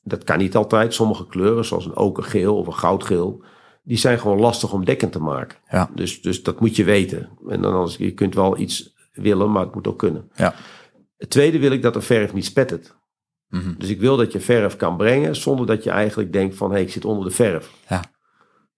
[0.02, 0.94] Dat kan niet altijd.
[0.94, 3.44] Sommige kleuren, zoals een okergeel of een goudgeel,
[3.82, 5.58] die zijn gewoon lastig om dekkend te maken.
[5.70, 5.90] Ja.
[5.94, 7.28] Dus, dus dat moet je weten.
[7.48, 10.30] En dan anders, je kunt wel iets willen, maar het moet ook kunnen.
[10.34, 10.54] Ja.
[11.16, 12.96] Het tweede wil ik dat de verf niet spettert.
[13.48, 13.74] Mhm.
[13.78, 16.74] Dus ik wil dat je verf kan brengen zonder dat je eigenlijk denkt van hé,
[16.74, 17.72] hey, ik zit onder de verf.
[17.88, 18.04] Ja.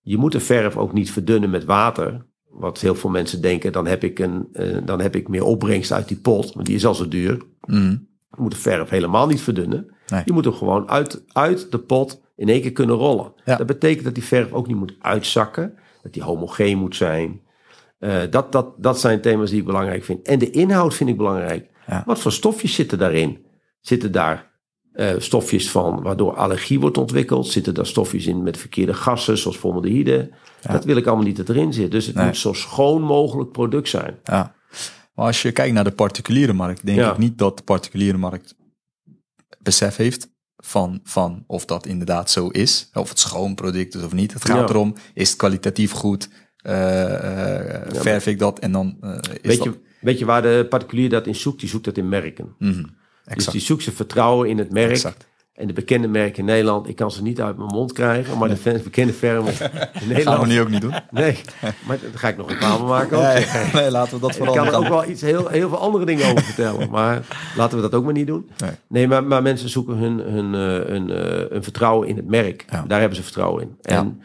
[0.01, 2.27] Je moet de verf ook niet verdunnen met water.
[2.51, 5.93] Wat heel veel mensen denken, dan heb ik, een, eh, dan heb ik meer opbrengst
[5.93, 6.55] uit die pot.
[6.55, 7.43] Maar die is al zo duur.
[7.67, 9.95] Je moet de verf helemaal niet verdunnen.
[10.07, 10.23] Nee.
[10.25, 13.33] Je moet hem gewoon uit, uit de pot in één keer kunnen rollen.
[13.45, 13.57] Ja.
[13.57, 15.75] Dat betekent dat die verf ook niet moet uitzakken.
[16.03, 17.41] Dat die homogeen moet zijn.
[17.99, 20.27] Eh, dat, dat, dat zijn thema's die ik belangrijk vind.
[20.27, 21.71] En de inhoud vind ik belangrijk.
[21.87, 22.03] Ja.
[22.07, 23.45] Wat voor stofjes zitten daarin?
[23.81, 24.50] Zitten daar
[25.01, 27.47] eh, stofjes van waardoor allergie wordt ontwikkeld?
[27.49, 30.31] Zitten daar stofjes in met verkeerde gassen zoals formaldehyde?
[30.61, 30.73] Ja.
[30.73, 31.91] Dat wil ik allemaal niet dat erin zit.
[31.91, 32.27] Dus het Nee.
[32.27, 34.19] moet zo schoon mogelijk product zijn.
[34.25, 34.55] Ja.
[35.15, 37.11] Maar als je kijkt naar de particuliere markt, denk Ja.
[37.13, 38.55] ik niet dat de particuliere markt
[39.59, 42.91] besef heeft van, van of dat inderdaad zo is.
[42.93, 44.33] Of het schoon product is of niet.
[44.33, 44.69] Het gaat Ja.
[44.69, 46.29] erom, is het kwalitatief goed?
[46.57, 49.65] Eh, eh, verf ik dat en dan is Weet dat...
[49.65, 51.61] je, weet je waar de particulier dat in zoekt?
[51.61, 52.55] Die zoekt dat in merken.
[52.59, 52.85] Mhm.
[53.25, 53.53] Exact.
[53.53, 54.91] die zoekt zijn vertrouwen in het merk.
[54.91, 55.29] exact.
[55.61, 58.49] En de bekende merken in Nederland, ik kan ze niet uit mijn mond krijgen, maar
[58.49, 60.47] de bekende firmen in Gaan we Nederland.
[60.47, 60.95] nu ook niet doen.
[61.11, 61.41] Nee,
[61.87, 63.23] maar daar ga ik nog reclame maken ook.
[63.23, 63.67] Ja, ja.
[63.73, 65.79] Nee, laten we dat Ik vooral kan niet er ook wel iets, heel, heel veel
[65.79, 67.23] andere dingen over vertellen, maar
[67.57, 68.51] laten we dat ook maar niet doen.
[68.57, 68.71] Nee.
[68.89, 72.65] Nee, maar, maar mensen zoeken hun, hun, eh, hun, eh, hun vertrouwen in het merk.
[72.71, 72.85] Ja.
[72.87, 73.77] Daar hebben ze vertrouwen in.
[73.83, 74.23] En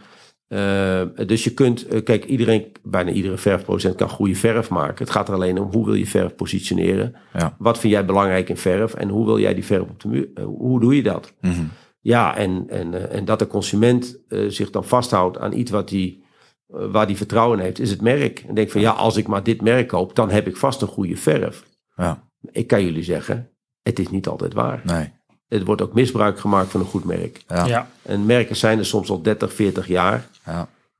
[0.48, 4.98] Eh, dus je kunt, eh, kijk, iedereen, bijna iedere verfproducent kan goede verf maken.
[5.06, 7.16] Het gaat er alleen om hoe wil je verf positioneren.
[7.34, 7.56] Ja.
[7.58, 10.30] Wat vind jij belangrijk in verf en hoe wil jij die verf op de muur?
[10.34, 11.34] eh, hoe doe je dat?
[11.42, 11.64] Mhm.
[12.00, 16.24] Ja, en, en, en dat de consument zich dan vasthoudt aan iets wat die,
[16.68, 18.40] waar die vertrouwen in heeft, is het merk.
[18.48, 20.88] En denk van ja, als ik maar dit merk koop, dan heb ik vast een
[20.88, 21.64] goede verf.
[21.96, 23.50] Ja, Ik kan jullie zeggen,
[23.82, 24.82] het is niet altijd waar.
[24.84, 25.14] nee.
[25.48, 27.44] Er wordt ook misbruik gemaakt van een goed merk.
[27.48, 27.66] Ja, ja.
[27.66, 27.88] Ja.
[28.02, 30.28] En merken zijn er soms al 30, 40 jaar.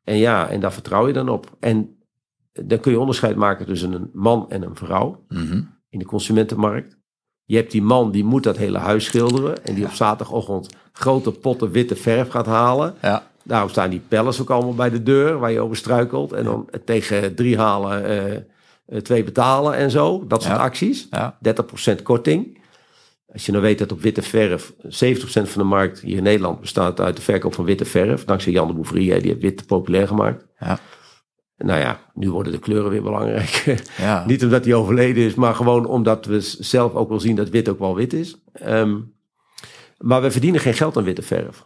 [0.04, 1.56] En ja, en daar vertrouw je dan op.
[1.60, 1.98] En
[2.54, 5.62] dan kun je onderscheid maken tussen een man en een vrouw Mhm.
[5.90, 6.98] in de consumentenmarkt.
[7.44, 9.66] Je hebt die man die moet dat hele huis schilderen.
[9.66, 12.96] En die op zaterdagochtend grote potten witte verf gaat halen.
[13.02, 13.28] ja.
[13.48, 16.34] Daarom staan die pellets ook allemaal bij de deur waar je over struikelt.
[16.34, 18.42] En dan tegen drie halen, eh, eh,
[19.02, 20.24] twee betalen en zo.
[20.28, 20.62] Dat soort Ja.
[20.62, 21.08] acties.
[21.12, 21.38] ja.
[21.40, 22.58] 30% korting.
[23.36, 24.88] Als je nou weet dat op witte verf 70%
[25.28, 28.24] van de markt hier in Nederland bestaat uit de verkoop van witte verf.
[28.26, 30.46] Dankzij Jan de Bouvrier, die heeft wit populair gemaakt.
[30.60, 30.80] Ja.
[31.58, 33.78] Nou ja, nu worden de kleuren weer belangrijk.
[33.98, 34.24] ja.
[34.28, 37.70] Niet omdat hij overleden is, maar gewoon omdat we zelf ook wel zien dat wit
[37.70, 38.42] ook wel wit is.
[38.54, 38.98] Ehm,
[39.98, 41.66] maar we verdienen geen geld aan witte verf.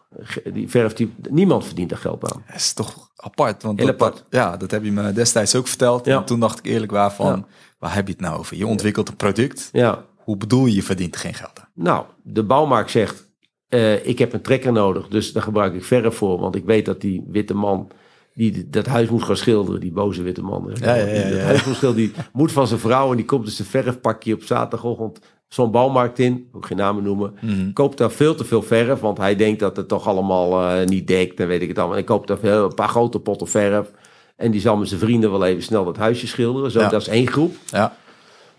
[0.54, 2.44] Die verf, die, niemand verdient daar geld aan.
[2.48, 3.64] Dat is toch apart.
[3.64, 4.24] Want Heel dat, apart.
[4.30, 6.06] ja, dat heb je me destijds ook verteld.
[6.06, 6.18] Ja.
[6.18, 7.46] En toen dacht ik eerlijk waar van, Ja.
[7.80, 8.58] waar heb je het nou over?
[8.58, 9.70] Je ontwikkelt een product.
[9.72, 11.70] Ja, Hoe bedoel je, je verdient geen geld aan?
[11.74, 13.30] Nou, de bouwmarkt zegt,
[13.68, 16.40] eh, ik heb een trekker nodig, dus daar gebruik ik verf voor.
[16.40, 17.92] Want ik weet dat die witte man,
[18.34, 20.72] die dat huis moet gaan schilderen, die boze witte man.
[20.74, 23.46] Ja, ja, ja, dat huis moet schilderen, die moet van zijn vrouw en die komt
[23.46, 27.34] dus een verfpakje op zaterdagochtend zo'n bouwmarkt in, ook geen namen noemen.
[27.42, 27.74] Mhm.
[27.74, 31.08] Koopt daar veel te veel verf, want hij denkt dat het toch allemaal eh, niet
[31.08, 31.98] dekt en weet ik het allemaal.
[31.98, 33.92] En koopt daar veel, een paar grote potten verf.
[34.36, 36.72] En die zal met zijn vrienden wel even snel dat huisje schilderen.
[36.72, 37.56] Zo, dat is één groep.
[37.66, 37.98] Ja,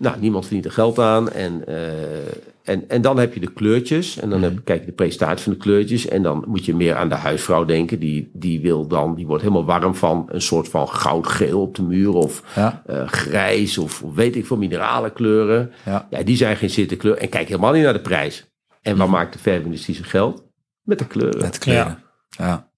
[0.01, 1.31] Nou, niemand verdient er geld aan.
[1.31, 2.33] En, eh,
[2.63, 4.19] en, en dan heb je de kleurtjes.
[4.19, 6.09] En dan heb, kijk je de presentatie van de kleurtjes.
[6.09, 7.99] En dan moet je meer aan de huisvrouw denken.
[7.99, 11.83] Die, die wil dan, die wordt helemaal warm van een soort van goudgeel op de
[11.83, 12.13] muur.
[12.13, 15.73] Of ja, eh, grijs of weet ik veel, minerale kleuren.
[15.85, 16.07] ja.
[16.11, 17.17] Ja, die zijn geen zitten kleur.
[17.17, 18.47] En kijk helemaal niet naar de prijs.
[18.83, 20.45] En waar maakt de verfindustrie zijn geld?
[20.83, 21.41] Met de kleuren.
[21.41, 22.03] Met kleuren.
[22.29, 22.69] Ja.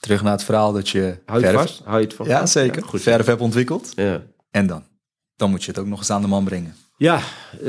[0.00, 1.82] Terug naar het verhaal dat je Hou je verf, vast?
[1.84, 2.30] Hou je het vast?
[2.30, 3.00] ja zeker, goed.
[3.02, 3.92] verf hebt ontwikkeld.
[3.94, 4.22] Ja.
[4.50, 4.90] En dan?
[5.36, 6.74] Dan moet je het ook nog eens aan de man brengen.
[6.96, 7.16] Ja,
[7.60, 7.66] eh,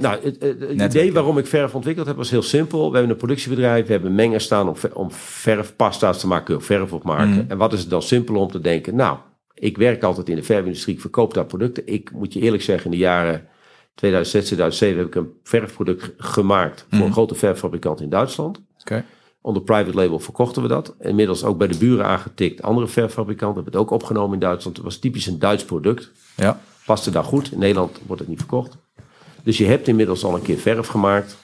[0.00, 2.86] nou, het, idee waarom ik verf ontwikkeld heb was heel simpel.
[2.90, 7.02] We hebben een productiebedrijf, we hebben mengers staan om, om verfpasta's te maken, verf op
[7.04, 7.28] maken.
[7.28, 7.44] Mhm.
[7.48, 9.18] En wat is het dan simpel om te denken, nou,
[9.54, 11.86] ik werk altijd in de verfindustrie, ik verkoop daar producten.
[11.86, 13.46] Ik moet je eerlijk zeggen, in de jaren
[13.94, 17.06] 2006, 2007 heb ik een verfproduct gemaakt voor Mhm.
[17.06, 18.60] een grote verffabrikant in Duitsland.
[18.80, 19.04] Oké.
[19.40, 20.94] Onder private label verkochten we dat.
[21.00, 22.62] Inmiddels ook bij de buren aangetikt.
[22.62, 24.76] Andere verffabrikanten hebben het ook opgenomen in Duitsland.
[24.76, 26.60] Het was typisch een Duits product Ja.
[26.86, 27.52] Paste daar goed.
[27.52, 28.76] In Nederland wordt het niet verkocht.
[29.42, 31.36] Dus je hebt inmiddels al een keer verf gemaakt.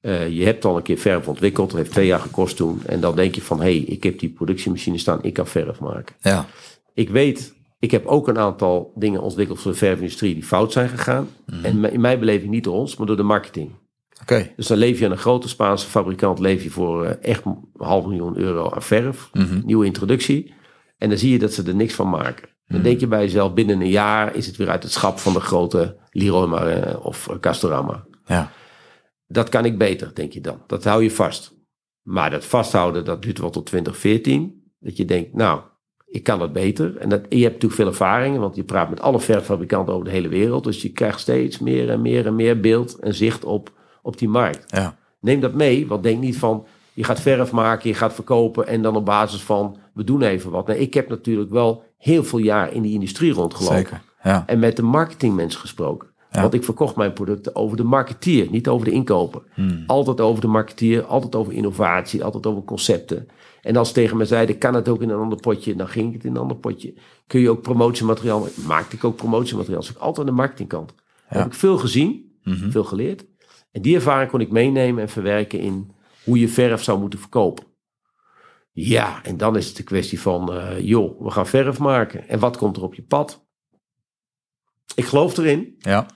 [0.00, 1.70] Eh, je hebt al een keer verf ontwikkeld.
[1.70, 2.82] Dat heeft twee jaar gekost toen.
[2.86, 5.22] En dan denk je van, hé, hey, ik heb die productiemachine staan.
[5.22, 6.16] Ik kan verf maken.
[6.20, 6.46] Ja.
[6.94, 10.88] Ik weet, ik heb ook een aantal dingen ontwikkeld voor de verfindustrie die fout zijn
[10.88, 11.28] gegaan.
[11.62, 13.70] En in mijn beleving niet door ons, maar door de marketing.
[14.20, 14.52] Oké.
[14.56, 17.58] Dus dan leef je aan een grote Spaanse fabrikant, leef je voor eh, echt een
[17.76, 19.30] half miljoen euro aan verf.
[19.32, 19.60] Mhm.
[19.64, 20.54] Nieuwe introductie.
[20.98, 22.48] En dan zie je dat ze er niks van maken.
[22.66, 25.32] Dan denk je bij jezelf, binnen een jaar is het weer uit het schap van
[25.32, 28.04] de grote Leroy Merlin of eh, Castorama.
[28.26, 28.50] Ja.
[29.26, 30.62] Dat kan ik beter, denk je dan.
[30.66, 31.54] Dat hou je vast.
[32.02, 34.62] Maar dat vasthouden, dat duurt wel tot 2014.
[34.78, 35.60] Dat je denkt, nou,
[36.06, 36.96] ik kan dat beter.
[36.96, 40.12] En dat, je hebt natuurlijk veel ervaringen, want je praat met alle verffabrikanten over de
[40.12, 40.64] hele wereld.
[40.64, 44.28] Dus je krijgt steeds meer en meer en meer beeld en zicht op, op die
[44.28, 44.76] markt.
[44.76, 44.96] Ja.
[45.20, 48.82] Neem dat mee, want denk niet van je gaat verf maken, je gaat verkopen en
[48.82, 50.66] dan op basis van we doen even wat.
[50.66, 54.02] Nee, ik heb natuurlijk wel heel veel jaar in die industrie rondgelopen Zeker.
[54.22, 54.42] Ja.
[54.46, 56.08] en met de marketingmensen gesproken.
[56.30, 56.40] Ja.
[56.40, 59.42] Want ik verkocht mijn producten over de marketeer, niet over de inkoper.
[59.54, 59.84] Hmm.
[59.86, 63.26] Altijd over de marketeer, altijd over innovatie, altijd over concepten.
[63.62, 65.76] En als ze tegen me zeiden, kan het ook in een ander potje?
[65.76, 66.94] Dan ging ik het in een ander potje.
[67.26, 68.46] Kun je ook promotiemateriaal?
[68.66, 69.80] Maakte ik ook promotiemateriaal.
[69.80, 70.94] Dus ik altijd aan de marketingkant.
[71.26, 72.70] Heb ik veel gezien, Mhm.
[72.70, 73.24] veel geleerd.
[73.72, 75.90] En die ervaring kon ik meenemen en verwerken in
[76.24, 77.64] hoe je verf zou moeten verkopen.
[78.76, 82.28] Ja, en dan is het de kwestie van, eh, joh, we gaan verf maken.
[82.28, 83.46] En wat komt er op je pad?
[84.94, 85.74] Ik geloof erin.
[85.78, 86.06] Ja.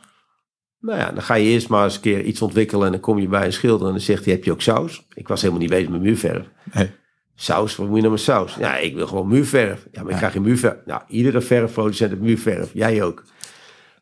[0.80, 3.18] Nou ja, dan ga je eerst maar eens een keer iets ontwikkelen en dan kom
[3.18, 5.06] je bij een schilder en dan zegt hij, heb je ook saus?
[5.14, 6.46] Ik was helemaal niet bezig met muurverf.
[6.72, 6.90] Nee.
[7.34, 8.54] Saus, wat moet je nou met saus?
[8.54, 9.86] Ja, ik wil gewoon muurverf.
[9.92, 10.16] Ja, maar ik Ja.
[10.16, 10.76] krijg geen muurverf.
[10.86, 12.70] Nou, iedere verfproducent heeft muurverf.
[12.74, 13.22] Jij ook.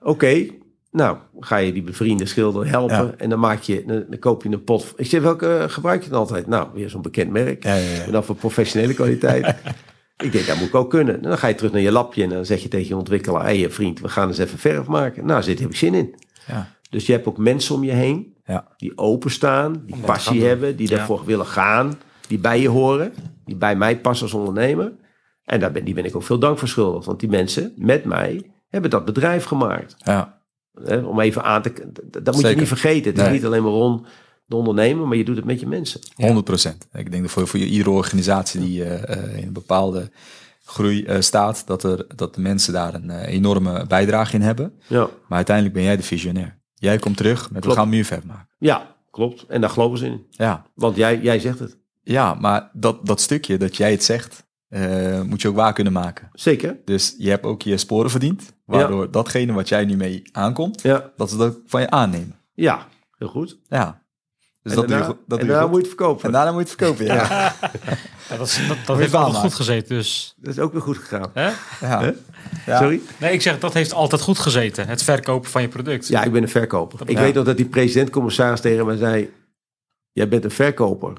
[0.01, 0.47] Oké,
[0.97, 3.15] nou, ga je die bevriende schilder helpen Ja.
[3.17, 4.93] en dan maak je, dan, dan koop je een pot.
[4.97, 6.47] Ik zeg, welke eh, gebruik je dan altijd?
[6.47, 7.63] Nou, weer zo'n bekend merk.
[7.65, 8.03] Ja, ja, ja.
[8.03, 9.47] En dan voor professionele kwaliteit.
[10.25, 11.15] ik denk, dat moet ik ook kunnen.
[11.17, 13.47] En dan ga je terug naar je lapje en dan zeg je tegen je ontwikkelaar,
[13.47, 15.27] hé hey, vriend, we gaan eens even verf maken.
[15.27, 16.15] Nou, zit heb ik zin in.
[16.47, 16.75] Ja.
[16.91, 18.69] Dus je hebt ook mensen om je heen Ja.
[18.77, 20.97] die openstaan, die passie hebben, die Ja.
[20.97, 21.93] daarvoor willen gaan,
[22.29, 23.13] die bij je horen.
[23.45, 24.93] die bij mij passen als ondernemer.
[25.45, 27.07] En daar ben, die ben ik ook veel dank verschuldigd.
[27.07, 29.95] Want die mensen met mij hebben dat bedrijf gemaakt.
[29.99, 30.36] Ja,
[30.85, 31.91] Hè, om even aan te...
[32.23, 33.13] Dat moet je niet vergeten.
[33.13, 34.07] Het is niet alleen maar Ron,
[34.47, 36.01] de ondernemer, maar je doet het met je mensen.
[36.15, 36.87] 100 procent.
[36.93, 40.11] Ik denk dat voor, voor iedere organisatie die eh, eh, in een bepaalde
[40.65, 44.81] groei eh, staat, dat, er, dat de mensen daar een enorme bijdrage in hebben.
[44.87, 46.59] Ja, Maar uiteindelijk ben jij de visionair.
[46.75, 47.67] Jij komt terug met Klopt.
[47.67, 48.49] we gaan muurverf maken.
[48.59, 49.45] ja klopt.
[49.49, 50.27] En daar geloven ze in.
[50.31, 51.79] Ja, Want jij, jij zegt het.
[52.03, 55.93] ja maar dat, dat stukje dat jij het zegt, eh, moet je ook waar kunnen
[55.93, 56.29] maken.
[56.33, 56.77] Zeker.
[56.85, 61.11] Dus je hebt ook je sporen verdiend, waardoor datgene wat jij nu mee aankomt, Ja,
[61.17, 62.37] dat ze dat ook van je aannemen.
[62.55, 62.87] ja
[63.19, 63.59] heel goed.
[63.69, 64.05] Ja.
[64.63, 65.71] Dus en dat doe je, daarna, dat en doe je daarna goed.
[65.71, 66.25] moet je het verkopen.
[66.25, 67.15] En daarna moet je het verkopen, ja.
[67.15, 67.55] ja.
[68.29, 69.89] Ja, dat, is- dat, dat heeft altijd goed gezeten.
[69.97, 71.31] Dus, Dat is ook weer goed gegaan.
[71.35, 71.51] hè?
[71.87, 72.13] Hè?
[72.67, 72.79] Ja.
[72.79, 73.01] Sorry?
[73.21, 74.87] Nee, ik zeg dat heeft altijd goed gezeten.
[74.89, 76.09] Het verkopen van je product.
[76.09, 77.01] Ja, ik ben een verkoper.
[77.03, 77.21] Ik Ja.
[77.21, 79.33] weet nog dat die president-commissaris tegen mij zei...
[80.13, 81.13] Jij bent een verkoper.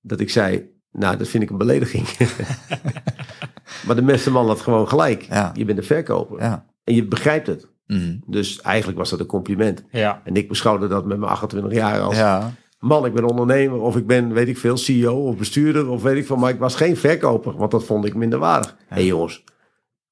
[0.00, 2.08] Dat ik zei, nou, dat vind ik een belediging.
[3.86, 5.22] maar de beste man had gewoon gelijk.
[5.22, 5.50] Ja.
[5.54, 6.40] Je bent een verkoper.
[6.40, 6.66] Ja.
[6.84, 7.68] En je begrijpt het.
[7.86, 8.16] Mhm.
[8.26, 9.84] Dus eigenlijk was dat een compliment.
[9.90, 10.20] Ja.
[10.24, 12.16] En ik beschouwde dat met mijn 28 jaar als...
[12.16, 12.52] ja.
[12.78, 16.16] Man, ik ben ondernemer of ik ben, weet ik veel, CEO of bestuurder of weet
[16.16, 16.36] ik veel.
[16.36, 18.76] Maar ik was geen verkoper, want dat vond ik minder waardig.
[18.86, 19.44] Hé hey jongens,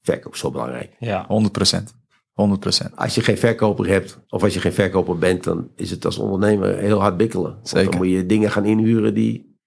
[0.01, 0.97] verkoop is zo belangrijk.
[0.99, 1.25] Ja.
[1.29, 1.95] 100 procent.
[2.33, 2.97] 100 procent.
[2.97, 6.19] Als je geen verkoper hebt of als je geen verkoper bent, dan is het als
[6.19, 7.59] ondernemer heel hard bikkelen.
[7.63, 7.91] Zeker.
[7.91, 9.59] Dan moet je dingen gaan inhuren die...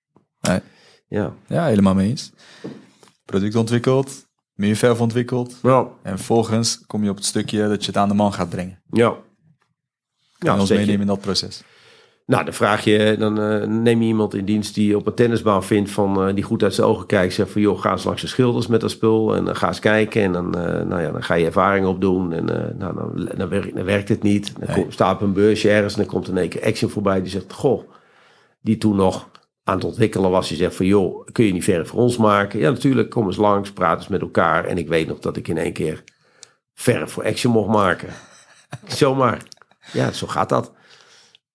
[0.41, 0.60] Nee.
[1.10, 1.34] Ja.
[1.47, 2.32] Ja, helemaal mee eens.
[3.26, 5.55] Product ontwikkeld, muurverf ontwikkeld.
[5.62, 5.88] Ja.
[6.03, 8.82] En vervolgens kom je op het stukje dat je het aan de man gaat brengen.
[8.91, 9.16] Ja.
[10.39, 11.64] en ons meenemen in dat proces.
[12.26, 15.64] Nou, dan vraag je, dan eh, neem je iemand in dienst die op een tennisbaan
[15.64, 17.34] vindt van eh, die goed uit zijn ogen kijkt.
[17.34, 19.80] Zegt van joh, ga eens langs de schilders met dat spul en dan ga eens
[19.80, 20.22] kijken.
[20.22, 23.49] En dan, eh, nou ja, dan ga je ervaring opdoen en eh, nou, dan, dan,
[23.49, 24.53] werkt, dan werkt het niet.
[24.60, 24.86] Dan Nee.
[24.89, 27.53] staat op een beursje ergens en dan komt in één keer Action voorbij die zegt,
[27.53, 27.89] goh,
[28.62, 29.30] die toen nog
[29.70, 30.47] aan het ontwikkelen was.
[30.47, 32.59] Die zegt van joh, kun je niet verder voor ons maken?
[32.59, 34.65] Ja, natuurlijk, kom eens langs, praat eens met elkaar.
[34.65, 36.03] En ik weet nog dat ik in één keer
[36.74, 38.09] verf voor Action mocht maken.
[38.88, 39.41] Zomaar.
[39.93, 40.72] Ja, zo gaat dat.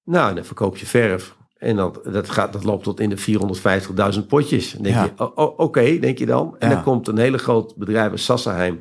[0.04, 1.36] Nou, en dan verkoop je verf.
[1.58, 3.18] En dat, dat, gaat, dat loopt tot in de
[4.20, 4.72] 450.000 potjes.
[4.72, 5.02] Dan denk Ja.
[5.04, 6.56] je, oh, oh, oké, denk je dan.
[6.58, 6.74] En Ja.
[6.74, 8.74] dan komt een hele groot bedrijf als Sassenheim.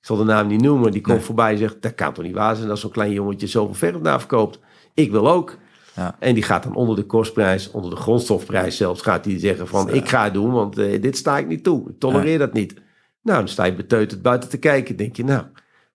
[0.00, 0.92] Ik zal de naam niet noemen.
[0.92, 1.24] Die komt Nee.
[1.24, 2.68] voorbij en zegt, dat kan toch niet waar zijn...
[2.68, 4.58] dat zo'n klein jongetje zoveel verf daar verkoopt.
[4.94, 5.56] Ik wil ook.
[5.96, 6.16] Ja.
[6.18, 9.02] En die gaat dan onder de kostprijs, onder de grondstofprijs zelfs...
[9.02, 11.88] gaat die zeggen van, ik ga het doen, want eh, dit sta ik niet toe.
[11.88, 12.74] Ik tolereer dat niet.
[13.22, 14.96] Nou, dan sta je beteuterd buiten te kijken.
[14.96, 15.42] denk je, nou,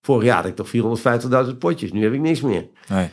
[0.02, 0.72] vorig jaar had ik toch
[1.52, 1.92] 450.000 potjes.
[1.92, 3.10] Nu heb ik niks meer Nee.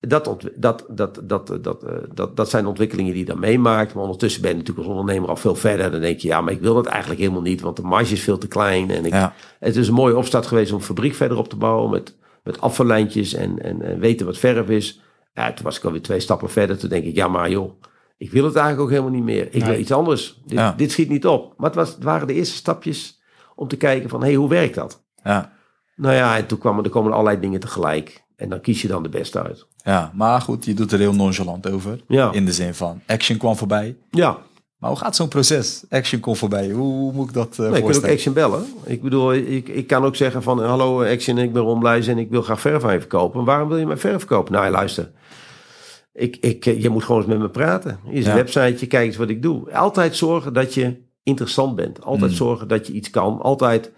[0.00, 3.94] dat, dat, dat, dat, dat, eh, dat, dat zijn ontwikkelingen die je dan meemaakt.
[3.94, 5.90] Maar ondertussen ben je natuurlijk als ondernemer al veel verder.
[5.90, 8.22] Dan denk je, ja, maar ik wil dat eigenlijk helemaal niet, want de marge is
[8.22, 8.90] veel te klein.
[8.90, 9.34] En ik, Ja.
[9.58, 12.60] het is een mooie opstart geweest om een fabriek verder op te bouwen met, met
[12.60, 15.00] afvallijntjes en, en, en weten wat verf is.
[15.32, 16.78] Ja, toen was ik alweer twee stappen verder.
[16.78, 17.80] Toen denk ik, ja, maar joh,
[18.16, 19.48] ik wil het eigenlijk ook helemaal niet meer.
[19.54, 20.40] Ik wil iets anders.
[20.46, 20.74] Dit, Ja.
[20.76, 21.54] dit schiet niet op.
[21.56, 23.20] Maar het, was, het waren de eerste stapjes
[23.54, 25.02] om te kijken van, hé, hey, hoe werkt dat?
[25.24, 25.52] Ja.
[25.96, 28.24] Nou ja, en toen kwamen er komen allerlei dingen tegelijk.
[28.36, 29.66] En dan kies je dan de beste uit.
[29.84, 32.00] ja, maar goed, je doet er heel nonchalant over.
[32.08, 32.32] Ja.
[32.32, 33.96] In de zin van, action kwam voorbij.
[34.10, 34.38] Ja,
[34.78, 35.84] Maar hoe gaat zo'n proces?
[35.90, 36.70] Action komt voorbij.
[36.70, 38.14] Hoe, hoe moet ik dat eh Nee, ik kan ook voorstellen?
[38.14, 38.64] Action bellen.
[38.84, 40.62] Ik bedoel, ik, ik kan ook zeggen van...
[40.64, 43.44] Hallo Action, ik ben Ron Blijs en ik wil graag verf aan je verkopen.
[43.44, 44.52] Waarom wil je mijn verf verkopen?
[44.52, 45.10] Nou, luister.
[46.12, 47.98] Ik, ik, eh, je moet gewoon eens met me praten.
[48.10, 48.36] Is een Ja.
[48.36, 49.72] websiteje, kijk eens wat ik doe.
[49.74, 52.02] Altijd zorgen dat je interessant bent.
[52.04, 52.36] Altijd Mm.
[52.36, 53.40] zorgen dat je iets kan.
[53.40, 53.90] Altijd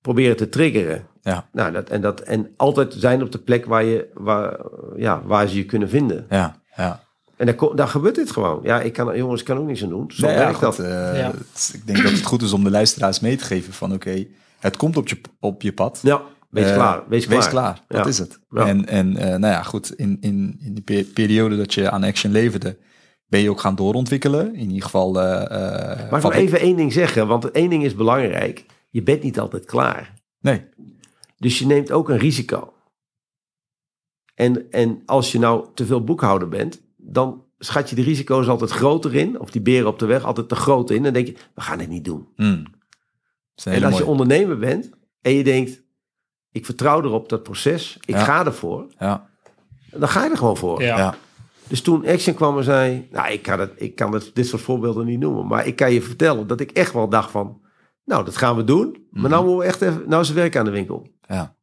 [0.00, 1.06] proberen te triggeren.
[1.22, 4.58] Ja, Nou, dat, en, dat, en altijd zijn op de plek waar, je, waar,
[4.96, 6.26] ja, waar ze je kunnen vinden.
[6.30, 7.04] ja, ja.
[7.36, 8.60] En daar, daar gebeurt dit gewoon.
[8.62, 10.04] Ja, ik kan, jongens, ik kan ook niks aan doen.
[10.14, 10.78] Zo Nee, ja, goed, dat.
[10.78, 11.32] eh, Ja.
[11.72, 14.24] ik denk dat het goed is om de luisteraars mee te geven van oké,
[14.58, 16.00] het komt op je, op je pad.
[16.02, 17.08] Ja, wees Eh, klaar.
[17.08, 17.38] Wees klaar.
[17.38, 18.06] Wees klaar, dat Ja.
[18.10, 18.40] is het.
[18.48, 18.66] Ja.
[18.66, 22.02] En, en eh, nou ja, goed, in, in, in die pe- periode dat je aan
[22.04, 22.78] Action leverde,
[23.26, 24.54] ben je ook gaan doorontwikkelen.
[24.54, 25.20] In ieder geval...
[25.20, 25.50] eh
[25.96, 27.26] Mag ik nog fabri- even één ding zeggen?
[27.26, 28.64] Want één ding is belangrijk.
[28.90, 30.14] Je bent niet altijd klaar.
[30.40, 30.64] Nee,
[31.38, 32.72] Dus je neemt ook een risico.
[34.34, 38.70] En, en als je nou te veel boekhouder bent, dan schat je de risico's altijd
[38.70, 39.40] groter in.
[39.40, 41.02] Of die beren op de weg altijd te groot in.
[41.02, 42.28] Dan denk je, we gaan het niet doen.
[42.36, 42.64] Hmm.
[43.54, 45.82] Dat En als je ondernemer bent en je denkt,
[46.56, 47.98] ik vertrouw erop dat proces.
[48.04, 48.24] Ik Ja.
[48.24, 48.86] ga ervoor.
[48.98, 49.28] Ja,
[49.90, 50.82] Dan ga je er gewoon voor.
[50.82, 50.96] Ja.
[50.96, 51.14] ja.
[51.68, 54.62] Dus toen Action kwam en zei, nou ik kan, het, ik kan het, dit soort
[54.62, 55.46] voorbeelden niet noemen.
[55.46, 57.60] Maar ik kan je vertellen dat ik echt wel dacht van,
[58.04, 59.06] nou dat gaan we doen.
[59.10, 61.08] Maar nou moeten we echt even, nou is het werk aan de winkel.
[61.28, 61.54] ja.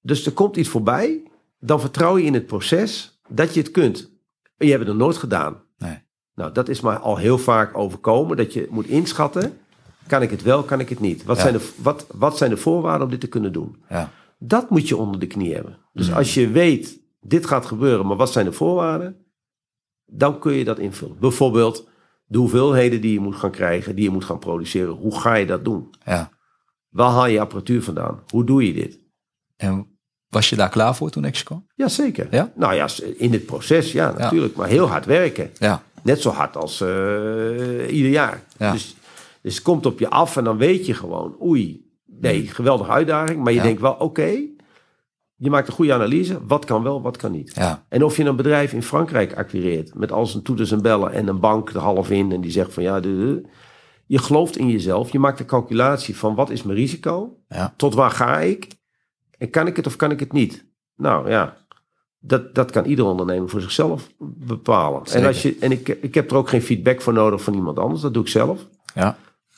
[0.00, 1.22] Dus er komt iets voorbij,
[1.58, 4.10] dan vertrouw je in het proces dat je het kunt.
[4.56, 5.62] En je hebt het nog nooit gedaan.
[5.78, 5.98] Nee.
[6.34, 9.58] Nou, dat is maar al heel vaak overkomen, dat je moet inschatten,
[10.06, 11.24] kan ik het wel, kan ik het niet?
[11.24, 11.42] Wat, Ja.
[11.42, 13.84] zijn, de, wat, wat zijn de voorwaarden om dit te kunnen doen?
[13.88, 14.10] ja.
[14.38, 15.78] Dat moet je onder de knie hebben.
[15.92, 16.14] Dus Mm.
[16.14, 19.16] als je weet, dit gaat gebeuren, maar wat zijn de voorwaarden?
[20.06, 21.16] Dan kun je dat invullen.
[21.20, 21.88] Bijvoorbeeld,
[22.26, 24.92] De hoeveelheden die je moet gaan krijgen, die je moet gaan produceren.
[24.94, 25.94] Hoe ga je dat doen?
[26.04, 26.30] Ja.
[26.88, 28.20] Waar haal je apparatuur vandaan?
[28.30, 28.98] Hoe doe je dit?
[29.56, 29.98] En
[30.28, 31.66] was je daar klaar voor toen Action kwam?
[31.74, 32.26] Jazeker.
[32.30, 32.52] Ja?
[32.56, 34.56] Nou ja, in het proces, ja, natuurlijk.
[34.56, 35.50] Maar heel hard werken.
[35.58, 35.82] Ja.
[36.02, 38.42] Net zo hard als eh, ieder jaar.
[38.58, 38.72] Ja.
[38.72, 38.96] Dus,
[39.44, 43.42] dus het komt op je af en dan weet je gewoon, oei, nee, geweldige uitdaging.
[43.42, 43.64] Maar je Ja.
[43.64, 44.30] denkt wel, oké,
[45.36, 46.46] je maakt een goede analyse.
[46.46, 47.54] Wat kan wel, wat kan niet.
[47.54, 47.84] Ja.
[47.88, 51.28] En of je een bedrijf in Frankrijk acquireert met al zijn toeters en bellen en
[51.28, 53.48] een bank er half in en die zegt van ja, de, de-
[54.06, 55.12] je gelooft in jezelf.
[55.12, 57.36] Je maakt de calculatie van wat is mijn risico?
[57.48, 57.74] Ja.
[57.76, 58.68] Tot waar ga ik?
[59.38, 60.66] En kan ik het of kan ik het niet?
[60.96, 61.56] Nou ja,
[62.18, 65.02] dat, dat kan ieder ondernemer voor zichzelf bepalen.
[65.12, 67.78] En, als je, en ik, ik heb er ook geen feedback voor nodig van iemand
[67.78, 68.00] anders.
[68.00, 68.66] Dat doe ik zelf.
[68.94, 69.16] Ja.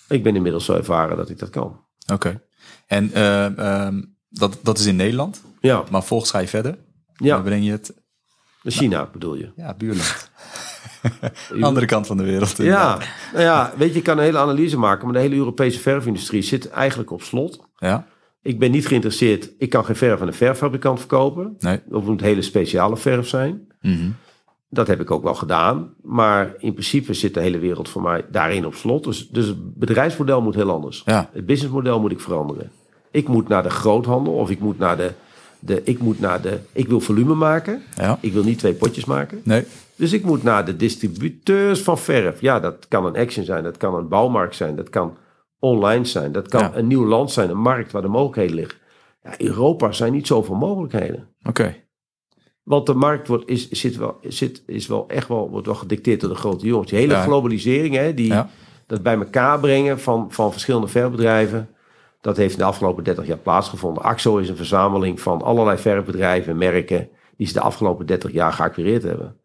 [0.09, 1.85] Ik ben inmiddels zo ervaren dat ik dat kan.
[2.13, 2.43] Oké.
[2.87, 5.43] En eh, ehm, dat, dat is in Nederland.
[5.61, 6.79] Ja, Maar volgens ga je verder.
[7.15, 7.35] ja.
[7.35, 7.95] Dan breng je het...
[8.63, 9.53] China bedoel je.
[9.57, 10.31] Ja, buurland.
[11.61, 12.57] Andere kant van de wereld.
[12.57, 12.99] Ja,
[13.33, 16.43] nou ja, weet je, je kan een hele analyse maken, maar de hele Europese verfindustrie
[16.43, 17.69] zit eigenlijk op slot.
[17.77, 18.07] Ja?
[18.43, 21.55] Ik ben niet geïnteresseerd, ik kan geen verf aan een verffabrikant verkopen.
[21.59, 21.81] Nee.
[21.89, 23.67] Of het moet hele speciale verf zijn.
[23.81, 24.09] Mhm.
[24.77, 25.95] Dat heb ik ook wel gedaan.
[26.03, 29.05] Maar in principe zit de hele wereld voor mij daarin op slot.
[29.05, 31.03] Dus, dus het bedrijfsmodel moet heel anders.
[31.05, 31.31] Ja.
[31.33, 32.71] Het businessmodel moet ik veranderen.
[33.11, 35.11] Ik moet naar de groothandel of ik moet naar de,
[35.59, 37.83] de, ik moet naar de, ik wil volume maken.
[37.97, 38.19] Ja.
[38.21, 39.41] Ik wil niet twee potjes maken.
[39.45, 39.65] Nee.
[39.97, 42.41] Dus ik moet naar de distributeurs van verf.
[42.41, 45.17] Ja, dat kan een Action zijn, dat kan een bouwmarkt zijn, dat kan
[45.59, 46.71] online zijn, dat kan Ja.
[46.75, 48.79] een nieuw land zijn, een markt waar de mogelijkheden liggen.
[49.23, 51.29] Ja, Europa zijn niet zoveel mogelijkheden.
[51.43, 51.75] Oké.
[52.67, 56.21] Want de markt wordt, is, zit wel, zit, is wel echt wel, wordt wel gedicteerd
[56.21, 56.91] door de grote jongens.
[56.91, 57.23] Die hele Ja.
[57.23, 58.49] globalisering, hè, die, Ja.
[58.87, 61.69] dat bij elkaar brengen van, van verschillende verfbedrijven.
[62.21, 64.03] Dat heeft in de afgelopen 30 jaar plaatsgevonden.
[64.03, 68.53] AXO is een verzameling van allerlei verfbedrijven en merken die ze de afgelopen 30 jaar
[68.53, 69.37] geacquireerd hebben.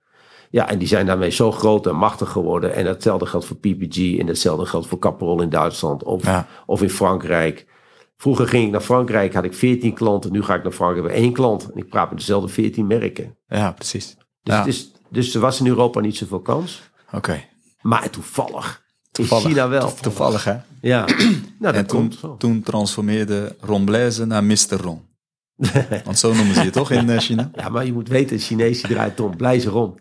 [0.49, 2.73] Ja, en die zijn daarmee zo groot en machtig geworden.
[2.73, 6.47] En hetzelfde geldt voor PPG en hetzelfde geldt voor Caprol in Duitsland of, Ja.
[6.65, 7.65] of in Frankrijk.
[8.21, 10.31] Vroeger ging ik naar Frankrijk, had ik 14 klanten.
[10.31, 11.71] Nu ga ik naar Frankrijk, heb ik één klant.
[11.71, 13.37] En ik praat met dezelfde 14 merken.
[13.47, 14.15] Ja, precies.
[14.43, 14.57] Dus, Ja.
[14.57, 16.81] het is, dus er was in Europa niet zoveel kans.
[17.11, 17.43] Oké.
[17.81, 18.83] Maar toevallig.
[19.11, 19.43] Toevallig.
[19.43, 19.87] In China wel.
[19.89, 20.55] To- Toevallig, hè?
[20.81, 21.05] Ja,
[21.59, 22.37] nou, En toen, komt zo.
[22.37, 24.81] toen transformeerde Ron Blaise naar Mr.
[24.81, 25.01] Ron.
[26.05, 27.51] Want zo noemen ze je toch in eh, China?
[27.55, 29.35] Ja, maar je moet weten, Chinees die draait om.
[29.37, 29.99] Blijze Ron.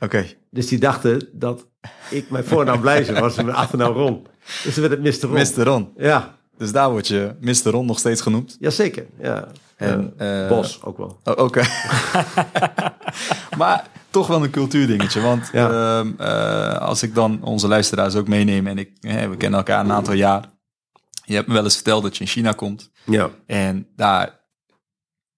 [0.00, 0.26] Oké.
[0.50, 1.66] Dus die dachten dat
[2.10, 4.26] ik mijn voornaam Blijze was en mijn achternaam Ron.
[4.64, 5.28] Dus dan werd het Mr.
[5.28, 5.38] Ron.
[5.56, 5.64] Mr.
[5.64, 5.92] Ron.
[5.96, 7.70] Ja, Dus daar word je Mr.
[7.70, 8.56] Ron nog steeds genoemd.
[8.60, 9.06] jazeker.
[9.20, 9.48] Ja.
[9.76, 10.42] En, Ja.
[10.42, 11.20] eh, Bos ook wel.
[11.24, 11.62] Oh, Oké.
[13.58, 15.20] maar toch wel een cultuurdingetje.
[15.20, 15.70] Want Ja.
[15.98, 18.66] ehm, eh, als ik dan onze luisteraars ook meeneem...
[18.66, 20.50] en ik, we kennen elkaar een aantal jaar.
[21.24, 22.90] Je hebt me wel eens verteld dat je in China komt.
[23.04, 24.40] Ja, En daar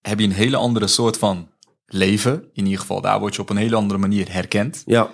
[0.00, 1.48] heb je een hele andere soort van
[1.86, 2.44] leven.
[2.52, 4.82] In ieder geval, daar word je op een hele andere manier herkend.
[4.86, 5.08] ja.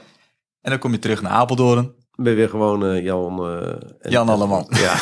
[0.61, 1.95] En dan kom je terug naar Apeldoorn.
[2.23, 3.47] Ben weer gewoon eh, Jan...
[3.47, 3.67] eh,
[4.01, 4.67] en- Jan Alleman.
[4.83, 4.95] Ja.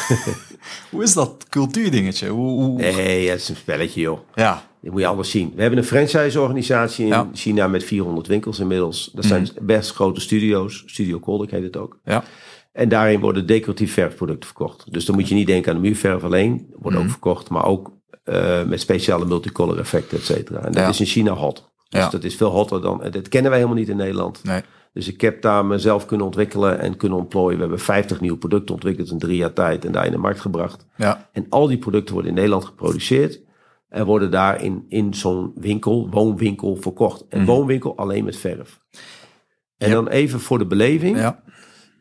[0.91, 2.29] Hoe is dat cultuurdingetje?
[2.29, 2.79] Hoe, hoe...
[2.81, 4.19] Nee, het is een spelletje, joh.
[4.35, 5.53] Ja, Dat moet je anders zien.
[5.55, 7.23] We hebben een franchise-organisatie in Ja.
[7.23, 7.35] Mhm.
[7.35, 9.11] China met 400 winkels inmiddels.
[9.13, 10.83] Dat zijn best grote studio's.
[10.87, 11.99] Studio Koldik heet het ook.
[12.05, 12.25] ja,
[12.73, 14.93] En daarin worden decoratief verfproducten verkocht.
[14.93, 16.67] Dus dan moet je niet denken aan de muurverf alleen.
[16.79, 17.05] Wordt Mhm.
[17.07, 20.59] ook verkocht, maar ook eh, met speciale multicolor effecten, et cetera.
[20.59, 20.89] En dat Ja.
[20.89, 21.69] is in China hot.
[21.89, 22.09] Dus Ja.
[22.09, 23.03] dat is veel hotter dan...
[23.11, 24.45] Dat kennen wij helemaal niet in Nederland.
[24.45, 24.61] nee.
[24.93, 27.55] Dus ik heb daar mezelf kunnen ontwikkelen en kunnen ontplooien.
[27.55, 30.41] We hebben 50 nieuwe producten ontwikkeld in drie jaar tijd en daar in de markt
[30.41, 30.87] gebracht.
[30.97, 33.41] Ja, En al die producten worden in Nederland geproduceerd.
[33.89, 37.27] En worden daar in, in zo'n winkel, woonwinkel, verkocht.
[37.29, 38.81] En woonwinkel alleen met verf.
[39.77, 41.17] En dan even voor de beleving.
[41.17, 41.43] ja,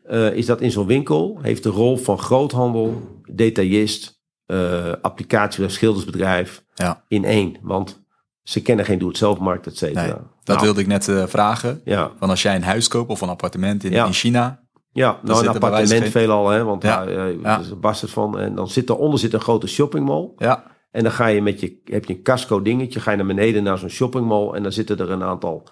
[0.04, 3.02] eh, is dat in zo'n winkel heeft de rol van groothandel,
[3.32, 7.04] detailist, eh applicatie- of schildersbedrijf ja.
[7.08, 7.56] in één.
[7.62, 8.06] Want
[8.48, 10.02] ze kennen geen doe-het-zelf-markt, et cetera.
[10.02, 11.80] Nee, dat Nou, wilde ik net eh, vragen.
[11.84, 14.06] Ja, Want als jij een huis koopt of een appartement in, Ja.
[14.06, 14.60] in China...
[14.92, 17.58] ja nou een appartement van- veelal, hè, want Ja, daar eh, ja.
[17.58, 18.38] is een het van.
[18.38, 20.30] En dan zit eronder zit een grote shoppingmall.
[20.36, 23.26] Ja, En dan ga je met je, heb je een casco dingetje, ga je naar
[23.26, 24.52] beneden naar zo'n shoppingmall.
[24.54, 25.68] En dan zitten er een aantal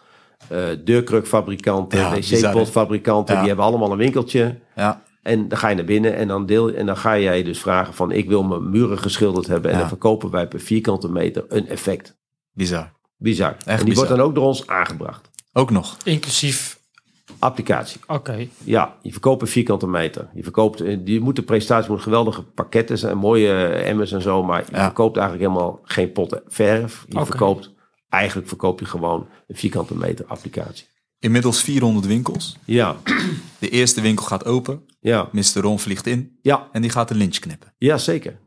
[0.48, 3.35] eh deurkrukfabrikanten, Ja, wc-potfabrikanten.
[3.35, 3.40] Ja.
[3.40, 4.59] Die hebben allemaal een winkeltje.
[4.74, 7.59] ja, En dan ga je naar binnen en dan, deel, en dan ga jij dus
[7.61, 9.70] vragen van ik wil mijn muren geschilderd hebben.
[9.70, 12.16] En dan verkopen wij per vierkante meter een effect.
[12.57, 12.93] Bizar.
[13.16, 13.57] Bizar.
[13.65, 13.95] en die bizar.
[13.95, 15.31] wordt dan ook door ons aangebracht.
[15.53, 15.97] Ook nog.
[16.05, 16.78] Inclusief,
[17.39, 18.01] Applicatie.
[18.07, 18.49] oké.
[18.65, 20.28] Ja, je verkoopt een vierkante meter.
[20.35, 24.23] Je verkoopt, eh, die moet de prestatie moet geweldige pakketten zijn, mooie eh, emmers en
[24.23, 24.43] zo.
[24.43, 24.83] Maar je Ja.
[24.85, 27.05] verkoopt eigenlijk helemaal geen potten verf.
[27.09, 27.73] Je verkoopt,
[28.09, 30.87] eigenlijk verkoop je gewoon een vierkante meter applicatie.
[31.19, 32.57] Inmiddels 400 winkels.
[32.65, 32.97] Ja,
[33.59, 34.85] De eerste winkel gaat open.
[35.01, 35.43] ja, Mr.
[35.61, 36.39] Ron vliegt in.
[36.43, 37.74] ja, En die gaat een lynch knippen.
[37.78, 38.39] ja, zeker.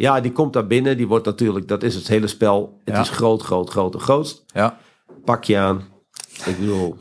[0.00, 0.96] Ja, die komt daar binnen.
[0.96, 2.80] Die wordt natuurlijk, dat is het hele spel.
[2.84, 3.00] Het Ja.
[3.00, 4.44] is groot, groot, groot en grootst.
[4.46, 4.78] Ja,
[5.24, 5.82] Pak je aan.
[6.46, 6.96] Ik bedoel,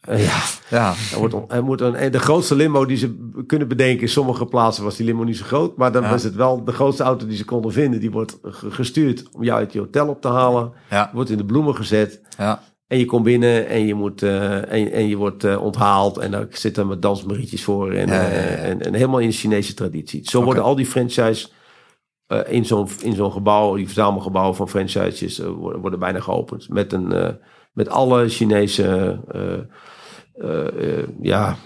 [0.00, 0.38] Eh, ja,
[0.70, 4.00] Ja, er, wordt, er moet een, en de grootste limo die ze kunnen bedenken...
[4.02, 5.76] in sommige plaatsen was die limo niet zo groot...
[5.76, 6.10] maar dan Ja.
[6.10, 8.00] was het wel de grootste auto die ze konden vinden.
[8.00, 10.72] Die wordt ge- gestuurd om jou uit je hotel op te halen.
[10.90, 12.20] ja, Wordt in de bloemen gezet.
[12.38, 12.62] ja.
[12.86, 16.18] En je komt binnen en je, moet, eh, en, en je wordt eh, onthaald.
[16.18, 17.92] En dan zitten met dansmarietjes voor.
[17.92, 20.20] En, eh, en, en helemaal in de Chinese traditie.
[20.30, 21.48] Zo worden al die franchise
[22.30, 26.68] eh, in zo'n in zo'n gebouw, die verzamelgebouwen van franchises, eh, worden, worden bijna geopend.
[26.68, 27.28] Met, een, eh,
[27.72, 29.18] met alle Chinese,
[31.20, 31.56] ja,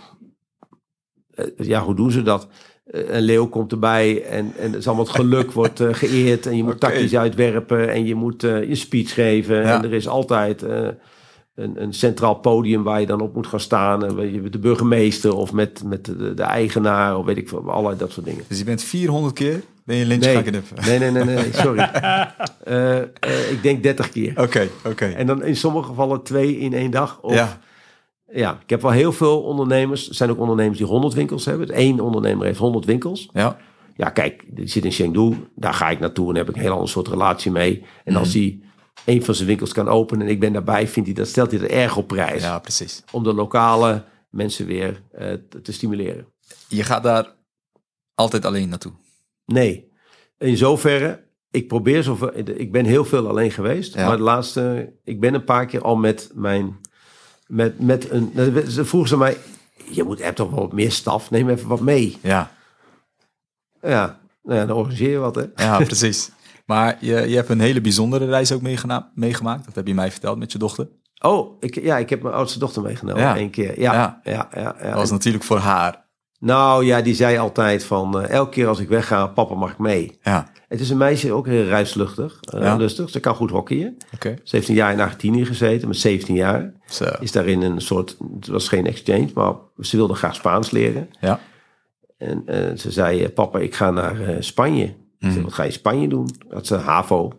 [1.56, 2.48] ja, hoe doen ze dat?
[2.84, 6.46] Een leeuw komt erbij en, en het is allemaal het geluk wordt geëerd.
[6.46, 6.86] En je moet Oké.
[6.86, 9.56] takjes uitwerpen en je moet je speech geven.
[9.56, 9.76] Ja.
[9.76, 14.04] En er is altijd een, een centraal podium waar je dan op moet gaan staan.
[14.04, 17.48] En weet je, met de burgemeester of met, met de, de eigenaar of weet ik
[17.48, 17.70] veel.
[17.70, 18.44] Allerlei dat soort dingen.
[18.48, 20.42] Dus je bent 400 keer ben je een lintje Nee.
[20.42, 20.84] gaan knippen.
[20.86, 21.90] Nee, nee, nee, nee, sorry.
[22.64, 24.40] Eh, eh, ik denk 30 keer.
[24.40, 25.04] Oké, oké.
[25.06, 27.20] En dan in sommige gevallen twee in één dag.
[27.20, 27.58] Of, Ja,
[28.32, 30.08] ja, ik heb wel heel veel ondernemers.
[30.08, 31.80] Er zijn ook ondernemers die 100 winkels hebben.
[31.80, 33.28] Eén ondernemer heeft 100 winkels.
[33.32, 33.56] ja,
[33.96, 35.48] Ja, kijk, die zit in Chengdu.
[35.54, 37.84] Daar ga ik naartoe en heb ik een heel ander soort relatie mee.
[38.04, 38.60] En als hij
[39.04, 41.60] een van zijn winkels kan openen en ik ben daarbij, vindt hij dat, stelt hij
[41.60, 42.42] dat erg op prijs.
[42.42, 43.02] ja, precies.
[43.10, 46.26] Om de lokale mensen weer eh, te, te stimuleren.
[46.68, 47.34] Je gaat daar
[48.14, 48.92] altijd alleen naartoe.
[49.46, 49.92] Nee,
[50.38, 53.94] in zoverre, ik probeer zoveel, ik ben heel veel alleen geweest.
[53.94, 54.06] Ja.
[54.06, 56.76] Maar de laatste, ik ben een paar keer al met mijn,
[57.46, 58.32] met, met een,
[58.68, 59.36] ze vroegen ze mij,
[59.90, 62.18] je moet, hebt toch wel wat meer staf, neem even wat mee.
[62.22, 62.50] Ja,
[63.82, 65.44] Ja, nou ja, dan organiseer je wat hè.
[65.56, 66.30] ja precies.
[66.66, 68.62] Maar je, je hebt een hele bijzondere reis ook
[69.14, 69.64] meegemaakt.
[69.64, 70.88] Dat heb je mij verteld met je dochter.
[71.20, 73.36] Oh, ik, ja, ik heb mijn oudste dochter meegenomen Ja.
[73.36, 73.80] één keer.
[73.80, 74.20] Ja, Ja.
[74.24, 74.76] ja, ja.
[74.80, 76.03] ja, Dat was natuurlijk voor haar.
[76.44, 79.78] Nou ja, die zei altijd van, eh, elke keer als ik wegga, papa mag ik
[79.78, 80.18] mee.
[80.22, 82.76] Ja, Het is een meisje, ook heel reisluchtig, Ja.
[82.76, 83.10] lustig.
[83.10, 83.96] Ze kan goed hockeyen.
[84.14, 84.36] oké.
[84.42, 86.72] Ze heeft een jaar in Argentinië gezeten, met 17 jaar.
[86.86, 87.04] Zo.
[87.20, 91.08] Is daarin een soort, het was geen exchange, maar ze wilde graag Spaans leren.
[91.20, 91.40] Ja,
[92.18, 94.94] En eh, ze zei, papa, ik ga naar Spanje.
[95.18, 95.32] Mhm.
[95.32, 96.28] zei, wat ga je in Spanje doen?
[96.48, 97.32] Dat ze HAVO,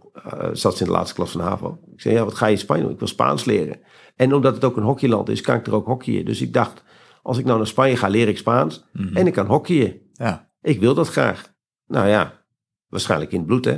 [0.53, 1.77] zat ze in de laatste klas van HAVO.
[1.95, 2.91] Ik zei, ja, wat ga je in Spanje doen?
[2.91, 3.80] Ik wil Spaans leren.
[4.15, 6.26] En omdat het ook een hockeyland is, kan ik er ook hockeyen.
[6.26, 6.84] Dus ik dacht,
[7.26, 8.85] als ik nou naar Spanje ga, leer ik Spaans.
[8.93, 9.18] Mhm.
[9.18, 9.99] En ik kan hockeyen.
[10.14, 10.49] ja.
[10.61, 11.53] Ik wil dat graag.
[11.88, 12.34] Nou ja,
[12.88, 13.77] waarschijnlijk in het bloed, hè.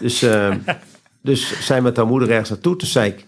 [0.00, 0.54] Dus, eh,
[1.22, 2.76] dus zij met haar moeder ergens naartoe.
[2.76, 3.26] Toen zei ik,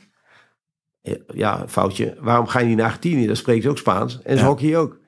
[1.34, 3.26] ja, foutje, waarom ga je niet naar Argentinië?
[3.26, 4.22] Daar spreekt ze ook Spaans.
[4.22, 4.48] En ze Ja.
[4.48, 4.98] hockey ook.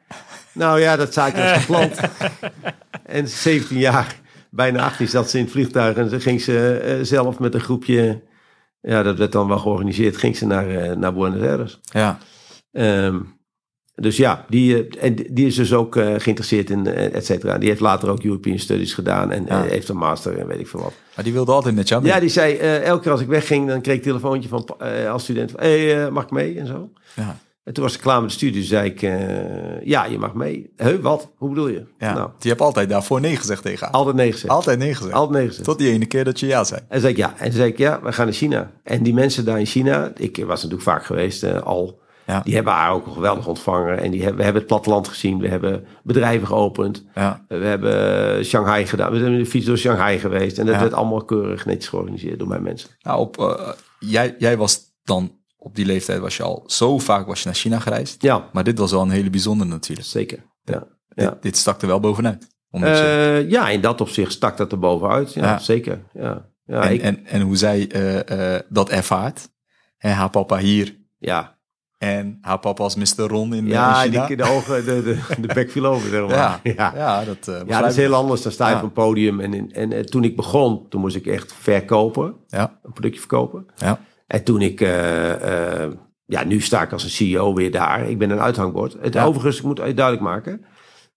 [0.53, 2.01] Nou ja, dat zei ik als gepland.
[3.07, 4.17] en 17 jaar,
[4.51, 5.97] bijna 18, zat ze in het vliegtuig.
[5.97, 8.23] En ze ging ze eh, zelf met een groepje,
[8.81, 11.81] ja, dat werd dan wel georganiseerd, ging ze naar, eh, naar Buenos Aires.
[11.83, 12.19] ja.
[12.73, 13.21] Ehm,
[14.01, 17.59] dus ja, die, eh, en die is dus ook eh, geïnteresseerd in, eh, et cetera.
[17.59, 19.63] Die heeft later ook European Studies gedaan en Ja.
[19.63, 20.93] heeft een master en weet ik veel wat.
[21.15, 22.13] Maar die wilde altijd met jou mee.
[22.13, 24.67] Ja, die zei, elke keer als ik wegging, dan kreeg ik een telefoontje van,
[25.11, 26.91] als student van, hey, mag ik mee en zo.
[27.17, 27.37] Ja.
[27.65, 29.01] En toen was ik klaar met de studie, zei ik,
[29.85, 30.73] ja, je mag mee.
[30.77, 31.29] Huh, wat?
[31.37, 31.85] Hoe bedoel je?
[31.99, 32.15] Ja.
[32.15, 33.95] Nou, Die hebt altijd daarvoor nee gezegd tegen haar.
[33.95, 34.53] altijd nee gezegd.
[34.53, 35.15] Altijd nee gezegd.
[35.15, 35.65] Altijd nee gezegd.
[35.65, 36.81] Tot die ene keer dat je ja zei.
[36.89, 37.35] En zei ik, ja.
[37.39, 38.71] En zei ik, ja, we gaan naar China.
[38.83, 41.99] En die mensen daar in China, ik was natuurlijk vaak geweest al...
[42.31, 42.41] Ja.
[42.41, 43.99] Die hebben haar ook geweldig ontvangen.
[44.01, 45.39] En die hebben, we hebben het platteland gezien.
[45.39, 47.05] We hebben bedrijven geopend.
[47.15, 49.13] Ja, We hebben Shanghai gedaan.
[49.13, 50.59] We zijn de fiets door Shanghai geweest.
[50.59, 50.81] En dat Ja.
[50.81, 52.91] werd allemaal keurig netjes georganiseerd door mijn mensen.
[53.01, 57.27] nou, op, eh, jij, jij was dan op die leeftijd was je al zo vaak
[57.27, 58.23] was je naar China gereisd.
[58.23, 60.09] Ja, Maar dit was wel een hele bijzondere natuurlijk.
[60.09, 60.39] zeker.
[60.65, 61.31] Ja, ja.
[61.31, 62.49] Dit, dit stak er wel bovenuit.
[62.71, 65.35] Je- Eh, ja, in dat opzicht stak dat er bovenuit.
[65.35, 65.59] Ja, Ja.
[65.59, 65.99] zeker.
[66.13, 69.49] Ja, ja, en, ik, en, en hoe zij eh, eh, dat ervaart.
[69.99, 70.97] En haar papa hier.
[71.19, 71.59] ja.
[72.01, 73.27] En haar papa als Mr.
[73.27, 74.27] Ron in, eh, ja in China.
[74.27, 76.09] die, de ogen, de, de, de bek viel over.
[76.09, 76.31] Zeg maar.
[76.31, 76.93] ja, ja.
[76.95, 77.25] ja.
[77.25, 78.43] dat eh Ja, dat is heel anders.
[78.43, 78.79] Dan sta je Ja.
[78.79, 79.41] op een podium.
[79.41, 82.35] En, in- en, eh, toen ik begon, toen moest ik echt verkopen.
[82.47, 83.67] Ja, Een productje verkopen.
[83.77, 84.81] ja, En toen ik...
[86.27, 88.09] ja, nu sta ik als een CEO weer daar.
[88.09, 88.97] Ik ben een uithangbord.
[89.01, 89.25] Het Ja.
[89.25, 90.65] overigens, ik moet duidelijk maken.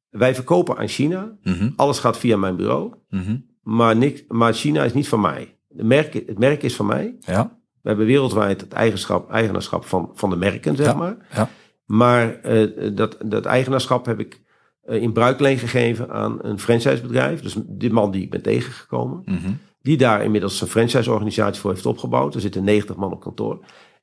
[0.09, 1.31] Wij verkopen aan China.
[1.43, 2.93] mhm, Alles gaat via mijn bureau.
[3.09, 5.57] mhm, Maar, niks, maar China is niet van mij.
[5.67, 7.15] De merk, het merk is van mij.
[7.19, 10.93] ja, We hebben wereldwijd het eigenschap, eigenaarschap van, van de merken, zeg Ja.
[10.93, 11.15] maar.
[11.35, 11.49] ja,
[11.85, 14.41] Maar eh, dat, dat eigenaarschap heb ik
[14.83, 17.41] eh, in bruikleen gegeven aan een franchisebedrijf.
[17.41, 19.21] Dus die man die ik ben tegengekomen.
[19.25, 19.51] mhm,
[19.81, 22.35] Die daar inmiddels een franchiseorganisatie voor heeft opgebouwd.
[22.35, 23.59] Er zitten 90 man op kantoor.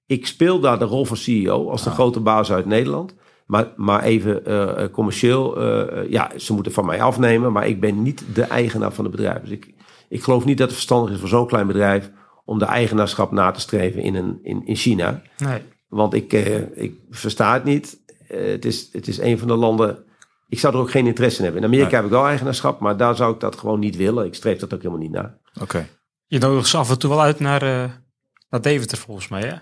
[0.06, 3.14] Ik speel daar de rol van CEO als de grote baas uit Nederland.
[3.46, 5.62] Maar, maar even eh, commercieel,
[6.10, 7.52] ja, ze moeten van mij afnemen.
[7.52, 9.40] Maar ik ben niet de eigenaar van het bedrijf.
[9.40, 9.74] Dus ik,
[10.08, 12.10] ik geloof niet dat het verstandig is voor zo'n klein bedrijf...
[12.44, 15.22] om de eigenaarschap na te streven in, een, in, in China.
[15.38, 15.62] Nee.
[15.88, 17.98] Want ik, eh, ik versta het niet.
[18.28, 20.04] Eh, het, is, het is een van de landen...
[20.48, 21.62] Ik zou er ook geen interesse in hebben.
[21.62, 21.96] In Amerika Nee.
[22.00, 24.26] heb ik wel eigenaarschap, maar daar zou ik dat gewoon niet willen.
[24.26, 25.38] Ik streef dat ook helemaal niet naar.
[25.60, 25.88] oké.
[26.26, 27.90] Je nodigt ze af en toe wel uit naar, eh
[28.50, 29.54] naar Deventer volgens mij, hè?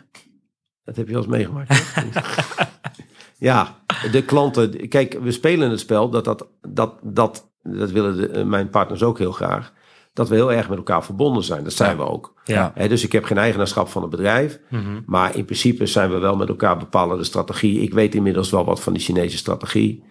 [0.84, 1.94] Dat heb je wel eens meegemaakt.
[3.38, 3.76] Ja,
[4.12, 4.88] de klanten.
[4.88, 9.18] Kijk, we spelen het spel dat dat, dat, dat, dat willen de, mijn partners ook
[9.18, 9.72] heel graag.
[10.18, 11.64] Dat we heel erg met elkaar verbonden zijn.
[11.64, 11.96] Dat zijn Ja.
[11.96, 12.34] we ook.
[12.44, 12.72] Ja.
[12.88, 14.60] Dus ik heb geen eigenaarschap van het bedrijf.
[14.70, 15.00] Mhm.
[15.06, 17.80] Maar in principe zijn we wel met elkaar bepalen de strategie.
[17.80, 20.02] Ik weet inmiddels wel wat van die Chinese strategie.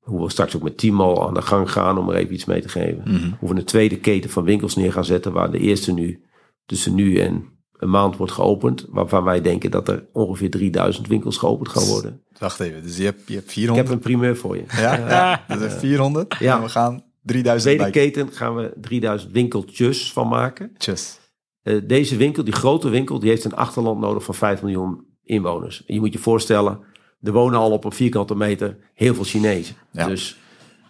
[0.00, 2.60] Hoe we straks ook met Timo aan de gang gaan om er even iets mee
[2.60, 3.02] te geven.
[3.04, 3.30] Mhm.
[3.38, 5.32] Hoe we een tweede keten van winkels neer gaan zetten.
[5.32, 6.24] Waar de eerste nu
[6.66, 7.44] tussen nu en
[7.76, 8.86] een maand wordt geopend.
[8.88, 12.22] Waarvan wij denken dat er ongeveer 3000 winkels geopend gaan worden.
[12.38, 13.86] Wacht even, dus je hebt, je hebt Ik 400.
[13.88, 14.64] heb een primeur voor je.
[14.76, 15.44] Ja, ja.
[15.48, 16.36] Dus zijn 400.
[16.38, 16.56] Ja.
[16.56, 18.02] En we gaan 3000 tweede bij.
[18.02, 20.70] keten gaan we 3000 winkeltjes van maken.
[20.76, 21.18] Tjus.
[21.62, 25.84] Eh, deze winkel, die grote winkel, die heeft een achterland nodig van 5 miljoen inwoners.
[25.86, 26.80] En je moet je voorstellen,
[27.22, 29.74] er wonen al op een vierkante meter heel veel Chinezen.
[29.92, 30.06] Ja.
[30.06, 30.38] Dus,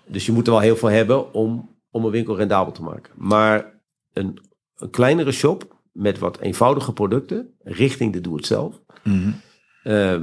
[0.06, 3.12] dus je moet er wel heel veel hebben om, om een winkel rendabel te maken.
[3.16, 3.80] Maar
[4.12, 4.38] een,
[4.76, 9.30] een kleinere shop met wat eenvoudige producten, richting de doe-het-zelf, Mhm.
[9.82, 10.16] eh,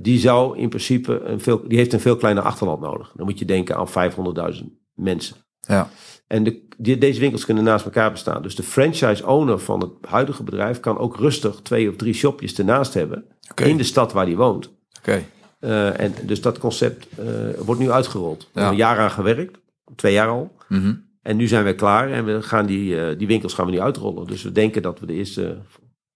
[0.00, 3.12] die zou in principe een veel, die heeft een veel kleiner achterland nodig.
[3.16, 5.36] Dan moet je denken aan 500.000 mensen.
[5.60, 5.88] Ja.
[6.26, 8.42] En de, die, deze winkels kunnen naast elkaar bestaan.
[8.42, 12.94] Dus de franchise-owner van het huidige bedrijf kan ook rustig twee of drie shopjes ernaast
[12.94, 13.24] hebben.
[13.64, 14.70] In de stad waar hij woont.
[14.98, 15.22] Oké.
[15.60, 17.24] Eh, en dus dat concept eh,
[17.64, 18.38] wordt nu uitgerold.
[18.40, 18.50] We Ja.
[18.60, 19.58] hebben een jaar aan gewerkt.
[19.96, 20.52] Twee jaar al.
[20.68, 20.94] Mhm.
[21.22, 22.10] En nu zijn we klaar.
[22.12, 24.26] En we gaan die, eh, die winkels gaan we nu uitrollen.
[24.26, 25.58] Dus we denken dat we de eerste...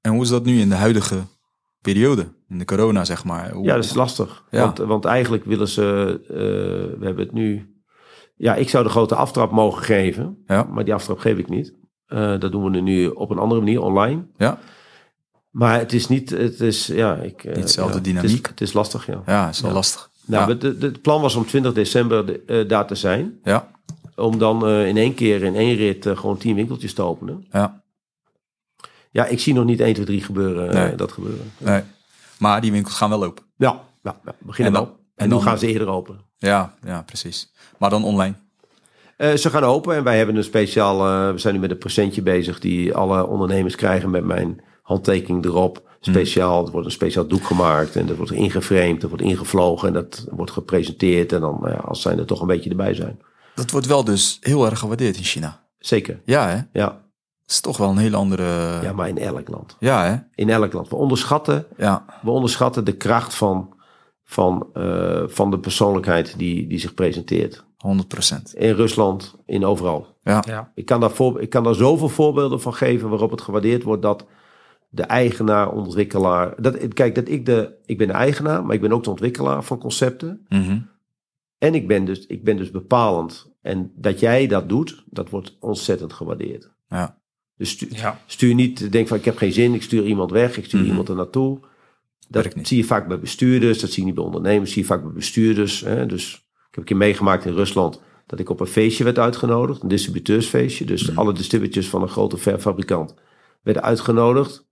[0.01, 1.23] En hoe is dat nu in de huidige
[1.81, 2.27] periode?
[2.49, 3.51] In de corona, zeg maar.
[3.51, 4.45] Hoe, Ja, dat is lastig.
[4.51, 4.61] Ja.
[4.61, 5.83] Want, want eigenlijk willen ze...
[6.99, 7.74] we hebben het nu...
[8.37, 10.43] Ja, ik zou de grote aftrap mogen geven.
[10.47, 10.63] Ja.
[10.63, 11.75] Maar die aftrap geef ik niet.
[12.07, 14.27] Eh, dat doen we nu op een andere manier, online.
[14.37, 14.59] Ja.
[15.51, 17.45] Maar het is niet, het is, ja, ik...
[17.45, 18.31] eh, Niet dezelfde ja, dynamiek.
[18.31, 19.23] Het is, het is lastig, ja.
[19.27, 19.77] Ja, is wel Ja.
[19.77, 20.11] lastig.
[20.27, 20.69] Nou, ja.
[20.79, 23.39] het plan was om 20 december de, eh, daar te zijn.
[23.43, 23.73] ja.
[24.17, 27.47] Om dan eh, in één keer, in één rit, eh, gewoon 10 winkeltjes te openen.
[27.51, 27.83] Ja.
[29.11, 30.95] Ja, ik zie nog niet 1, 2, 3 gebeuren, eh, Nee.
[30.95, 31.53] dat gebeuren.
[31.59, 31.83] Nee.
[32.39, 33.45] Maar die winkels gaan wel open.
[33.57, 34.93] Ja, ja, beginnen En dan- wel.
[34.93, 36.21] En, en nu dan- gaan ze eerder open.
[36.45, 37.53] Ja, ja, precies.
[37.79, 38.35] Maar dan online.
[39.17, 41.07] Eh, ze gaan open en wij hebben een speciaal...
[41.07, 45.45] eh, we zijn nu met een presentje bezig die alle ondernemers krijgen met mijn handtekening
[45.45, 45.83] erop.
[46.01, 49.95] Speciaal, er wordt een speciaal doek gemaakt en dat wordt ingeframed, dat wordt ingevlogen en
[49.95, 51.33] dat wordt gepresenteerd.
[51.33, 53.21] En dan, nou ja, als zij er toch een beetje erbij zijn.
[53.55, 55.63] Dat wordt wel dus heel erg gewaardeerd in China.
[55.79, 56.81] Zeker, Ja, hè?
[56.81, 56.87] ja.
[56.87, 58.45] Dat is toch wel een heel andere...
[58.83, 59.77] Ja, maar in elk land.
[59.79, 60.17] Ja, hè?
[60.35, 60.89] In elk land.
[60.89, 62.05] We onderschatten, Ja.
[62.23, 63.75] we onderschatten de kracht van,
[64.25, 67.65] van, eh, van de persoonlijkheid die, die zich presenteert.
[67.77, 68.55] 100 procent.
[68.55, 70.07] In Rusland, in overal.
[70.23, 70.43] Ja.
[70.47, 70.73] Ja.
[70.75, 74.03] Ik kan, daar voor, ik kan daar zoveel voorbeelden van geven waarop het gewaardeerd wordt
[74.03, 74.27] dat
[74.89, 76.63] de eigenaar, ontwikkelaar.
[76.63, 79.63] Dat, kijk, dat ik, de, ik ben de eigenaar, maar ik ben ook de ontwikkelaar
[79.65, 80.47] van concepten.
[80.49, 80.79] Mhm.
[81.59, 83.53] En ik ben, dus, ik ben dus bepalend.
[83.63, 86.71] En dat jij dat doet, dat wordt ontzettend gewaardeerd.
[86.89, 87.19] Ja.
[87.57, 88.21] Dus stu- Ja.
[88.27, 90.89] stuur niet, denk van ik heb geen zin, ik stuur iemand weg, ik stuur Mhm.
[90.89, 91.59] iemand er naartoe.
[92.29, 95.03] Dat zie je vaak bij bestuurders, dat zie je niet bij ondernemers, zie je vaak
[95.03, 95.81] bij bestuurders.
[95.81, 96.07] Hè.
[96.07, 99.83] Dus ik heb een keer meegemaakt in Rusland dat ik op een feestje werd uitgenodigd,
[99.83, 100.85] een distributeursfeestje.
[100.85, 101.19] Dus Mhm.
[101.19, 103.15] alle distributeurs van een grote verfabrikant
[103.63, 104.67] werden uitgenodigd.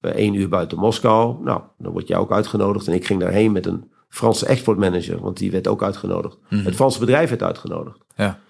[0.00, 1.44] Bij één uur buiten Moskou.
[1.44, 2.86] Nou, dan word jij ook uitgenodigd.
[2.86, 6.38] En ik ging daarheen met een Franse exportmanager, want die werd ook uitgenodigd.
[6.50, 6.64] Mhm.
[6.64, 7.98] Het Franse bedrijf werd uitgenodigd.
[8.16, 8.40] Ja.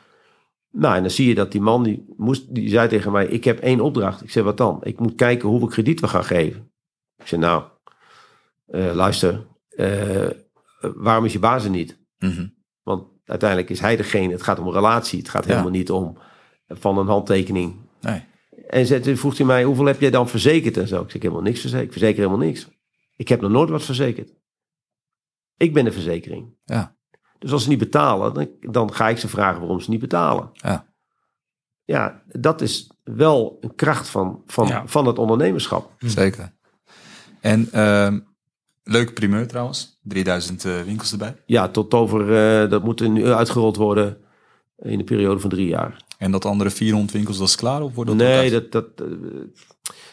[0.70, 3.44] Nou, en dan zie je dat die man, die, moest, die zei tegen mij, ik
[3.44, 4.22] heb één opdracht.
[4.22, 4.78] Ik zei, wat dan?
[4.82, 6.70] Ik moet kijken hoeveel krediet we gaan geven.
[7.18, 7.62] Ik zei, nou,
[8.68, 10.26] eh, luister, eh,
[10.80, 11.98] waarom is je baas er niet?
[12.18, 12.46] Mhm.
[12.82, 15.18] Want uiteindelijk is hij degene, het gaat om een relatie.
[15.18, 15.50] Het gaat Ja.
[15.50, 16.18] helemaal niet om
[16.68, 17.76] van een handtekening.
[18.00, 18.22] Nee.
[18.68, 21.02] En ze- toen vroeg hij mij, hoeveel heb jij dan verzekerd en zo?
[21.02, 21.86] Ik zeg, helemaal niks verzekerd.
[21.86, 22.68] Ik verzeker helemaal niks.
[23.16, 24.34] Ik heb nog nooit wat verzekerd.
[25.56, 26.56] Ik ben de verzekering.
[26.64, 26.96] Ja.
[27.38, 30.50] Dus als ze niet betalen, dan, dan ga ik ze vragen waarom ze niet betalen.
[30.52, 30.86] Ja.
[31.84, 34.86] Ja, dat is wel een kracht van, van, Ja.
[34.86, 35.92] van het ondernemerschap.
[35.98, 36.52] Zeker.
[37.40, 38.20] En ehm
[38.88, 39.98] leuke primeur trouwens.
[40.02, 41.36] 3000 eh, winkels erbij.
[41.46, 44.16] Ja, tot over, eh, dat moet nu uitgerold worden
[44.78, 46.02] in de periode van drie jaar.
[46.18, 47.82] En dat andere 400 winkels, dat is klaar?
[47.82, 49.04] Of wordt dat nee, dat, dat, eh,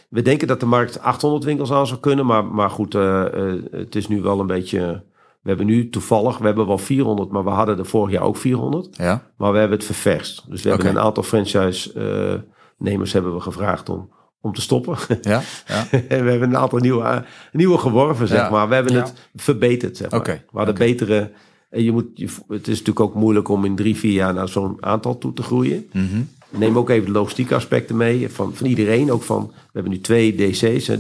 [0.10, 2.26] we denken dat de markt 800 winkels aan zou kunnen.
[2.26, 2.94] Maar, maar goed,
[3.72, 5.04] het is nu wel een beetje...
[5.42, 8.38] We hebben nu toevallig, we hebben wel 400, maar we hadden er vorig jaar ook
[8.38, 8.86] 400.
[8.86, 8.96] uit?
[8.98, 9.32] Ja.
[9.38, 10.46] Maar we hebben het ververst.
[10.50, 14.10] Dus we hebben een aantal franchise-nemers hebben we gevraagd om,
[14.46, 14.98] om te stoppen.
[15.22, 15.42] Ja?
[15.68, 15.88] Ja?
[15.92, 17.18] en we hebben een aantal nieuwe, eh,
[17.52, 18.50] nieuwe geworven, zeg Ja.
[18.50, 18.68] maar.
[18.70, 19.00] We hebben Ja.
[19.00, 20.20] het verbeterd, zeg maar.
[20.20, 20.32] Oké.
[20.32, 20.84] We hadden Oké.
[20.86, 21.32] betere...
[21.70, 24.50] en Je moet, je, het is natuurlijk ook moeilijk om in drie, vier jaar naar
[24.50, 25.86] zo'n aantal toe te groeien.
[25.94, 26.22] Mhm.
[26.50, 29.12] Neem ook even de logistieke aspecten mee van, van iedereen.
[29.12, 31.00] Ook van, we hebben nu twee DC's, eh,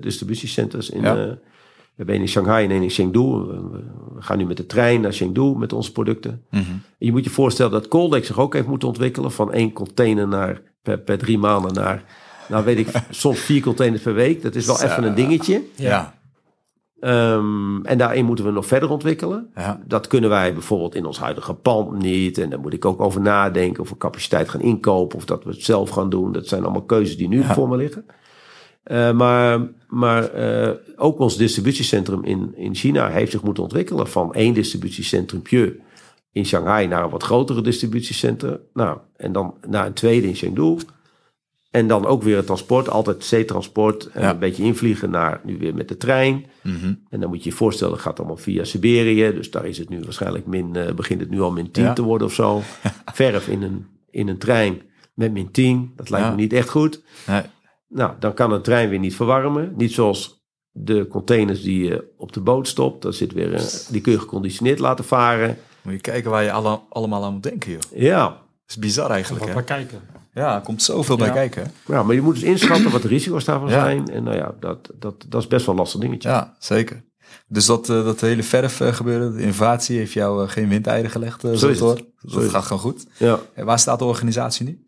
[0.00, 0.90] distributiecenters.
[0.90, 1.16] In, Ja.
[1.16, 3.20] eh, we hebben één in Shanghai en één in Chengdu.
[3.20, 3.80] We,
[4.18, 6.42] gaan nu met de trein naar Chengdu met onze producten.
[6.50, 6.62] Mhm.
[6.98, 9.32] Je moet je voorstellen dat Coldex zich ook heeft moeten ontwikkelen.
[9.32, 12.04] Van één container naar, per, per drie maanden naar,
[12.48, 14.42] nou weet ik, soms vier containers per week.
[14.42, 15.62] Dat is wel even een dingetje.
[15.74, 16.16] Ja.
[17.00, 19.50] Ehm, en daarin moeten we nog verder ontwikkelen.
[19.54, 19.80] Ja.
[19.86, 22.38] Dat kunnen wij bijvoorbeeld in ons huidige pand niet.
[22.38, 25.50] En daar moet ik ook over nadenken of we capaciteit gaan inkopen of dat we
[25.50, 26.32] het zelf gaan doen.
[26.32, 27.54] Dat zijn allemaal keuzes die nu Ja.
[27.54, 28.06] voor me liggen.
[28.82, 34.34] Eh, maar maar eh, ook ons distributiecentrum in, in China heeft zich moeten ontwikkelen van
[34.34, 35.42] één distributiecentrum
[36.32, 38.58] in Shanghai naar een wat grotere distributiecentrum.
[38.72, 40.76] Nou, en dan naar een tweede in Chengdu.
[41.70, 44.06] En dan ook weer het transport, altijd zeetransport.
[44.06, 44.30] En Ja.
[44.30, 46.46] een beetje invliegen naar nu weer met de trein.
[46.62, 46.94] Mhm.
[47.08, 49.32] En dan moet je je voorstellen, het gaat allemaal via Siberië.
[49.32, 51.92] Dus daar is het nu waarschijnlijk min, eh, begint het nu al min 10 Ja.
[51.92, 52.62] te worden of zo.
[53.14, 54.82] Verf in een, in een trein
[55.14, 55.92] met min 10.
[55.96, 56.32] Dat lijkt Ja.
[56.32, 57.02] me niet echt goed.
[57.26, 57.42] Nee.
[57.88, 59.72] Nou, dan kan een trein weer niet verwarmen.
[59.76, 63.02] Niet zoals de containers die je op de boot stopt.
[63.02, 65.56] Dat zit weer, die kun je geconditioneerd laten varen.
[65.82, 67.80] Moet je kijken waar je alle, allemaal aan moet denken, joh.
[67.94, 69.54] Ja, Dat is bizar eigenlijk, Wat hè?
[69.54, 70.00] maar kijken.
[70.38, 71.24] Ja, er komt zoveel Ja.
[71.24, 71.72] bij kijken.
[71.86, 73.80] ja maar je moet dus inschatten wat de risico's daarvan Ja.
[73.84, 74.08] zijn.
[74.08, 76.28] En nou ja, dat, dat, dat is best wel een lastig dingetje.
[76.28, 77.04] Ja, zeker.
[77.48, 81.10] Dus dat, eh, dat hele verf eh, gebeuren, de innovatie, heeft jou eh, geen windeieren
[81.10, 81.78] gelegd, Zo het.
[81.78, 81.96] horen.
[82.26, 83.06] Zo Dat is gaat gewoon goed.
[83.18, 83.38] Ja.
[83.54, 84.86] En waar staat de organisatie nu?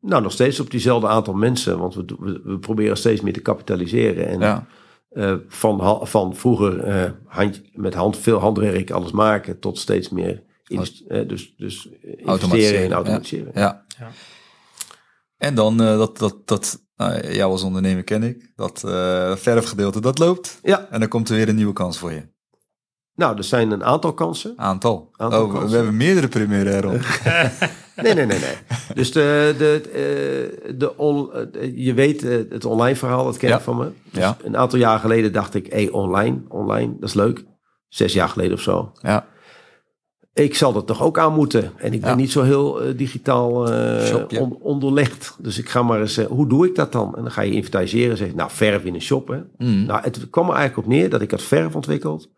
[0.00, 1.78] Nou, nog steeds op diezelfde aantal mensen.
[1.78, 4.26] Want we, we, we proberen steeds meer te kapitaliseren.
[4.28, 4.66] En Ja,
[5.10, 10.42] eh, van, van vroeger eh, hand, met hand, veel handwerk alles maken tot steeds meer
[10.66, 10.78] eh,
[11.28, 12.94] dus, dus investeren Automatiseren, en ja.
[12.94, 13.52] automatiseren.
[13.54, 13.84] ja.
[13.98, 14.10] Ja.
[15.46, 20.00] En dan eh, dat, dat, dat nou, jou als ondernemer ken ik, dat eh, verfgedeelte,
[20.00, 20.58] dat loopt.
[20.62, 20.86] Ja.
[20.90, 22.22] En dan komt er weer een nieuwe kans voor je.
[23.14, 24.52] Nou, er zijn een aantal kansen.
[24.56, 25.08] Aantal.
[25.16, 26.98] Aantal oh, we- hebben meerdere primaire erom.
[28.02, 28.56] Nee, nee, nee, nee.
[28.94, 31.30] Dus de, de, eh, de on,
[31.74, 33.56] je weet het online verhaal, dat ken Ja.
[33.56, 33.90] je van me.
[34.10, 34.36] Dus Ja.
[34.44, 37.44] Een aantal jaar geleden dacht ik, hey, online, online, dat is leuk.
[37.88, 38.92] Zes jaar geleden of zo.
[39.02, 39.26] ja,
[40.44, 41.72] Ik zal er toch ook aan moeten.
[41.76, 42.16] En ik ben Ja.
[42.16, 45.36] niet zo heel eh, digitaal eh, on- onderlegd.
[45.38, 47.16] Dus ik ga maar eens, eh, hoe doe ik dat dan?
[47.16, 48.16] En dan ga je inventariseren.
[48.16, 49.28] Zeg, nou, verf in een shop.
[49.28, 49.40] Hè.
[49.58, 49.84] Mm.
[49.84, 52.30] Nou, het kwam er eigenlijk op neer dat ik had verf ontwikkeld.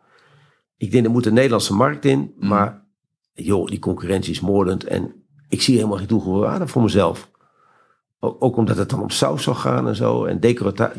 [0.77, 2.33] Ik denk, er moet de Nederlandse markt in.
[2.39, 2.47] Mm.
[2.47, 2.85] Maar
[3.33, 4.83] joh, die concurrentie is moordend.
[4.83, 5.13] En
[5.49, 7.29] ik zie helemaal geen toegevoegde waarde voor mezelf.
[8.19, 10.25] Ook omdat het dan om saus zou gaan en zo.
[10.25, 10.39] En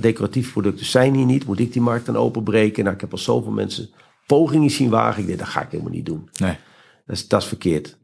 [0.00, 1.46] decoratieve producten zijn hier niet.
[1.46, 2.82] Moet ik die markt dan openbreken?
[2.84, 3.88] Nou, ik heb al zoveel mensen
[4.26, 5.20] pogingen zien wagen.
[5.20, 6.28] Ik denk, dat ga ik helemaal niet doen.
[6.40, 6.56] Nee.
[7.10, 7.98] Dat is, dat is verkeerd.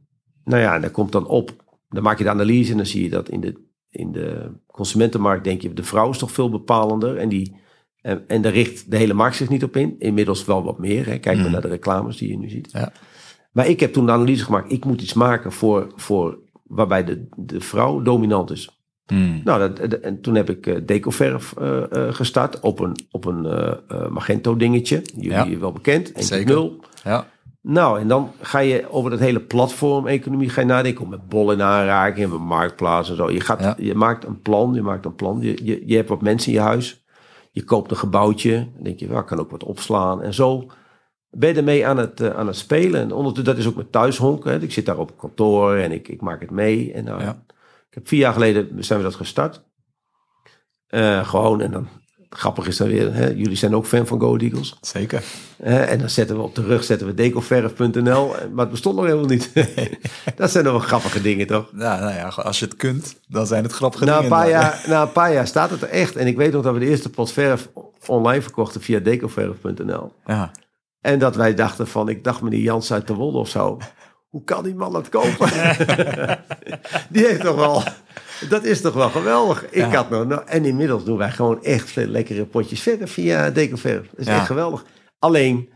[0.44, 1.64] Nou ja, en dat komt dan op.
[1.88, 5.44] Dan maak je de analyse en dan zie je dat in de, in de consumentenmarkt
[5.44, 7.16] denk je, de vrouw is toch veel bepalender.
[7.16, 7.56] En, die,
[8.00, 9.94] en, en daar richt de hele markt zich niet op in.
[9.98, 11.06] Inmiddels wel wat meer.
[11.06, 11.18] Hè.
[11.18, 11.52] Kijk maar Mhm.
[11.52, 12.68] naar de reclames die je nu ziet.
[12.72, 12.92] Ja.
[13.52, 14.72] Maar ik heb toen de analyse gemaakt.
[14.72, 18.80] Ik moet iets maken voor, voor waarbij de, de vrouw dominant is.
[19.12, 19.40] Mm.
[19.44, 23.24] Nou, dat, dat- en toen heb ik eh, decoverf eh, eh, gestart op een, op
[23.24, 23.40] een
[24.12, 25.02] Magento dingetje.
[25.16, 25.58] Jullie Ja.
[25.58, 26.12] wel bekend.
[26.12, 26.22] 1.0.
[26.22, 26.70] Zeker.
[27.04, 27.26] Ja,
[27.68, 31.08] Nou, en dan ga je over dat hele platform-economie ga je nadenken.
[31.08, 33.30] Met bol in aanraking en met marktplaats en zo.
[33.30, 33.74] Je, gaat, Ja.
[33.78, 35.40] je maakt een plan, je maakt een plan.
[35.40, 37.04] Je, je, je hebt wat mensen in je huis.
[37.50, 38.68] Je koopt een gebouwtje.
[38.74, 40.22] Dan denk je, well, ik kan ook wat opslaan.
[40.22, 40.66] En zo
[41.30, 43.00] ben je ermee aan het, eh, aan het spelen.
[43.00, 44.50] En ondertussen, dat is ook met thuishonken.
[44.52, 44.58] Hè.
[44.60, 46.92] Ik zit daar op kantoor en ik, ik maak het mee.
[46.92, 47.42] En nou, Ja.
[47.88, 49.64] ik heb vier jaar geleden zijn we dat gestart.
[50.86, 51.88] Eh, gewoon, en dan
[52.30, 54.76] grappig is dan weer, hè, jullie zijn ook fan van Go Eagles.
[54.80, 55.22] zeker.
[55.62, 58.28] En dan zetten we op de rug zetten we decoverf.nl.
[58.28, 59.50] Maar het bestond nog helemaal niet.
[60.36, 61.70] dat zijn nog wel grappige dingen, toch?
[61.76, 64.36] Ja, nou ja, als je het kunt, dan zijn het grappige Na een, dingen.
[64.36, 64.80] paar inderdaad.
[64.80, 66.16] jaar, na een paar jaar staat het er echt.
[66.16, 67.68] En ik weet nog dat we de eerste pot verf
[68.06, 70.12] online verkochten via decoverf.nl.
[70.26, 70.50] Ja.
[71.00, 73.78] En dat wij dachten van, ik dacht meneer Jans uit de Wolde of zo.
[74.36, 75.48] Hoe kan die man dat kopen?
[77.10, 77.82] die heeft toch wel...
[78.48, 79.64] Dat is toch wel geweldig.
[79.70, 79.88] Ik Ja.
[79.94, 84.06] had nog, nou, en inmiddels doen wij gewoon echt lekkere potjes verf via Decoverf.
[84.10, 84.36] Dat is Ja.
[84.36, 84.84] echt geweldig.
[85.18, 85.68] Alleen,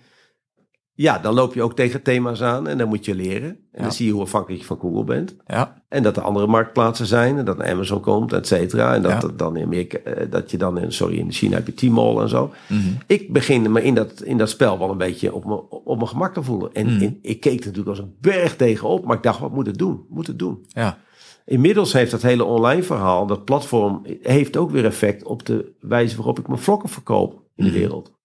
[1.02, 3.48] ja, dan loop je ook tegen thema's aan en dan moet je leren.
[3.48, 3.82] En Ja.
[3.82, 5.36] dan zie je hoe afhankelijk je van Google bent.
[5.46, 5.82] Ja.
[5.88, 7.38] En dat er andere marktplaatsen zijn.
[7.38, 8.94] En dat Amazon komt, et cetera.
[8.94, 9.18] En dat, Ja.
[9.18, 12.16] dat dan in Amerika, eh, dat je dan in, sorry, in China heb je Tmall
[12.18, 12.50] en zo.
[12.68, 12.80] Mhm.
[13.06, 16.08] Ik begin me in dat, in dat spel wel een beetje op mijn, op mijn
[16.08, 16.72] gemak te voelen.
[16.72, 17.02] En, Mhm.
[17.02, 19.04] en ik keek er natuurlijk als een berg tegenop.
[19.04, 20.04] Maar ik dacht, wat moet het doen?
[20.08, 20.64] Moet het doen?
[20.68, 20.98] Ja.
[21.46, 26.16] Inmiddels heeft dat hele online verhaal, dat platform, heeft ook weer effect op de wijze
[26.16, 27.78] waarop ik mijn vlokken verkoop in de Mhm.
[27.80, 28.18] wereld.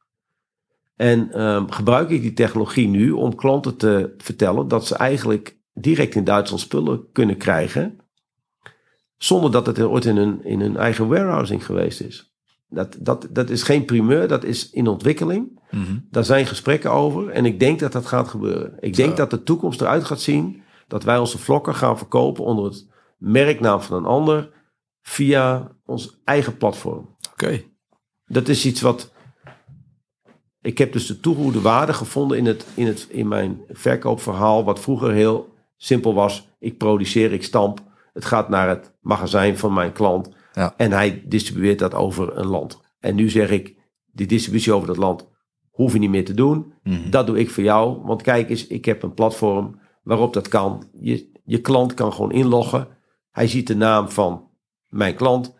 [0.95, 6.15] En ehm, gebruik ik die technologie nu om klanten te vertellen dat ze eigenlijk direct
[6.15, 7.99] in Duitsland spullen kunnen krijgen,
[9.17, 12.33] zonder dat het ooit in hun, in hun eigen warehousing geweest is.
[12.69, 15.59] Dat, dat, dat is geen primeur, dat is in ontwikkeling.
[15.71, 15.97] Mhm.
[16.09, 18.77] Daar zijn gesprekken over en ik denk dat dat gaat gebeuren.
[18.79, 22.65] Ik denk dat de toekomst eruit gaat zien dat wij onze vlokken gaan verkopen onder
[22.65, 24.49] het merknaam van een ander
[25.01, 27.15] via ons eigen platform.
[27.31, 27.63] Oké.
[28.27, 29.13] Dat is iets wat.
[30.65, 34.79] Ik heb dus de toegevoegde waarde gevonden in, het, in, het, in mijn verkoopverhaal, wat
[34.79, 36.49] vroeger heel simpel was.
[36.59, 37.83] Ik produceer, ik stamp.
[38.13, 40.29] Het gaat naar het magazijn van mijn klant.
[40.53, 40.73] Ja.
[40.77, 42.81] En hij distribueert dat over een land.
[42.99, 43.75] En nu zeg ik,
[44.11, 45.27] die distributie over dat land
[45.75, 46.73] Hoef je niet meer te doen.
[46.83, 47.09] Mhm.
[47.09, 48.01] Dat doe ik voor jou.
[48.03, 50.87] Want kijk eens, ik heb een platform waarop dat kan.
[50.99, 52.87] Je, je klant kan gewoon inloggen.
[53.31, 54.49] Hij ziet de naam van
[54.87, 55.55] mijn klant.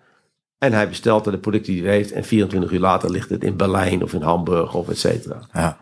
[0.66, 2.12] En hij bestelt de producten die hij heeft.
[2.12, 5.48] En 24 uur later ligt het in Berlijn of in Hamburg of et cetera.
[5.54, 5.78] Ja.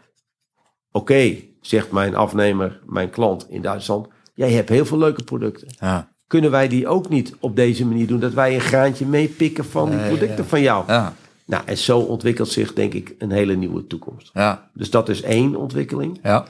[0.91, 4.07] Oké, zegt mijn afnemer, mijn klant in Duitsland.
[4.33, 5.67] Jij hebt heel veel leuke producten.
[5.79, 6.11] Ja.
[6.27, 8.19] Kunnen wij die ook niet op deze manier doen?
[8.19, 10.49] Dat wij een graantje meepikken van die producten ja.
[10.49, 10.83] van jou.
[10.87, 11.13] Ja.
[11.45, 14.29] Nou, en zo ontwikkelt zich denk ik een hele nieuwe toekomst.
[14.33, 14.69] Ja.
[14.73, 16.19] Dus dat is één ontwikkeling.
[16.23, 16.45] Ja.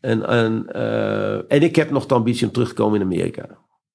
[0.00, 3.46] En, en, eh, en ik heb nog de ambitie om terug te komen in Amerika.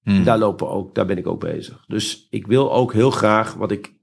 [0.03, 0.23] Mhm.
[0.23, 1.83] Daar, lopen ook, daar ben ik ook bezig.
[1.87, 3.93] Dus ik wil ook heel graag wat ik.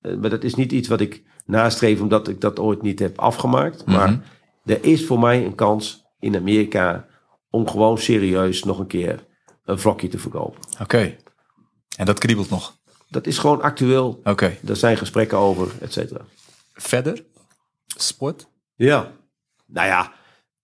[0.00, 3.18] eh, maar dat is niet iets wat ik nastreef omdat ik dat ooit niet heb
[3.18, 3.86] afgemaakt.
[3.86, 4.20] Maar Mhm.
[4.64, 7.06] er is voor mij een kans in Amerika
[7.50, 9.26] om gewoon serieus nog een keer
[9.64, 10.60] een vlogje te verkopen.
[10.80, 11.16] Oké.
[11.96, 12.78] En dat kriebelt nog.
[13.08, 14.20] Dat is gewoon actueel.
[14.24, 14.56] Oké.
[14.66, 16.24] Er zijn gesprekken over, et cetera.
[16.72, 17.24] Verder?
[17.86, 18.48] Sport?
[18.74, 19.12] Ja.
[19.66, 20.12] Nou ja,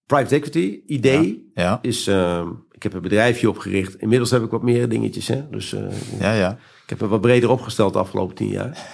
[0.07, 1.79] private equity, idee Ja.
[1.83, 2.07] is...
[2.07, 2.51] ehm,
[2.87, 3.95] heb een bedrijfje opgericht.
[3.95, 5.29] Inmiddels heb ik wat meer dingetjes.
[5.29, 5.49] Hè?
[5.51, 6.51] Dus eh, Ja, ja.
[6.83, 8.79] ik heb het wat breder opgesteld de afgelopen tien jaar.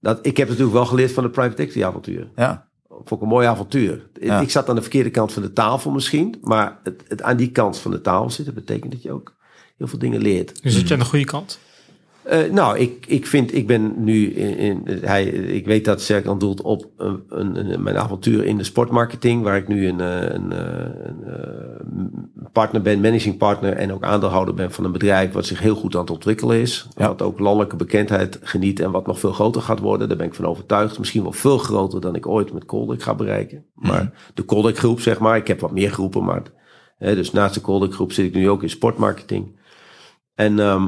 [0.00, 2.30] Dat, ik heb natuurlijk wel geleerd van de private equity avontuur.
[2.36, 2.68] Ja.
[2.88, 4.08] Vond ik een mooi avontuur.
[4.20, 4.40] Ja.
[4.40, 6.38] Ik zat aan de verkeerde kant van de tafel misschien.
[6.40, 9.36] Maar het, het aan die kant van de tafel zitten betekent dat je ook
[9.76, 10.62] heel veel dingen leert.
[10.62, 11.58] Dus zit je aan de goede kant?
[12.28, 16.38] Eh, nou, ik, ik vind, ik ben nu in, in hij, ik weet dat Serkan
[16.38, 20.52] doelt op een, een, mijn avontuur in de sportmarketing, waar ik nu een, eh, een,
[20.52, 20.86] eh,
[21.78, 25.74] een, partner ben, managing partner en ook aandeelhouder ben van een bedrijf wat zich heel
[25.74, 26.88] goed aan het ontwikkelen is.
[26.96, 27.06] Ja.
[27.06, 30.08] Wat ook landelijke bekendheid geniet en wat nog veel groter gaat worden.
[30.08, 30.98] Daar ben ik van overtuigd.
[30.98, 33.64] Misschien wel veel groter dan ik ooit met Coldec ga bereiken.
[33.74, 36.42] Maar de Coldec groep, zeg maar, ik heb wat meer groepen, maar
[36.98, 39.56] hè, dus naast de Coldec groep zit ik nu ook in sportmarketing.
[40.34, 40.86] En ehm,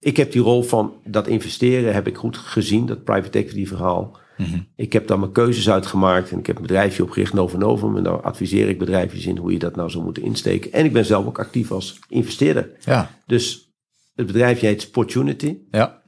[0.00, 4.18] ik heb die rol van dat investeren heb ik goed gezien, dat private equity verhaal.
[4.36, 4.58] Mhm.
[4.76, 7.96] Ik heb daar mijn keuzes uitgemaakt en ik heb een bedrijfje opgericht, Novo Novum.
[7.96, 10.72] En daar adviseer ik bedrijfjes in hoe je dat nou zou moeten insteken.
[10.72, 12.70] En ik ben zelf ook actief als investeerder.
[12.84, 13.10] Ja.
[13.26, 13.74] Dus
[14.14, 15.58] het bedrijfje heet Sportunity.
[15.70, 16.02] Ja.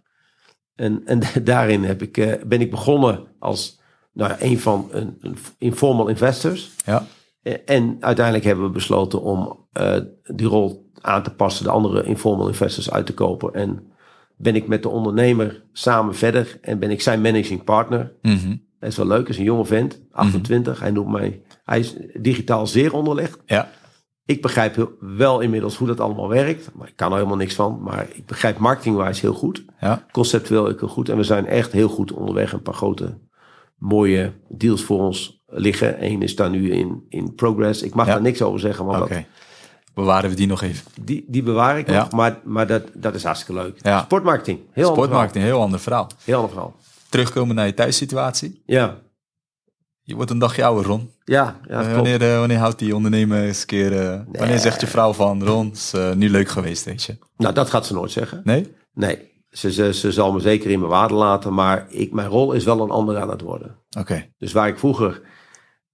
[0.75, 3.81] En, en daarin heb ik, eh, ben ik begonnen als
[4.13, 6.71] nou, ja, een van een, een informal investors.
[6.85, 7.07] Ja.
[7.43, 12.03] Eh, En uiteindelijk hebben we besloten om eh, die rol aan te passen, de andere
[12.05, 13.55] informal investors uit te kopen.
[13.55, 13.93] En
[14.37, 18.13] ben ik met de ondernemer samen verder en ben ik zijn managing partner.
[18.23, 18.57] Mhm.
[18.81, 20.81] Dat is wel leuk, is een jonge vent, 28.
[20.81, 23.39] Hij noemt mij, hij is digitaal zeer onderlegd.
[23.47, 23.71] Ja.
[24.25, 27.79] Ik begrijp wel inmiddels hoe dat allemaal werkt, maar ik kan er helemaal niks van.
[27.83, 30.07] Maar ik begrijp marketingwijs heel goed, Ja.
[30.13, 31.09] conceptueel ook heel goed.
[31.09, 32.53] En we zijn echt heel goed onderweg.
[32.53, 33.19] Een paar grote
[33.77, 36.05] mooie deals voor ons liggen.
[36.05, 37.83] Eén is daar nu in, in progress.
[37.83, 38.13] Ik mag Ja.
[38.13, 38.99] daar niks over zeggen, Oké.
[38.99, 39.09] dat,
[39.95, 40.85] Bewaren we die nog even.
[41.01, 41.97] die, die bewaar ik nog.
[41.97, 42.09] Ja.
[42.17, 43.79] Maar, maar dat, dat is hartstikke leuk.
[43.83, 44.01] Ja.
[44.03, 44.93] Sportmarketing, heel.
[44.93, 46.07] Sportmarketing, een heel ander verhaal.
[46.25, 46.75] Heel ander verhaal.
[47.09, 48.63] Terugkomen naar je thuissituatie.
[48.67, 48.97] Ja,
[50.03, 51.11] Je wordt een dagje ouder, Ron.
[51.25, 54.01] ja, ja Eh, wanneer, eh, wanneer houdt die ondernemer eens een keer...
[54.13, 55.45] eh, Wanneer zegt je vrouw van...
[55.45, 57.19] Ron, is nu leuk geweest, weet je.
[57.37, 58.41] Nou, dat gaat ze nooit zeggen.
[58.45, 58.73] Nee?
[58.95, 61.55] Nee, ze, ze, ze zal me zeker in mijn waarde laten.
[61.55, 63.77] Maar ik, mijn rol is wel een andere aan het worden.
[63.99, 64.27] Oké.
[64.39, 65.21] Dus waar ik vroeger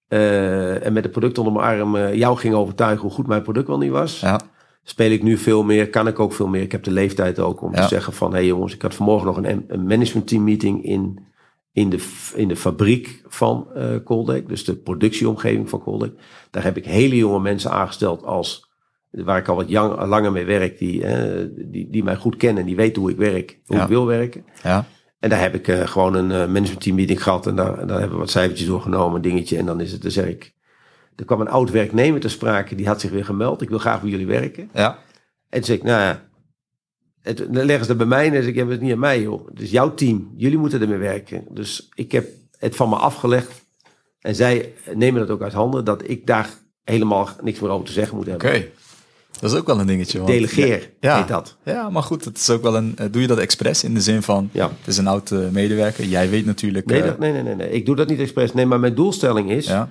[0.08, 3.42] eh, en met het product onder mijn arm eh, jou ging overtuigen hoe goed mijn
[3.42, 4.40] product wel niet was, Ja.
[4.82, 6.62] speel ik nu veel meer, kan ik ook veel meer.
[6.62, 7.82] Ik heb de leeftijd ook om Ja.
[7.82, 10.84] te zeggen van, hé hey jongens, ik had vanmorgen nog een, een management team meeting
[10.84, 11.18] in,
[11.72, 13.66] in, de, in de fabriek van
[14.04, 16.12] Coldec, dus de productieomgeving van Coldec.
[16.50, 18.68] Daar heb ik hele jonge mensen aangesteld als,
[19.10, 21.04] waar ik al wat jang, langer mee werk, die,
[21.70, 23.82] die, die mij goed kennen en die weten hoe ik werk, hoe Ja.
[23.82, 24.44] ik wil werken.
[24.62, 24.86] Ja.
[25.18, 27.46] En daar heb ik eh, gewoon een eh, management team meeting gehad.
[27.46, 29.56] En daar, en daar hebben we wat cijfertjes doorgenomen, dingetje.
[29.58, 30.56] En dan is het, dan zeg ik...
[31.16, 33.62] Er kwam een oud werknemer te sprake, die had zich weer gemeld.
[33.62, 34.70] Ik wil graag bij jullie werken.
[34.72, 34.98] Ja.
[35.48, 36.26] En toen zei ik, nou ja...
[37.22, 38.86] Het, dan leggen ze dat bij mij en dan zeg ik, ja, maar het is
[38.86, 39.46] niet aan mij joh.
[39.48, 41.44] Het is jouw team, jullie moeten ermee werken.
[41.50, 42.28] Dus ik heb
[42.58, 43.66] het van me afgelegd.
[44.20, 46.50] En zij nemen het ook uit handen dat ik daar
[46.84, 48.48] helemaal niks meer over te zeggen moet hebben.
[48.48, 48.66] Oké.
[49.40, 50.18] Dat is ook wel een dingetje.
[50.18, 51.16] want- Delegeer Ja.
[51.18, 51.56] heet dat.
[51.64, 52.92] Ja, maar goed, het is ook wel een.
[52.96, 54.48] eh, doe je dat expres in de zin van.
[54.52, 54.68] Ja.
[54.78, 56.04] Het is een oud eh, medewerker.
[56.04, 56.86] Jij weet natuurlijk.
[56.86, 57.70] Nee, eh, dat, nee, nee, nee, nee.
[57.70, 58.52] Ik doe dat niet expres.
[58.52, 59.66] Nee, maar mijn doelstelling is...
[59.66, 59.88] Ja.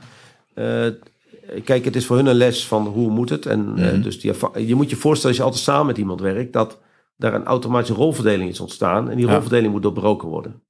[1.63, 3.45] Kijk, het is voor hun een les van hoe moet het.
[3.45, 4.01] En Mhm.
[4.01, 4.33] dus die,
[4.65, 6.79] je moet je voorstellen, als je altijd samen met iemand werkt, dat
[7.17, 9.09] daar een automatische rolverdeling is ontstaan.
[9.09, 9.31] En die Ja.
[9.31, 10.61] rolverdeling moet doorbroken worden.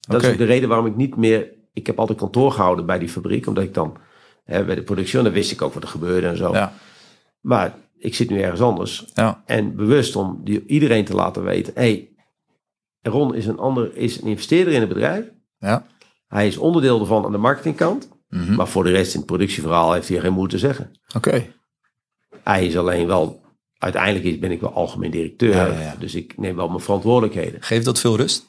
[0.00, 1.48] Dat is ook de reden waarom ik niet meer.
[1.72, 3.96] Ik heb altijd kantoor gehouden bij die fabriek, omdat ik dan
[4.44, 6.52] hè, bij de productie, dan wist ik ook wat er gebeurde en zo.
[6.52, 6.72] Ja.
[7.40, 9.04] Maar ik zit nu ergens anders.
[9.14, 9.42] Ja.
[9.46, 12.08] En bewust om die, iedereen te laten weten: hé, hey,
[13.12, 15.24] Ron is een, ander, is een investeerder in het bedrijf.
[15.58, 15.86] Ja.
[16.28, 18.08] Hij is onderdeel ervan aan de marketingkant.
[18.28, 18.54] Mhm.
[18.54, 20.90] Maar voor de rest in het productieverhaal heeft hij geen moeite te zeggen.
[21.16, 21.46] Oké.
[22.44, 23.40] Hij is alleen wel,
[23.78, 25.54] uiteindelijk is, ben ik wel algemeen directeur.
[25.54, 25.94] Ja, ja, ja.
[25.98, 27.62] Dus ik neem wel mijn verantwoordelijkheden.
[27.62, 28.46] Geeft dat veel rust?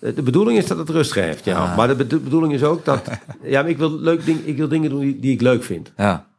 [0.00, 1.58] Eh, De bedoeling is dat het rust geeft, ja.
[1.64, 1.76] Ah.
[1.76, 3.08] Maar de bedo- bedoeling is ook dat...
[3.42, 5.92] ja, maar ik wil, leuk ding, ik wil dingen doen die, die ik leuk vind.
[5.96, 6.30] Ja.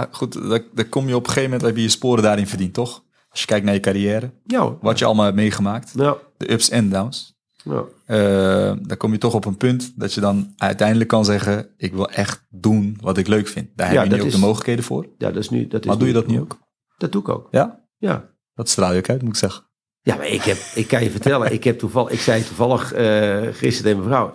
[0.00, 2.46] Ja goed, dan, dan kom je op een gegeven moment, heb je je sporen daarin
[2.46, 3.04] verdiend, toch?
[3.28, 6.68] Als je kijkt naar je carrière, Ja wat je allemaal hebt meegemaakt, Ja, de ups
[6.70, 7.34] en downs.
[7.64, 7.84] ja.
[8.06, 11.92] eh, dan kom je toch op een punt dat je dan uiteindelijk kan zeggen, ik
[11.92, 13.68] wil echt doen wat ik leuk vind.
[13.76, 15.06] Daar Ja, heb je nu ook is- de mogelijkheden voor.
[15.18, 15.66] ja dat is nu...
[15.66, 16.58] Dat is Maar doe je dat nu ook?
[16.98, 17.80] Dat doe ik ook, Ja?
[17.98, 18.28] ja.
[18.54, 19.64] Dat straal je ook uit, moet ik zeggen.
[20.00, 23.40] Ja, maar ik, heb, ik kan je vertellen, ik, heb toevallig, ik zei toevallig eh
[23.52, 24.30] gisteren tegen mijn vrouw...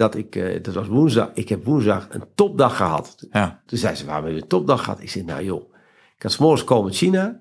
[0.00, 3.26] dat ik, eh, dat was woensdag, ik heb woensdag een topdag gehad.
[3.30, 3.62] Ja.
[3.66, 5.00] Toen zei ze, waarom heb je een topdag gehad?
[5.02, 5.74] Ik zei, nou joh,
[6.16, 7.40] ik had 's morgens komen China.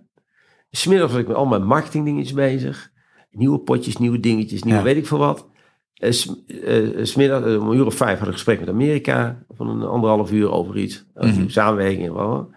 [0.71, 2.91] Smiddags was ik met al mijn marketingdingetjes bezig.
[3.31, 4.85] Nieuwe potjes, nieuwe dingetjes, nieuwe Ja.
[4.85, 5.47] weet ik veel wat.
[5.93, 6.33] S-
[6.65, 9.43] eh, smiddag, eh, om een uur of vijf had ik een gesprek met Amerika.
[9.49, 11.05] Van een anderhalf uur over iets.
[11.13, 11.49] Over Mhm.
[11.49, 12.49] samenwerking en wat.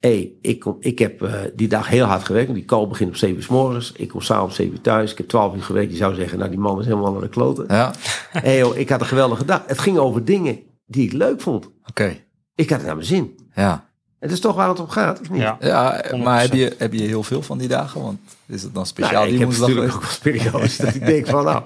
[0.00, 2.46] Hey, ik, kom, ik heb eh, die dag heel hard gewerkt.
[2.46, 3.92] want Die call begint om 7 uur s morgens.
[3.96, 5.10] Ik kom s'avonds om 7 uur thuis.
[5.12, 5.90] Ik heb 12 uur gewerkt.
[5.90, 7.64] Je zou zeggen, nou die man is helemaal naar de kloten.
[7.68, 7.92] Ja,
[8.30, 9.62] hey, joh, ik had een geweldige dag.
[9.66, 11.70] Het ging over dingen die ik leuk vond.
[11.88, 12.16] oké.
[12.54, 13.34] Ik had het naar mijn zin.
[13.54, 13.88] Ja.
[14.18, 15.40] Het is toch waar het om gaat, of niet?
[15.40, 15.56] Ja.
[15.60, 16.16] Ja, 100%.
[16.22, 18.02] maar heb je, heb je heel veel van die dagen?
[18.02, 19.68] Want is het dan Nou, speciaal ik die heb woensdag?
[19.68, 21.62] natuurlijk ook wel periodes dat ik denk van, nou,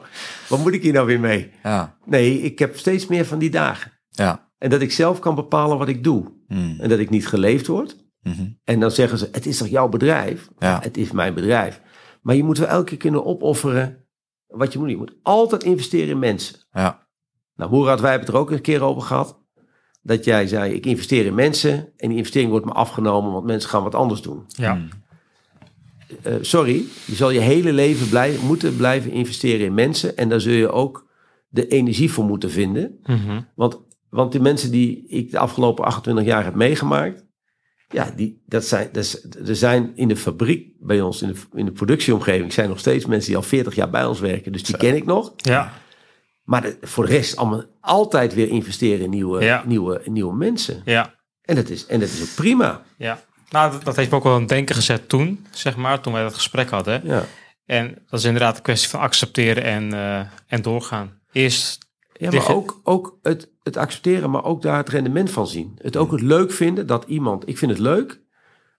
[0.48, 1.50] wat moet ik hier nou weer mee?
[1.62, 3.92] Ja, Nee, ik heb steeds meer van die dagen.
[4.10, 4.42] ja.
[4.58, 6.24] En dat ik zelf kan bepalen wat ik doe.
[6.48, 6.76] Hmm.
[6.80, 7.96] En dat ik niet geleefd word.
[8.24, 8.46] Mhm.
[8.64, 10.48] En dan zeggen ze, het is toch jouw bedrijf?
[10.58, 10.78] Ja.
[10.82, 11.80] Het is mijn bedrijf.
[12.22, 14.04] Maar je moet wel elke keer kunnen opofferen
[14.46, 14.90] wat je moet.
[14.90, 16.56] Je moet altijd investeren in mensen.
[16.72, 17.06] Ja,
[17.56, 19.42] Nou, Moerad, wij hebben het er ook een keer over gehad.
[20.02, 21.92] Dat jij zei, ik investeer in mensen.
[21.96, 24.44] En die investering wordt me afgenomen, want mensen gaan wat anders doen.
[24.46, 24.72] Ja.
[24.74, 24.88] Hmm.
[26.22, 30.16] Eh, sorry, je zal je hele leven blij, moeten blijven investeren in mensen.
[30.16, 31.06] En daar zul je ook
[31.48, 32.98] de energie voor moeten vinden.
[33.02, 33.40] Mhm.
[33.54, 33.80] Want,
[34.10, 37.24] want die mensen die ik de afgelopen 28 jaar heb meegemaakt.
[37.94, 41.38] Ja, die, dat zijn, dat is- er zijn in de fabriek bij ons, in de,
[41.58, 44.52] in de productieomgeving, zijn nog steeds mensen die al 40 jaar bij ons werken.
[44.52, 45.32] Dus die ken ik nog.
[45.36, 45.72] Ja.
[46.44, 49.62] Maar de- voor de rest allemaal altijd weer investeren in nieuwe, Ja.
[49.66, 50.82] nieuwe, nieuwe mensen.
[50.84, 51.14] Ja.
[51.42, 52.82] En dat, is, en dat is ook prima.
[52.96, 53.22] Ja.
[53.50, 56.12] Nou, dat, dat heeft me ook wel aan het denken gezet toen, zeg maar, toen
[56.12, 57.00] wij dat gesprek hadden.
[57.04, 57.24] Ja.
[57.66, 61.20] En dat is inderdaad een kwestie van accepteren en, eh, en doorgaan.
[61.32, 61.83] Eerst,
[62.16, 65.78] Ja, maar ook, ook het, het accepteren, maar ook daar het rendement van zien.
[65.78, 68.22] Het ook het leuk vinden dat iemand, ik vind het leuk,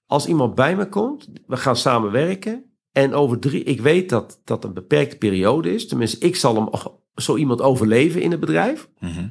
[0.06, 2.64] als iemand bij me komt, we gaan samenwerken.
[2.92, 5.88] En over drie, ik weet dat dat een beperkte periode is.
[5.88, 6.70] Tenminste, ik zal hem
[7.16, 8.90] zo iemand overleven in het bedrijf.
[9.00, 9.28] Mhm.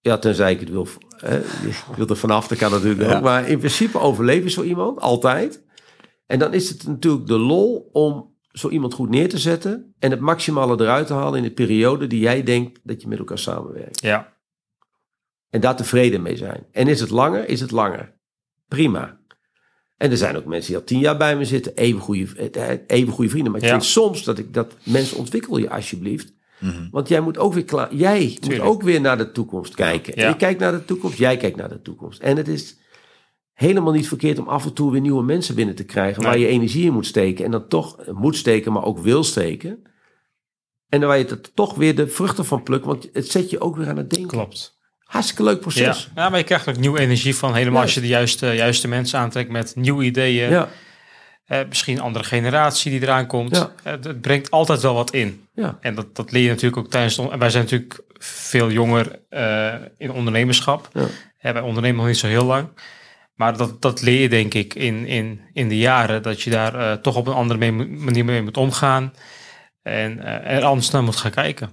[0.00, 3.16] Ja, tenzij ik het wil, hè, ik wil er vanaf, dat kan natuurlijk Ja.
[3.16, 3.22] ook.
[3.22, 5.64] Maar in principe overleven zo iemand, altijd.
[6.26, 10.10] En dan is het natuurlijk de lol om zo iemand goed neer te zetten en
[10.10, 13.38] het maximale eruit te halen in de periode die jij denkt dat je met elkaar
[13.38, 14.00] samenwerkt.
[14.00, 14.36] ja.
[15.50, 16.66] En daar tevreden mee zijn.
[16.72, 18.14] En is het langer, is het langer.
[18.68, 19.18] Prima.
[19.96, 22.50] En er zijn ook mensen die al tien jaar bij me zitten, even goede,
[22.86, 23.52] even goede vrienden.
[23.52, 23.72] Maar ik Ja.
[23.72, 26.32] vind soms dat ik dat mensen ontwikkel je alsjeblieft.
[26.58, 26.88] Mhm.
[26.90, 27.94] Want jij moet ook weer klaar.
[27.94, 28.62] Jij Tuurlijk.
[28.62, 30.12] moet ook weer naar de toekomst kijken.
[30.16, 30.28] Ja.
[30.30, 32.20] Ik kijk naar de toekomst, jij kijkt naar de toekomst.
[32.20, 32.76] En het is
[33.58, 36.22] helemaal niet verkeerd om af en toe weer nieuwe mensen binnen te krijgen.
[36.22, 37.44] Waar je energie in moet steken.
[37.44, 39.82] En dan toch moet steken, maar ook wil steken.
[40.88, 42.84] En dan waar je er toch weer de vruchten van plukt.
[42.84, 44.28] Want het zet je ook weer aan het denken.
[44.30, 44.76] Klopt.
[44.98, 46.10] Hartstikke leuk proces.
[46.14, 47.82] ja, maar je krijgt ook nieuwe energie van helemaal Ja.
[47.84, 50.50] als je de juiste, juiste mensen aantrekt met nieuwe ideeën.
[50.50, 50.68] Ja,
[51.44, 53.56] Eh, misschien een andere generatie die eraan komt.
[53.56, 53.72] Ja.
[53.82, 55.44] Eh, het, het brengt altijd wel wat in.
[55.54, 55.78] ja.
[55.80, 59.20] En dat, dat leer je natuurlijk ook tijdens de, en Wij zijn natuurlijk veel jonger
[59.28, 60.88] eh, in ondernemerschap.
[60.92, 61.52] Ja.
[61.52, 62.68] Wij ondernemen nog niet zo heel lang.
[63.38, 66.22] Maar dat, dat leer je denk ik in, in, in de jaren.
[66.22, 69.12] Dat je daar eh, toch op een andere mee manier mee moet omgaan.
[69.82, 71.70] En eh, er anders naar moet gaan kijken.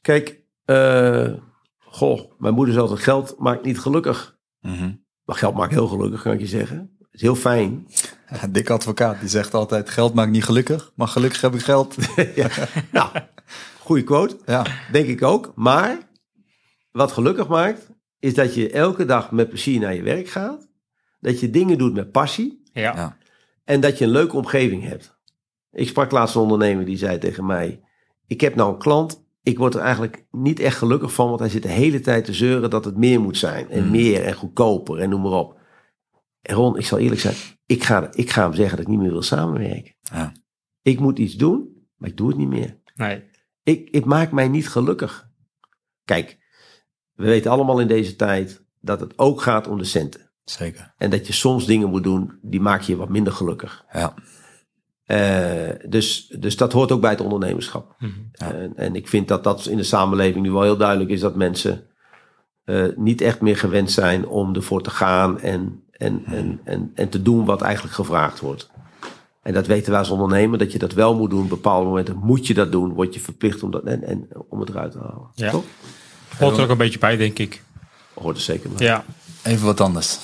[0.00, 1.32] Kijk, eh,
[1.78, 4.38] goh, mijn moeder zei altijd, geld maakt niet gelukkig.
[4.60, 4.92] Mhm.
[5.24, 6.96] Maar geld maakt heel gelukkig, kan ik je zeggen.
[6.98, 7.86] Het is heel fijn.
[8.30, 11.96] Ja, Dick advocaat, die zegt altijd, geld maakt niet gelukkig, maar gelukkig heb ik geld.
[12.34, 12.48] ja.
[12.90, 13.10] Nou,
[13.78, 14.36] goede quote.
[14.44, 15.52] Ja, Denk ik ook.
[15.54, 15.98] Maar
[16.90, 20.65] wat gelukkig maakt, is dat je elke dag met plezier naar je werk gaat.
[21.26, 22.62] Dat je dingen doet met passie.
[22.72, 23.16] Ja, Ja.
[23.64, 25.18] En dat je een leuke omgeving hebt.
[25.72, 27.80] Ik sprak laatst een ondernemer die zei tegen mij:
[28.26, 29.24] Ik heb nou een klant.
[29.42, 32.32] Ik word er eigenlijk niet echt gelukkig van, want hij zit de hele tijd te
[32.32, 33.70] zeuren dat het meer moet zijn.
[33.70, 33.90] En Hmm.
[33.90, 35.58] meer en goedkoper en noem maar op.
[36.42, 37.34] En Ron, ik zal eerlijk zijn,
[37.66, 39.94] ik ga, ik ga hem zeggen dat ik niet meer wil samenwerken.
[40.00, 40.32] Ja.
[40.82, 42.78] Ik moet iets doen, maar ik doe het niet meer.
[42.94, 43.22] nee.
[43.62, 45.30] Ik, het maakt mij niet gelukkig.
[46.04, 46.38] Kijk,
[47.12, 50.25] we weten allemaal in deze tijd dat het ook gaat om de centen.
[50.50, 50.94] Zeker.
[50.98, 53.84] En dat je soms dingen moet doen, die maak je wat minder gelukkig.
[53.92, 54.14] Ja,
[55.06, 57.94] Eh, dus, dus dat hoort ook bij het ondernemerschap.
[57.98, 58.12] Mhm.
[58.32, 58.52] Ja.
[58.52, 61.34] En, en ik vind dat dat in de samenleving nu wel heel duidelijk is dat
[61.36, 61.86] mensen
[62.64, 67.08] eh, niet echt meer gewend zijn om ervoor te gaan en, en, en, en, en
[67.08, 68.70] te doen wat eigenlijk gevraagd wordt.
[69.42, 71.42] En dat weten wij als ondernemer, dat je dat wel moet doen.
[71.42, 72.92] Op bepaalde momenten moet je dat doen.
[72.92, 75.28] Word je verplicht om, dat, en, en, om het eruit te halen.
[75.34, 75.50] Ja.
[75.50, 75.64] Toch?
[76.38, 77.62] Hoort er ook een beetje bij, denk ik.
[78.14, 78.86] Hoort er zeker bij.
[78.86, 79.04] Ja.
[79.42, 80.18] Even wat anders.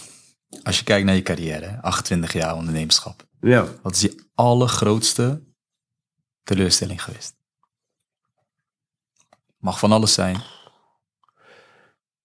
[0.62, 3.26] Als je kijkt naar je carrière, hè, 28 jaar ondernemerschap.
[3.40, 3.66] Ja.
[3.82, 5.42] Wat is je allergrootste
[6.42, 7.34] teleurstelling geweest?
[9.58, 10.36] Mag van alles zijn.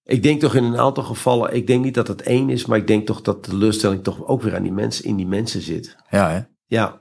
[0.04, 2.78] Ik denk toch in een aantal gevallen, ik denk niet dat het één is, maar
[2.78, 5.60] ik denk toch dat de teleurstelling toch ook weer aan die mensen, in die mensen
[5.60, 5.96] zit.
[6.10, 6.40] Ja, hè?
[6.66, 7.00] Ja.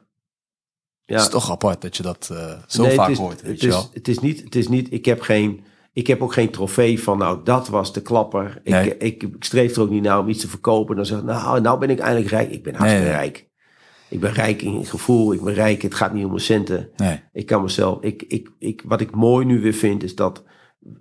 [1.06, 1.16] Ja.
[1.16, 3.62] Het is toch apart dat je dat eh, zo Nee, vaak is, hoort, weet het
[3.62, 3.90] je is, wel.
[3.94, 5.64] Het is niet, het is niet, ik heb geen,
[5.98, 8.60] ik heb ook geen trofee van, nou, dat was de klapper.
[8.64, 8.98] Ik, Nee.
[8.98, 10.96] ik, ik streef er ook niet naar om iets te verkopen.
[10.96, 12.52] Dan zeg ik, nou, nou ben ik eindelijk rijk.
[12.52, 13.24] Ik ben hartstikke Nee, nee.
[13.24, 13.48] rijk.
[14.10, 16.90] Ik ben rijk in gevoel, ik ben rijk, het gaat niet om mijn centen.
[16.96, 20.44] Nee, Ik kan mezelf, ik, ik, ik, wat ik mooi nu weer vind, is dat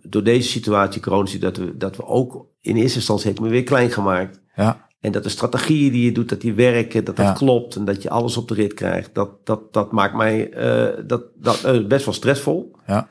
[0.09, 3.62] door deze situatie, corona, dat we, dat we ook in eerste instantie heeft me weer
[3.62, 4.40] klein gemaakt.
[4.56, 7.32] ja, En dat de strategieën die je doet, dat die werken, dat dat Ja.
[7.32, 9.14] klopt en dat je alles op de rit krijgt.
[9.14, 12.77] Dat, dat, dat maakt mij eh, dat, dat, eh, best wel stressvol.
[12.86, 13.09] ja,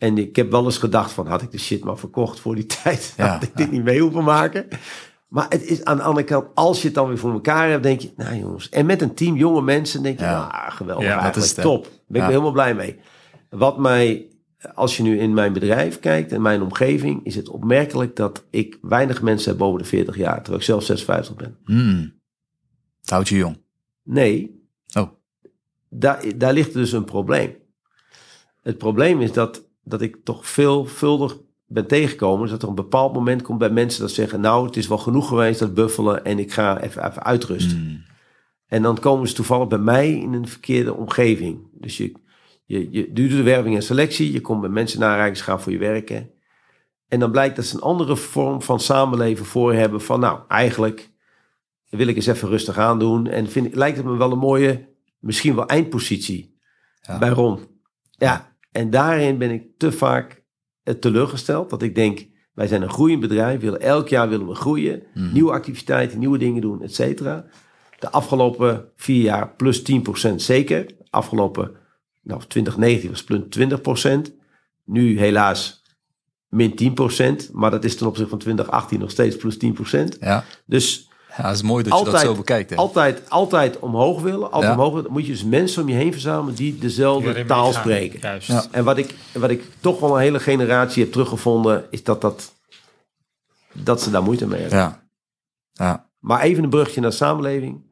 [0.00, 2.66] En ik heb wel eens gedacht van, had ik de shit maar verkocht voor die
[2.82, 4.68] tijd, Ja, had ik dit niet mee hoeven maken.
[5.28, 7.82] Maar het is aan de andere kant, als je het dan weer voor elkaar hebt,
[7.82, 8.68] denk je, nou jongens.
[8.68, 10.48] En met een team jonge mensen, denk je, Ja.
[10.52, 11.82] nou geweldig, Ja, dat is top.
[11.84, 12.98] Daar ben ik helemaal blij mee.
[13.50, 14.28] Wat mij,
[14.74, 18.78] als je nu in mijn bedrijf kijkt, en mijn omgeving, is het opmerkelijk dat ik
[18.82, 21.56] weinig mensen heb boven de 40 jaar, terwijl ik zelf 56 ben.
[21.64, 22.12] Hmm.
[23.00, 23.62] Het houdt je jong.
[24.02, 24.58] Nee,
[24.96, 25.08] Oh,
[25.88, 27.56] daar, daar ligt dus een probleem.
[28.62, 31.36] Het probleem is dat, dat ik toch veelvuldig
[31.66, 32.40] ben tegengekomen.
[32.40, 34.40] Dus dat er een bepaald moment komt bij mensen dat zeggen...
[34.40, 37.78] nou, het is wel genoeg geweest dat buffelen en ik ga even, even uitrusten.
[37.78, 38.02] Hmm.
[38.66, 41.68] En dan komen ze toevallig bij mij in een verkeerde omgeving.
[41.72, 42.12] Dus je,
[42.64, 44.32] je, je doet de werving en selectie.
[44.32, 46.30] Je komt bij mensen naar aanrakingsgraaf voor je werken.
[47.08, 50.00] En dan blijkt dat ze een andere vorm van samenleven voor hebben.
[50.00, 51.10] Van nou, eigenlijk
[51.88, 53.26] wil ik eens even rustig aandoen.
[53.26, 54.88] En vind, lijkt het me wel een mooie,
[55.18, 56.58] misschien wel eindpositie
[57.00, 57.18] Ja.
[57.18, 57.58] bij Ron.
[58.10, 60.42] Ja, en daarin ben ik te vaak
[60.82, 61.70] eh, teleurgesteld.
[61.70, 63.60] Dat ik denk, wij zijn een groeiend bedrijf.
[63.60, 65.02] Willen, elk jaar willen we groeien.
[65.14, 65.32] Mhm.
[65.32, 67.44] Nieuwe activiteiten, nieuwe dingen doen, et cetera.
[67.98, 70.86] De afgelopen vier jaar plus 10% zeker.
[71.10, 71.76] Afgelopen,
[72.22, 74.32] nou 2019 was plus 20%.
[74.84, 75.82] Nu helaas
[76.48, 76.74] min
[77.48, 77.50] 10%.
[77.52, 80.18] Maar dat is ten opzichte van 2018 nog steeds plus 10%.
[80.20, 80.44] Ja.
[80.66, 81.09] Dus
[81.40, 82.70] ja, het is mooi dat je dat zo bekijkt.
[82.70, 82.76] Hè?
[82.76, 84.50] altijd, altijd omhoog willen.
[84.50, 84.72] Altijd Ja.
[84.72, 85.04] omhoog willen.
[85.04, 88.20] Dan moet je dus mensen om je heen verzamelen die dezelfde taal spreken.
[88.20, 88.48] Juist.
[88.48, 88.64] Ja.
[88.70, 92.52] En wat ik, wat ik toch wel een hele generatie heb teruggevonden, is dat, dat,
[93.72, 94.78] dat ze daar moeite mee hebben.
[94.78, 95.02] Ja.
[95.72, 96.08] Ja.
[96.18, 97.88] Maar even een brugje naar de samenleving.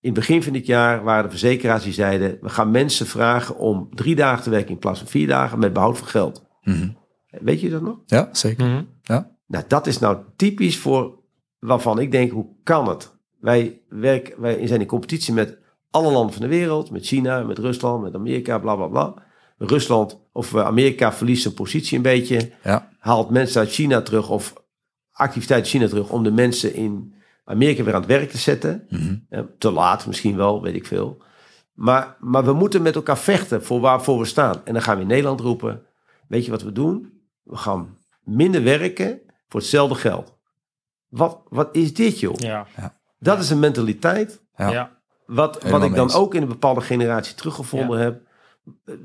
[0.00, 2.38] In het begin van dit jaar waren de verzekeraars die zeiden...
[2.40, 5.58] we gaan mensen vragen om drie dagen te werken in plaats van vier dagen...
[5.58, 6.44] met behoud van geld.
[6.62, 6.88] Mhm.
[7.26, 7.98] Weet je dat nog?
[8.06, 8.66] ja, zeker.
[8.66, 8.82] Mhm.
[9.02, 9.30] Ja.
[9.46, 11.18] Nou, dat is nou typisch voor
[11.66, 13.14] waarvan ik denk, hoe kan het?
[13.40, 15.58] Wij, werken, wij zijn in competitie met
[15.90, 16.90] alle landen van de wereld.
[16.90, 19.14] Met China, met Rusland, met Amerika, bla bla bla.
[19.58, 22.50] Rusland of eh, Amerika verliest zijn positie een beetje.
[22.62, 22.88] Ja.
[22.98, 24.54] Haalt mensen uit China terug of
[25.12, 26.10] activiteit uit China terug...
[26.10, 27.14] om de mensen in
[27.44, 28.86] Amerika weer aan het werk te zetten.
[28.88, 29.16] Mhm.
[29.28, 31.22] Eh, te laat misschien wel, weet ik veel.
[31.72, 34.60] Maar, maar we moeten met elkaar vechten voor waarvoor we staan.
[34.64, 35.82] En dan gaan we in Nederland roepen,
[36.28, 37.12] weet je wat we doen?
[37.42, 40.35] We gaan minder werken voor hetzelfde geld.
[41.16, 42.34] Wat, wat is dit joh?
[42.36, 42.66] Ja.
[43.18, 44.42] Dat is een mentaliteit
[45.26, 48.20] wat, wat ik dan ook in een bepaalde generatie teruggevonden heb.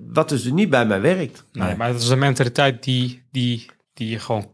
[0.08, 1.46] Wat dus niet bij mij werkt.
[1.52, 1.76] Nee, Nee.
[1.78, 4.52] maar dat is een mentaliteit die, die, die je gewoon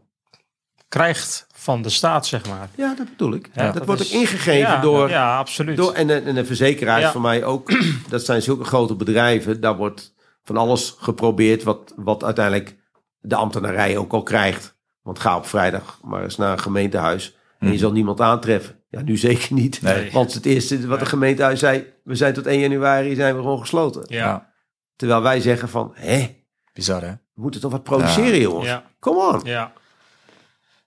[0.88, 2.68] krijgt van de staat, zeg maar.
[2.76, 3.50] Ja, dat bedoel ik.
[3.54, 5.76] Ja, dat, dat wordt is- ook ingegeven ja, door, Ja, absoluut.
[5.76, 7.12] Door, en, een- en een verzekeraar is Ja.
[7.12, 7.70] voor mij ook,
[8.08, 12.76] dat zijn zulke grote bedrijven, daar wordt van alles geprobeerd wat, wat uiteindelijk
[13.18, 14.76] de ambtenarij ook al krijgt.
[15.02, 17.78] Want ga op vrijdag maar eens naar een gemeentehuis en je Mhm.
[17.82, 18.76] zal niemand aantreffen.
[18.90, 19.82] Ja, nu zeker niet.
[19.82, 20.10] Nee.
[20.12, 21.06] Want het eerste wat de Nee.
[21.06, 24.02] gemeentehuis zei, we zijn tot 1 januari zijn we gewoon gesloten.
[24.06, 24.16] ja.
[24.16, 24.52] Ja.
[24.96, 26.36] Terwijl wij zeggen van, hè,
[26.72, 27.10] Bizar, hè?
[27.10, 28.66] we moeten toch wat produceren jongens.
[28.66, 28.84] Ja.
[29.00, 29.40] Come on.
[29.44, 29.72] Ja.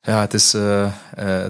[0.02, 0.92] Ja, het, is, eh, eh,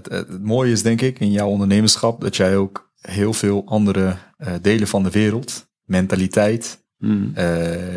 [0.04, 4.54] het, mooie is denk ik in jouw ondernemerschap dat jij ook heel veel andere eh,
[4.62, 7.46] delen van de wereld, mentaliteit, eh,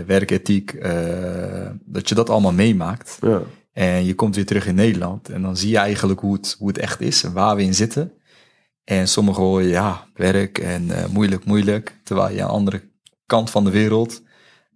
[0.07, 3.19] werkethiek, eh, dat je dat allemaal meemaakt.
[3.21, 3.41] Ja.
[3.75, 6.69] En je komt weer terug in Nederland en dan zie je eigenlijk hoe het, hoe
[6.69, 8.13] het echt is en waar we in zitten.
[8.85, 11.99] En sommigen horen ja, werk en eh, moeilijk, moeilijk.
[12.05, 12.83] Terwijl je aan de andere
[13.27, 14.23] kant van de wereld,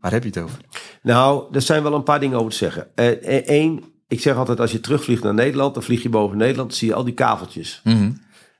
[0.00, 0.58] waar heb je het over?
[1.02, 2.86] Nou, er zijn wel een paar dingen over te zeggen.
[3.48, 6.78] Eén, ik zeg altijd als je terugvliegt naar Nederland, dan vlieg je boven Nederland, dan
[6.78, 7.80] zie je al die kaveltjes.
[7.84, 8.10] Mhm.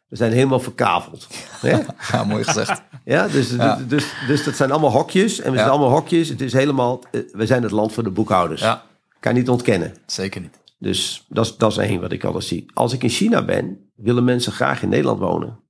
[0.08, 1.26] We zijn helemaal verkaveld.
[1.60, 1.78] Hè?
[2.12, 2.82] Ja, mooi gezegd.
[3.04, 3.76] Ja, dus, Ja.
[3.76, 5.38] Dus, dus, dus dat zijn allemaal hokjes.
[5.40, 5.58] En we Ja.
[5.58, 6.28] zijn allemaal hokjes.
[6.28, 8.60] Het is helemaal, eh, we zijn het land van de boekhouders.
[8.60, 8.82] Ja,
[9.20, 9.94] Kan je niet ontkennen.
[10.06, 10.60] zeker niet.
[10.78, 12.70] Dus dat is, dat is één wat ik altijd zie.
[12.74, 15.60] Als ik in China ben, willen mensen graag in Nederland wonen.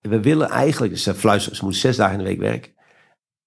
[0.00, 2.72] we willen eigenlijk, ze fluisteren, ze moeten zes dagen in de week werken.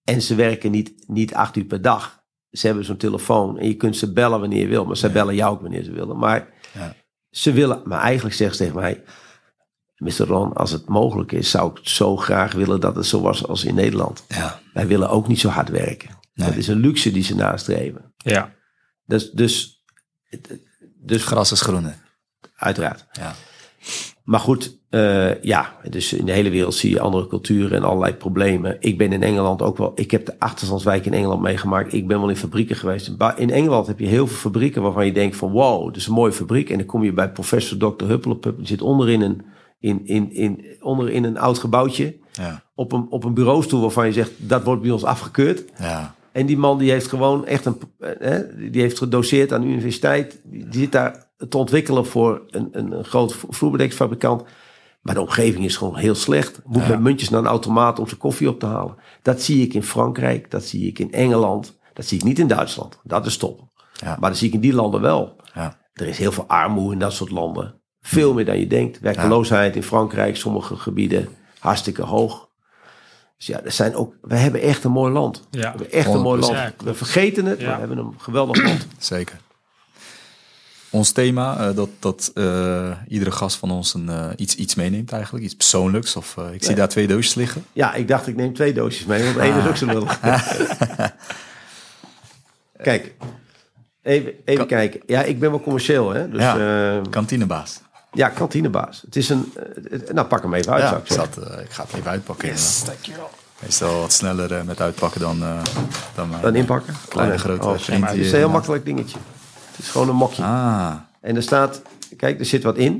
[0.03, 2.21] En ze werken niet, niet acht uur per dag.
[2.49, 4.85] Ze hebben zo'n telefoon en je kunt ze bellen wanneer je wil.
[4.85, 6.17] Maar ze bellen jou ook wanneer ze willen.
[6.17, 6.95] Maar Ja.
[7.29, 9.03] ze willen, maar eigenlijk zeggen ze tegen mij...
[9.97, 10.25] Mr.
[10.27, 13.65] Ron, als het mogelijk is, zou ik zo graag willen dat het zo was als
[13.65, 14.25] in Nederland.
[14.27, 14.59] Ja.
[14.73, 16.09] Wij willen ook niet zo hard werken.
[16.33, 16.47] Nee.
[16.47, 18.13] Dat is een luxe die ze nastreven.
[18.17, 18.53] Ja.
[19.05, 19.83] Dus, dus,
[20.95, 21.95] dus Gras is groener.
[22.55, 23.05] uiteraard.
[23.11, 23.35] Ja.
[24.23, 28.13] Maar goed, eh, ja, dus in de hele wereld zie je andere culturen en allerlei
[28.13, 28.77] problemen.
[28.79, 31.93] Ik ben in Engeland ook wel, ik heb de achterstandswijk in Engeland meegemaakt.
[31.93, 33.11] Ik ben wel in fabrieken geweest.
[33.35, 36.13] In Engeland heb je heel veel fabrieken waarvan je denkt van wow, dat is een
[36.13, 36.69] mooie fabriek.
[36.69, 38.05] En dan kom je bij professor Dr.
[38.05, 39.45] Huppelepup, die zit onderin een,
[39.79, 42.15] in, in, in, onderin een oud gebouwtje.
[42.31, 42.63] Ja.
[42.75, 45.63] Op een, op een bureaustoel waarvan je zegt, dat wordt bij ons afgekeurd.
[45.79, 46.15] Ja.
[46.33, 48.37] En die man die heeft gewoon echt een, eh,
[48.71, 50.41] die heeft gedoseerd aan de universiteit.
[50.43, 54.43] Die, zit daar te ontwikkelen voor een, een, een groot vloerbedekkingsfabrikant.
[55.01, 56.61] Maar de omgeving is gewoon heel slecht.
[56.65, 56.87] Moet Ja.
[56.87, 58.95] met muntjes naar een automaat om zijn koffie op te halen.
[59.21, 61.79] Dat zie ik in Frankrijk, dat zie ik in Engeland.
[61.93, 62.99] Dat zie ik niet in Duitsland.
[63.03, 63.61] Dat is top.
[63.93, 64.17] Ja.
[64.19, 65.35] Maar dat zie ik in die landen wel.
[65.53, 65.79] Ja.
[65.93, 67.81] Er is heel veel armoede in dat soort landen.
[68.01, 68.99] Veel meer dan je denkt.
[68.99, 71.27] Werkeloosheid in Frankrijk, sommige gebieden
[71.59, 72.49] hartstikke hoog.
[73.45, 75.41] Dus ja, er zijn ook, we hebben echt een mooi land.
[75.51, 75.59] Ja.
[75.59, 76.45] We hebben echt een mooi 100%.
[76.45, 76.73] land.
[76.83, 77.65] We vergeten het, Ja.
[77.65, 78.87] maar we hebben een geweldig land.
[78.97, 79.37] Zeker.
[80.89, 85.11] Ons thema, eh, dat, dat eh, iedere gast van ons een, eh, iets, iets meeneemt
[85.11, 85.45] eigenlijk.
[85.45, 86.15] Iets persoonlijks.
[86.15, 87.65] Of, ik zie daar twee doosjes liggen.
[87.73, 90.19] Ja, ik dacht ik neem twee doosjes mee, want één is ook zo lullig.
[92.81, 93.13] Kijk,
[94.01, 95.01] even, even Kan- kijken.
[95.05, 96.29] Ja, ik ben wel commercieel, hè.
[96.29, 96.57] Dus Ja.
[96.57, 97.81] ja, Kantinebaas.
[98.13, 99.01] Ja kantinebaas.
[99.01, 99.53] Het is een...
[99.91, 101.33] eh, nou, pak hem even uit, Ja, zou ik, ik zeggen.
[101.33, 102.47] zat, eh, ik ga het even uitpakken.
[102.47, 103.29] Yes, dankjewel.
[103.61, 105.63] Meestal wat sneller eh, met uitpakken dan, eh
[106.15, 106.95] dan, Dan inpakken?
[107.07, 107.55] Kleine, Oh, nee.
[107.57, 108.51] grote Oh, Het is een heel inderdaad.
[108.51, 109.17] makkelijk dingetje.
[109.71, 110.43] Het is gewoon een mokje.
[110.43, 111.81] Ah, En er staat...
[112.17, 112.93] Kijk, er zit wat in.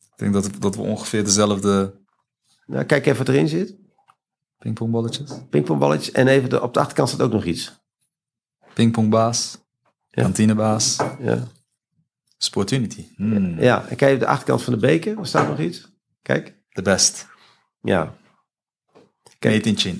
[0.00, 1.94] ik denk dat, dat we ongeveer dezelfde
[2.66, 3.74] Nou, kijk even wat erin zit.
[4.58, 5.30] pingpongballetjes.
[5.50, 6.10] Pingpongballetjes.
[6.12, 7.78] En even de, op de achterkant staat ook nog iets.
[8.74, 9.58] Pingpongbaas,
[10.10, 10.22] Ja.
[10.22, 11.38] kantinebaas, Ja.
[12.42, 13.04] Sportunity.
[13.16, 15.18] Hmm, Ja, en kijk op de achterkant van de beker.
[15.18, 15.88] Er staat nog iets.
[16.22, 16.54] Kijk.
[16.72, 17.26] The best.
[17.82, 18.12] Ja.
[19.38, 19.54] Kijk.
[19.54, 19.98] Made in China.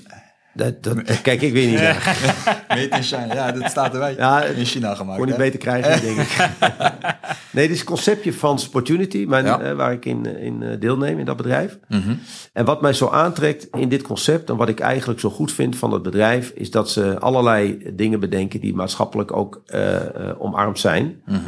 [0.53, 1.79] Dat, dat, kijk, ik weet niet.
[1.79, 1.93] Ja.
[2.67, 4.15] Made in China, ja, dat staat erbij.
[4.15, 5.17] Ja, in China gemaakt.
[5.17, 5.41] Kon niet hè?
[5.43, 6.49] beter krijgen, denk ik.
[7.53, 9.59] nee, dit is het conceptje van Sportunity, mijn, Ja.
[9.61, 11.79] eh, waar ik in, eh, in eh, deelneem in dat bedrijf.
[11.87, 12.13] Mhm.
[12.53, 15.75] En wat mij zo aantrekt in dit concept en wat ik eigenlijk zo goed vind
[15.77, 19.95] van het bedrijf, is dat ze allerlei dingen bedenken die maatschappelijk ook eh,
[20.37, 21.21] omarmd zijn.
[21.25, 21.39] Mhm.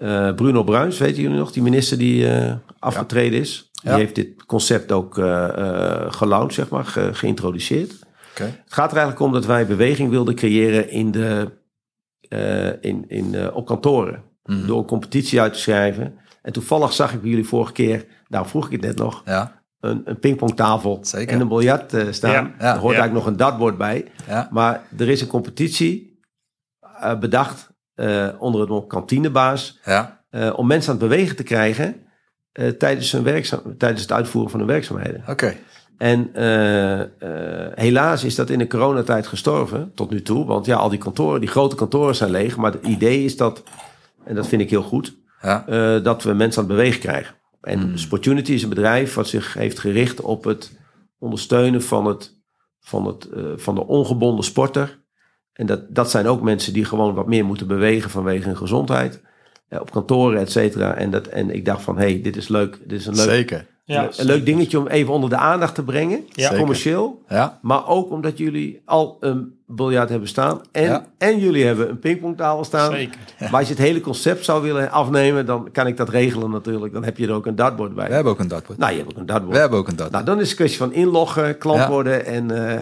[0.00, 3.96] Eh, Bruno Bruins, weten jullie nog, die minister die eh, afgetreden is, die Ja.
[3.96, 5.14] heeft dit concept ook
[6.08, 7.90] gelaunched, zeg maar, ge- geïntroduceerd.
[8.34, 11.50] Het gaat er eigenlijk om dat wij beweging wilden creëren in de,
[12.80, 14.22] in, in, op kantoren.
[14.44, 14.66] Mhm.
[14.66, 16.14] Door een competitie uit te schrijven.
[16.42, 19.62] En toevallig zag ik bij jullie vorige keer, daar vroeg ik het net nog, Ja,
[19.80, 22.54] een, een pingpongtafel en een biljart staan.
[22.58, 24.04] Er hoort eigenlijk nog een dartboard bij.
[24.50, 26.20] Maar er is een competitie
[27.20, 27.69] bedacht
[28.00, 29.78] eh, onder het mom kantinebaas.
[29.84, 30.22] ja.
[30.30, 31.96] eh, om mensen aan het bewegen te krijgen
[32.52, 35.22] eh, tijdens, hun werkzaam, tijdens het uitvoeren van hun werkzaamheden.
[35.28, 35.56] Oké.
[35.98, 36.30] En
[37.74, 40.46] helaas is dat in de coronatijd gestorven tot nu toe.
[40.46, 42.56] Want ja, al die kantoren, die grote kantoren zijn leeg.
[42.56, 43.62] Maar het idee is dat,
[44.24, 45.64] en dat vind ik heel goed, Ja.
[45.98, 47.34] dat we mensen aan het bewegen krijgen.
[47.60, 47.96] En Hmm.
[47.96, 50.78] Sportunity is een bedrijf wat zich heeft gericht op het
[51.18, 52.36] ondersteunen van, het,
[52.80, 54.99] van, het, van de ongebonden sporter.
[55.60, 59.20] En dat, dat zijn ook mensen die gewoon wat meer moeten bewegen vanwege hun gezondheid.
[59.68, 60.94] Eh, op kantoren, et cetera.
[60.94, 62.78] En, dat, en ik dacht van, hé, hey, dit is leuk.
[62.86, 63.66] Dit is een leuk, Zeker.
[63.84, 66.24] Ja, een leuk dingetje om even onder de aandacht te brengen.
[66.32, 66.54] Ja.
[66.56, 67.22] Commercieel.
[67.28, 67.58] Ja.
[67.62, 70.60] Maar ook omdat jullie al een biljart hebben staan.
[70.72, 71.06] En, Ja.
[71.18, 72.92] en jullie hebben een pingpongtafel staan.
[72.92, 73.18] Zeker.
[73.38, 76.92] Maar als je het hele concept zou willen afnemen, dan kan ik dat regelen natuurlijk.
[76.92, 78.08] Dan heb je er ook een dartboard bij.
[78.08, 78.78] We hebben ook een dartboard.
[78.78, 79.54] Nou, je hebt ook een dartboard.
[79.54, 80.24] We hebben ook een dartboard.
[80.24, 81.88] Nou, dan is het een kwestie van inloggen, klant Ja.
[81.88, 82.80] worden en, eh,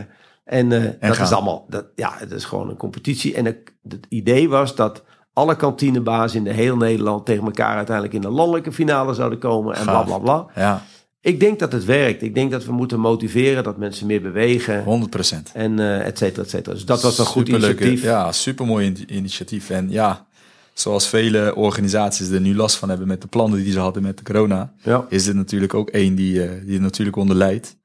[0.48, 1.26] en, eh, dat gaan.
[1.26, 1.66] is allemaal.
[1.68, 3.34] Dat, ja, het is gewoon een competitie.
[3.34, 3.58] En het,
[3.88, 5.02] het idee was dat
[5.32, 9.74] alle kantinebazen in de heel Nederland tegen elkaar uiteindelijk in de landelijke finale zouden komen
[9.76, 10.06] en bla Gaaf.
[10.06, 10.46] bla bla.
[10.54, 10.82] Ja,
[11.20, 12.22] Ik denk dat het werkt.
[12.22, 15.50] Ik denk dat we moeten motiveren dat mensen meer bewegen 100 procent.
[15.54, 16.74] en eh et cetera, et cetera.
[16.74, 18.02] Dus dat was een goed initiatief.
[18.02, 19.70] Ja, supermooi in- initiatief.
[19.70, 20.26] En ja,
[20.72, 24.16] zoals vele organisaties er nu last van hebben met de plannen die ze hadden met
[24.18, 25.06] de corona, Ja.
[25.08, 27.76] is dit natuurlijk ook één die, eh, die natuurlijk onder leidt.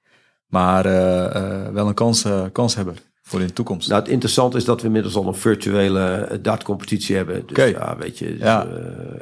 [0.54, 3.90] Maar eh, eh, wel een kans, eh, kanshebber voor in de toekomst.
[3.90, 7.44] Nou, het interessante is dat we inmiddels al een virtuele dartcompetitie hebben.
[7.48, 8.26] Dus ja, weet je.
[8.30, 8.68] dus, Ja.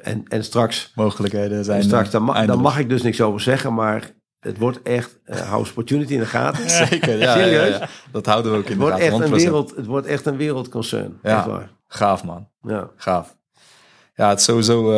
[0.03, 2.61] en, en straks, Mogelijkheden zijn en straks ma- daar eindeloos.
[2.63, 6.25] mag ik dus niks over zeggen, maar het wordt echt, uh, hou Opportunity in de
[6.25, 6.69] gaten.
[6.87, 7.77] Zeker, ja, Serieus?
[7.77, 7.87] ja.
[8.11, 9.13] Dat houden we ook in Het de wordt, gaten.
[9.13, 9.43] echt een 100%.
[9.43, 11.19] wereld, het wordt echt een wereldconcern.
[11.23, 11.47] Ja.
[11.47, 11.71] Waar.
[11.87, 12.89] Gaaf man, Ja.
[12.95, 13.35] gaaf.
[14.15, 14.91] Ja, het is sowieso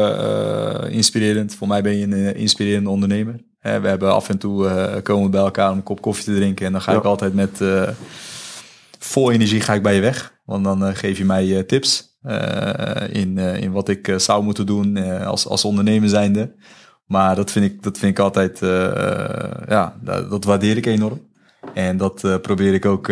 [0.88, 1.56] inspirerend.
[1.56, 3.36] Voor mij ben je een inspirerende ondernemer.
[3.64, 6.36] We hebben af en toe eh, komen we bij elkaar om een kop koffie te
[6.36, 6.66] drinken.
[6.66, 6.98] En dan ga Ja.
[6.98, 7.90] ik altijd met eh,
[9.00, 10.34] vol energie ga ik bij je weg.
[10.46, 12.12] Want dan eh, geef je mij tips
[13.10, 16.56] in, in wat ik zou moeten doen als, als ondernemer zijnde.
[17.06, 18.60] Maar dat vind ik, dat vind ik altijd,
[19.68, 21.22] ja, dat, dat waardeer ik enorm.
[21.74, 23.08] En dat probeer ik ook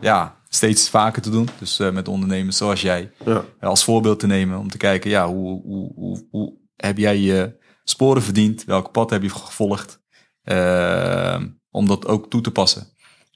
[0.00, 1.48] ja, steeds vaker te doen.
[1.58, 3.44] Dus met ondernemers zoals jij Ja.
[3.60, 4.58] als voorbeeld te nemen.
[4.58, 8.64] Om te kijken, ja, hoe, hoe, hoe, hoe heb jij je sporen verdiend?
[8.64, 10.00] Welk pad heb je gevolgd?
[10.42, 11.36] Eh,
[11.70, 12.86] om dat ook toe te passen.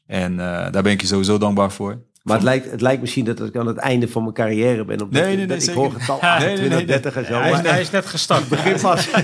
[0.07, 2.05] En eh, daar ben ik je sowieso dankbaar voor.
[2.23, 4.97] Maar het lijkt, het lijkt misschien dat ik aan het einde van mijn carrière ben.
[4.97, 7.33] Nee, ik- nee, nee, dat ik hoor getal Nee, nee, 28, nee, 30 en zo.
[7.33, 8.49] Hij is, maar hij is net gestart.
[8.57, 9.09] begin pas.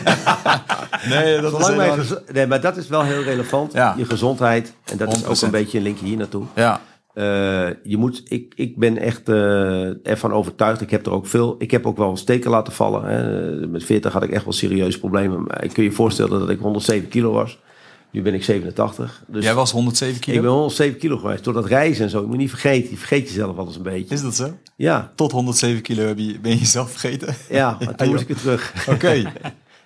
[1.08, 3.72] Nee, dat wij helemaal- nee, maar dat is wel heel relevant.
[3.72, 3.94] Ja.
[3.96, 4.72] Je gezondheid.
[4.84, 5.40] En dat is ook 100%.
[5.42, 6.44] een beetje een linkje hier naartoe.
[6.54, 6.80] Ja,
[7.14, 10.80] Eh, je moet, ik, ik ben echt eh, ervan overtuigd.
[10.80, 11.54] Ik heb er ook veel.
[11.58, 13.04] Ik heb ook wel steken laten vallen.
[13.04, 13.66] Hè.
[13.66, 15.42] Met 40 had ik echt wel serieuze problemen.
[15.42, 17.58] Maar ik kun je voorstellen dat ik 107 kilo was.
[18.10, 19.24] Nu ben ik 87.
[19.26, 20.40] Dus jij was 107 ik kilo.
[20.40, 21.44] ben 107 kilo geweest.
[21.44, 22.20] Door dat reizen en zo.
[22.20, 22.90] Je moet niet vergeten.
[22.90, 24.14] Je vergeet jezelf wel eens een beetje.
[24.14, 24.56] Is dat zo?
[24.76, 27.34] Ja, Tot 107 kilo heb je, ben je jezelf vergeten?
[27.48, 27.76] ja.
[27.84, 28.88] Maar toen moest ik weer terug.
[28.88, 29.22] Oké.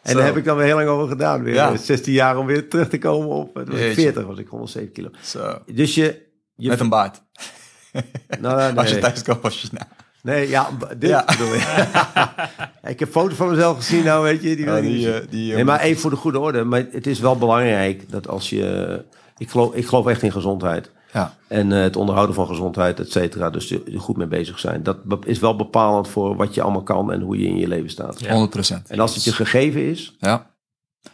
[0.03, 1.43] En daar heb ik dan weer heel lang over gedaan.
[1.43, 1.73] Weer Ja.
[1.73, 3.59] eh, 16 jaar om weer terug te komen op.
[3.59, 4.01] eh, was ik Jeetje.
[4.03, 5.09] 40 was ik 107 kilo.
[5.23, 5.59] Zo.
[5.73, 6.25] Dus je.
[6.57, 7.23] Je Met een baard.
[8.41, 9.69] nou, nee, Als je thuis komt, was je...
[9.73, 9.87] Nou,
[10.23, 11.25] nee, ja, dit Ja.
[11.25, 11.87] bedoel je.
[12.93, 14.57] ik heb foto's van mezelf gezien, nou weet je.
[14.57, 16.65] Die, ik niet die, eh, die, eh, nee, maar even voor de goede orde.
[16.65, 19.05] Maar het is wel belangrijk dat als je.
[19.39, 20.91] Ik geloof, ik geloof echt in gezondheid.
[21.13, 23.51] Ja, En eh, het onderhouden van gezondheid, et cetera.
[23.51, 24.83] Dus er goed mee bezig zijn.
[24.83, 27.91] Dat is wel bepalend voor wat je allemaal kan en hoe je in je leven
[27.91, 28.21] staat.
[28.21, 28.31] Ja.
[28.31, 28.91] 100 procent.
[28.91, 30.51] En als het je gegeven is, Ja.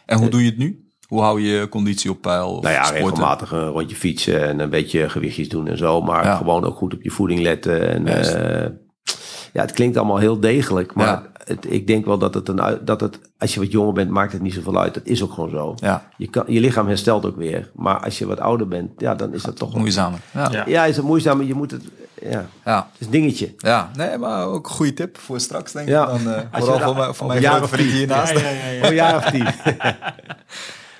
[0.05, 0.82] En hoe doe je het nu?
[1.13, 2.49] Hoe hou je je conditie op peil?
[2.55, 3.05] Of Nou ja, sporten?
[3.05, 6.01] regelmatig een rondje fietsen en een beetje gewichtjes doen en zo.
[6.01, 6.35] Maar Ja.
[6.35, 7.89] gewoon ook goed op je voeding letten.
[7.89, 8.69] En, eh,
[9.53, 10.93] ja, het klinkt allemaal heel degelijk.
[10.93, 11.23] Maar Ja.
[11.45, 14.09] het, ik denk wel dat het, een, uit- dat het, als je wat jonger bent,
[14.09, 14.93] maakt het niet zoveel uit.
[14.93, 15.75] Dat is ook gewoon zo.
[15.75, 17.71] Ja, Je, kan, je lichaam herstelt ook weer.
[17.75, 20.19] Maar als je wat ouder bent, ja, dan is dat toch moeizamer.
[20.31, 20.41] Ja.
[20.43, 20.49] Ja.
[20.51, 20.63] Ja.
[20.67, 21.37] Ja, is het moeizaam.
[21.37, 21.83] maar Je moet het...
[22.21, 22.75] Ja, Ja.
[22.91, 23.55] het is een dingetje.
[23.95, 25.93] nee, maar ook een goede tip voor straks, denk ik.
[25.93, 26.05] Ja.
[26.05, 28.33] Dan, eh, Als vooral daar- mijn- grote vriend hiernaast.
[28.33, 28.79] Ja, ja, ja, ja.
[28.79, 29.45] Voor een jaar of tien.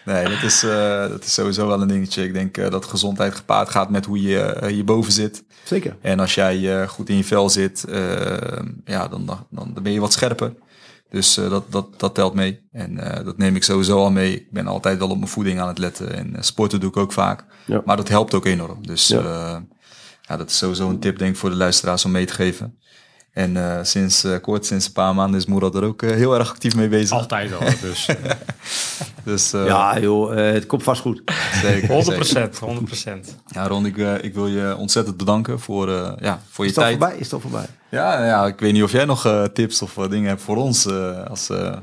[0.06, 2.24] Nee, dat is, eh, dat is sowieso wel een dingetje.
[2.24, 5.44] Ik denk eh, dat gezondheid gepaard gaat met hoe je eh, hierboven zit.
[5.64, 5.96] Zeker.
[6.02, 7.86] En als jij eh, goed in je vel zit,
[8.86, 10.54] ja, dan, dan, dan ben je wat scherper.
[11.14, 12.68] Dus eh, dat, dat, dat telt mee.
[12.72, 14.34] En eh, dat neem ik sowieso al mee.
[14.36, 16.14] Ik ben altijd wel op mijn voeding aan het letten.
[16.14, 17.46] En sporten doe ik ook vaak.
[17.66, 17.82] Ja.
[17.86, 18.88] Maar dat helpt ook enorm.
[18.88, 19.20] Dus Ja.
[19.22, 19.64] ja.
[20.22, 22.78] ja, dat is sowieso een tip denk ik voor de luisteraars om mee te geven.
[23.32, 26.50] En eh, sinds eh, kort, sinds een paar maanden is Moerad er ook heel erg
[26.50, 27.18] actief mee bezig.
[27.18, 28.06] Altijd al, dus.
[29.24, 31.22] Dus eh, Ja, joh, eh, het komt vast goed.
[31.62, 32.50] zeker, 100 zeker.
[32.60, 36.70] 100% Ja, Ron, ik, eh, ik wil je ontzettend bedanken voor, eh, ja, voor je
[36.70, 36.98] Is tijd.
[36.98, 37.18] voorbij?
[37.18, 37.66] Is dat voorbij?
[37.90, 40.86] Ja, ja, ik weet niet of jij nog eh, tips of dingen hebt voor ons.
[40.86, 41.78] eh, als, eh,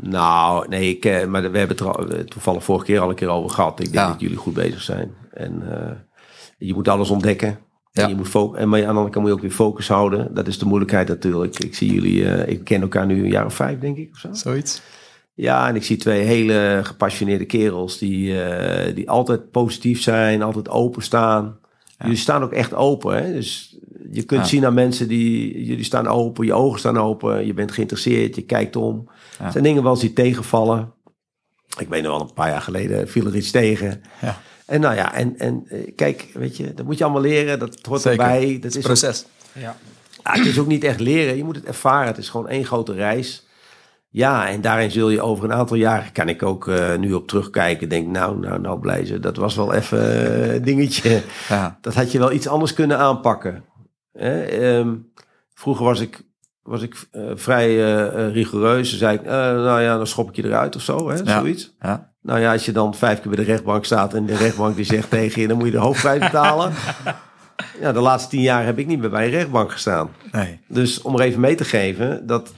[0.00, 3.50] Nou, nee, ik, maar we hebben het al- toevallig vorige keer al een keer over
[3.50, 3.80] gehad.
[3.80, 4.10] Ik denk Ja.
[4.10, 5.14] dat jullie goed bezig zijn.
[5.32, 5.92] En eh,
[6.58, 7.58] je moet alles ontdekken.
[7.92, 8.02] Ja.
[8.02, 10.34] En je moet en maar aan de andere kant moet je ook weer focus houden.
[10.34, 11.58] Dat is de moeilijkheid natuurlijk.
[11.58, 14.08] Ik zie jullie, eh, ik ken elkaar nu een jaar of vijf, denk ik.
[14.12, 14.28] Of zo.
[14.32, 14.80] zoiets.
[15.34, 20.68] Ja, en ik zie twee hele gepassioneerde kerels die, eh, die altijd positief zijn, altijd
[20.68, 21.58] openstaan.
[21.98, 23.16] Jullie staan ook echt open.
[23.24, 23.32] Hè?
[23.32, 23.78] Dus
[24.12, 24.46] je kunt Ja.
[24.46, 28.42] zien aan mensen die, jullie staan open, je ogen staan open, je bent geïnteresseerd, je
[28.42, 29.08] kijkt om.
[29.38, 29.44] Ja.
[29.44, 30.92] Er zijn dingen wel eens die tegenvallen.
[31.78, 34.02] Ik weet nog wel, een paar jaar geleden viel er iets tegen.
[34.20, 34.40] Ja.
[34.66, 37.58] En nou ja, en, en eh, kijk, weet je, dat moet je allemaal leren.
[37.58, 38.24] Dat hoort Zeker.
[38.24, 38.58] erbij.
[38.60, 39.26] Dat is ook- Proces.
[39.52, 39.76] Ja.
[40.22, 42.06] Ah, het is ook niet echt leren, je moet het ervaren.
[42.06, 43.43] Het is gewoon één grote reis.
[44.14, 47.28] Ja, en daarin zul je over een aantal jaren, kan ik ook eh, nu op
[47.28, 49.20] terugkijken, denk nou, nou, nou, blijzen.
[49.20, 51.22] Dat was wel even een dingetje.
[51.48, 51.78] Ja.
[51.80, 53.64] Dat had je wel iets anders kunnen aanpakken.
[54.12, 54.42] Hè?
[54.42, 54.94] ehm,
[55.54, 56.22] vroeger was ik,
[56.62, 58.90] was ik eh, vrij eh, rigoureus.
[58.90, 61.16] Dan zei ik, nou ja, dan schop ik je eruit of zo, hè?
[61.16, 61.38] Ja.
[61.38, 61.74] zoiets.
[61.80, 62.12] Ja.
[62.22, 64.84] Nou ja, als je dan vijf keer bij de rechtbank staat en de rechtbank die
[64.84, 66.72] zegt tegen je, dan moet je de hoofdprijs betalen.
[67.80, 70.10] Ja, de laatste tien jaar heb ik niet meer bij een rechtbank gestaan.
[70.32, 70.60] Nee.
[70.68, 72.52] Dus om er even mee te geven, dat,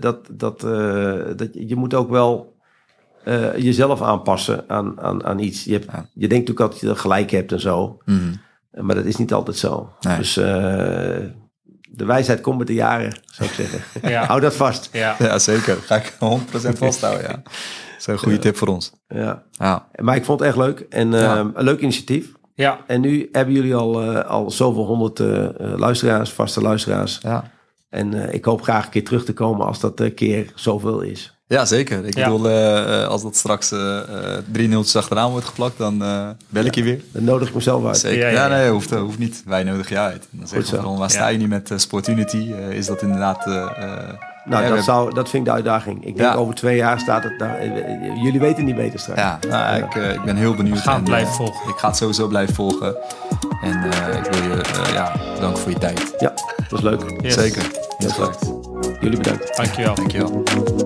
[0.00, 2.54] dat, dat, eh, dat je moet ook wel
[3.24, 5.64] eh, jezelf aanpassen aan, aan, aan iets.
[5.64, 6.06] Je, hebt, Ja.
[6.14, 8.34] je denkt natuurlijk dat je gelijk hebt en zo, Mhm.
[8.86, 9.90] maar dat is niet altijd zo.
[10.00, 10.16] Nee.
[10.16, 10.44] Dus eh,
[11.90, 13.80] de wijsheid komt met de jaren, zou ik zeggen.
[14.10, 14.24] Ja.
[14.24, 14.88] Hou dat vast.
[14.92, 15.16] Ja.
[15.18, 15.76] Ja, zeker.
[15.76, 17.32] Ga ik 100% vasthouden, ja.
[17.42, 17.52] Dat
[17.98, 18.92] is een goede tip voor ons.
[19.08, 19.42] Ja.
[19.50, 19.88] Ja.
[20.00, 21.38] Maar ik vond het echt leuk en eh, Ja.
[21.38, 22.32] een leuk initiatief.
[22.54, 22.78] ja.
[22.86, 27.18] En nu hebben jullie al, eh, al zoveel honderd eh, eh, luisteraars, vaste luisteraars.
[27.22, 27.50] Ja.
[27.88, 31.00] En eh, ik hoop graag een keer terug te komen als dat een keer zoveel
[31.00, 31.30] is.
[31.48, 32.04] Ja, zeker.
[32.04, 32.24] Ik Ja.
[32.30, 33.68] bedoel, eh, eh, als dat straks
[34.52, 37.00] drie nultjes achteraan wordt geplakt, dan eh, bel ik je weer.
[37.12, 37.98] Dan nodig ik mezelf uit.
[37.98, 38.18] Zeker.
[38.18, 38.56] Ja, Ja, ja, ja.
[38.62, 39.42] nee, hoeft, hoeft niet.
[39.46, 40.26] Wij nodigen je uit.
[40.30, 40.78] Dan we zo.
[40.78, 41.14] gewoon, waar Ja.
[41.14, 42.52] sta je nu met Sport Unity?
[42.52, 43.44] Eh, is dat inderdaad
[44.46, 45.96] Nou, Ja, dat, we- zou, dat vind ik de uitdaging.
[46.04, 46.34] Ik denk Ja.
[46.34, 47.58] over twee jaar staat het daar.
[47.58, 49.20] eh, Jullie weten niet beter straks.
[49.20, 50.74] Ja, nou, Ik, eh, ik ben heel benieuwd.
[50.76, 51.68] We gaan het En, blijven eh, volgen.
[51.70, 52.96] Ik ga het sowieso blijven volgen.
[53.62, 56.14] En eh, ik wil je eh, ja, bedanken voor je tijd.
[56.18, 56.32] Ja,
[56.68, 57.00] dat is leuk.
[57.20, 57.34] Yes.
[57.34, 57.62] Zeker.
[57.98, 58.54] Heel Heel goed.
[59.00, 59.56] Jullie bedankt.
[59.56, 59.94] Dankjewel.
[59.94, 60.44] Dankjewel.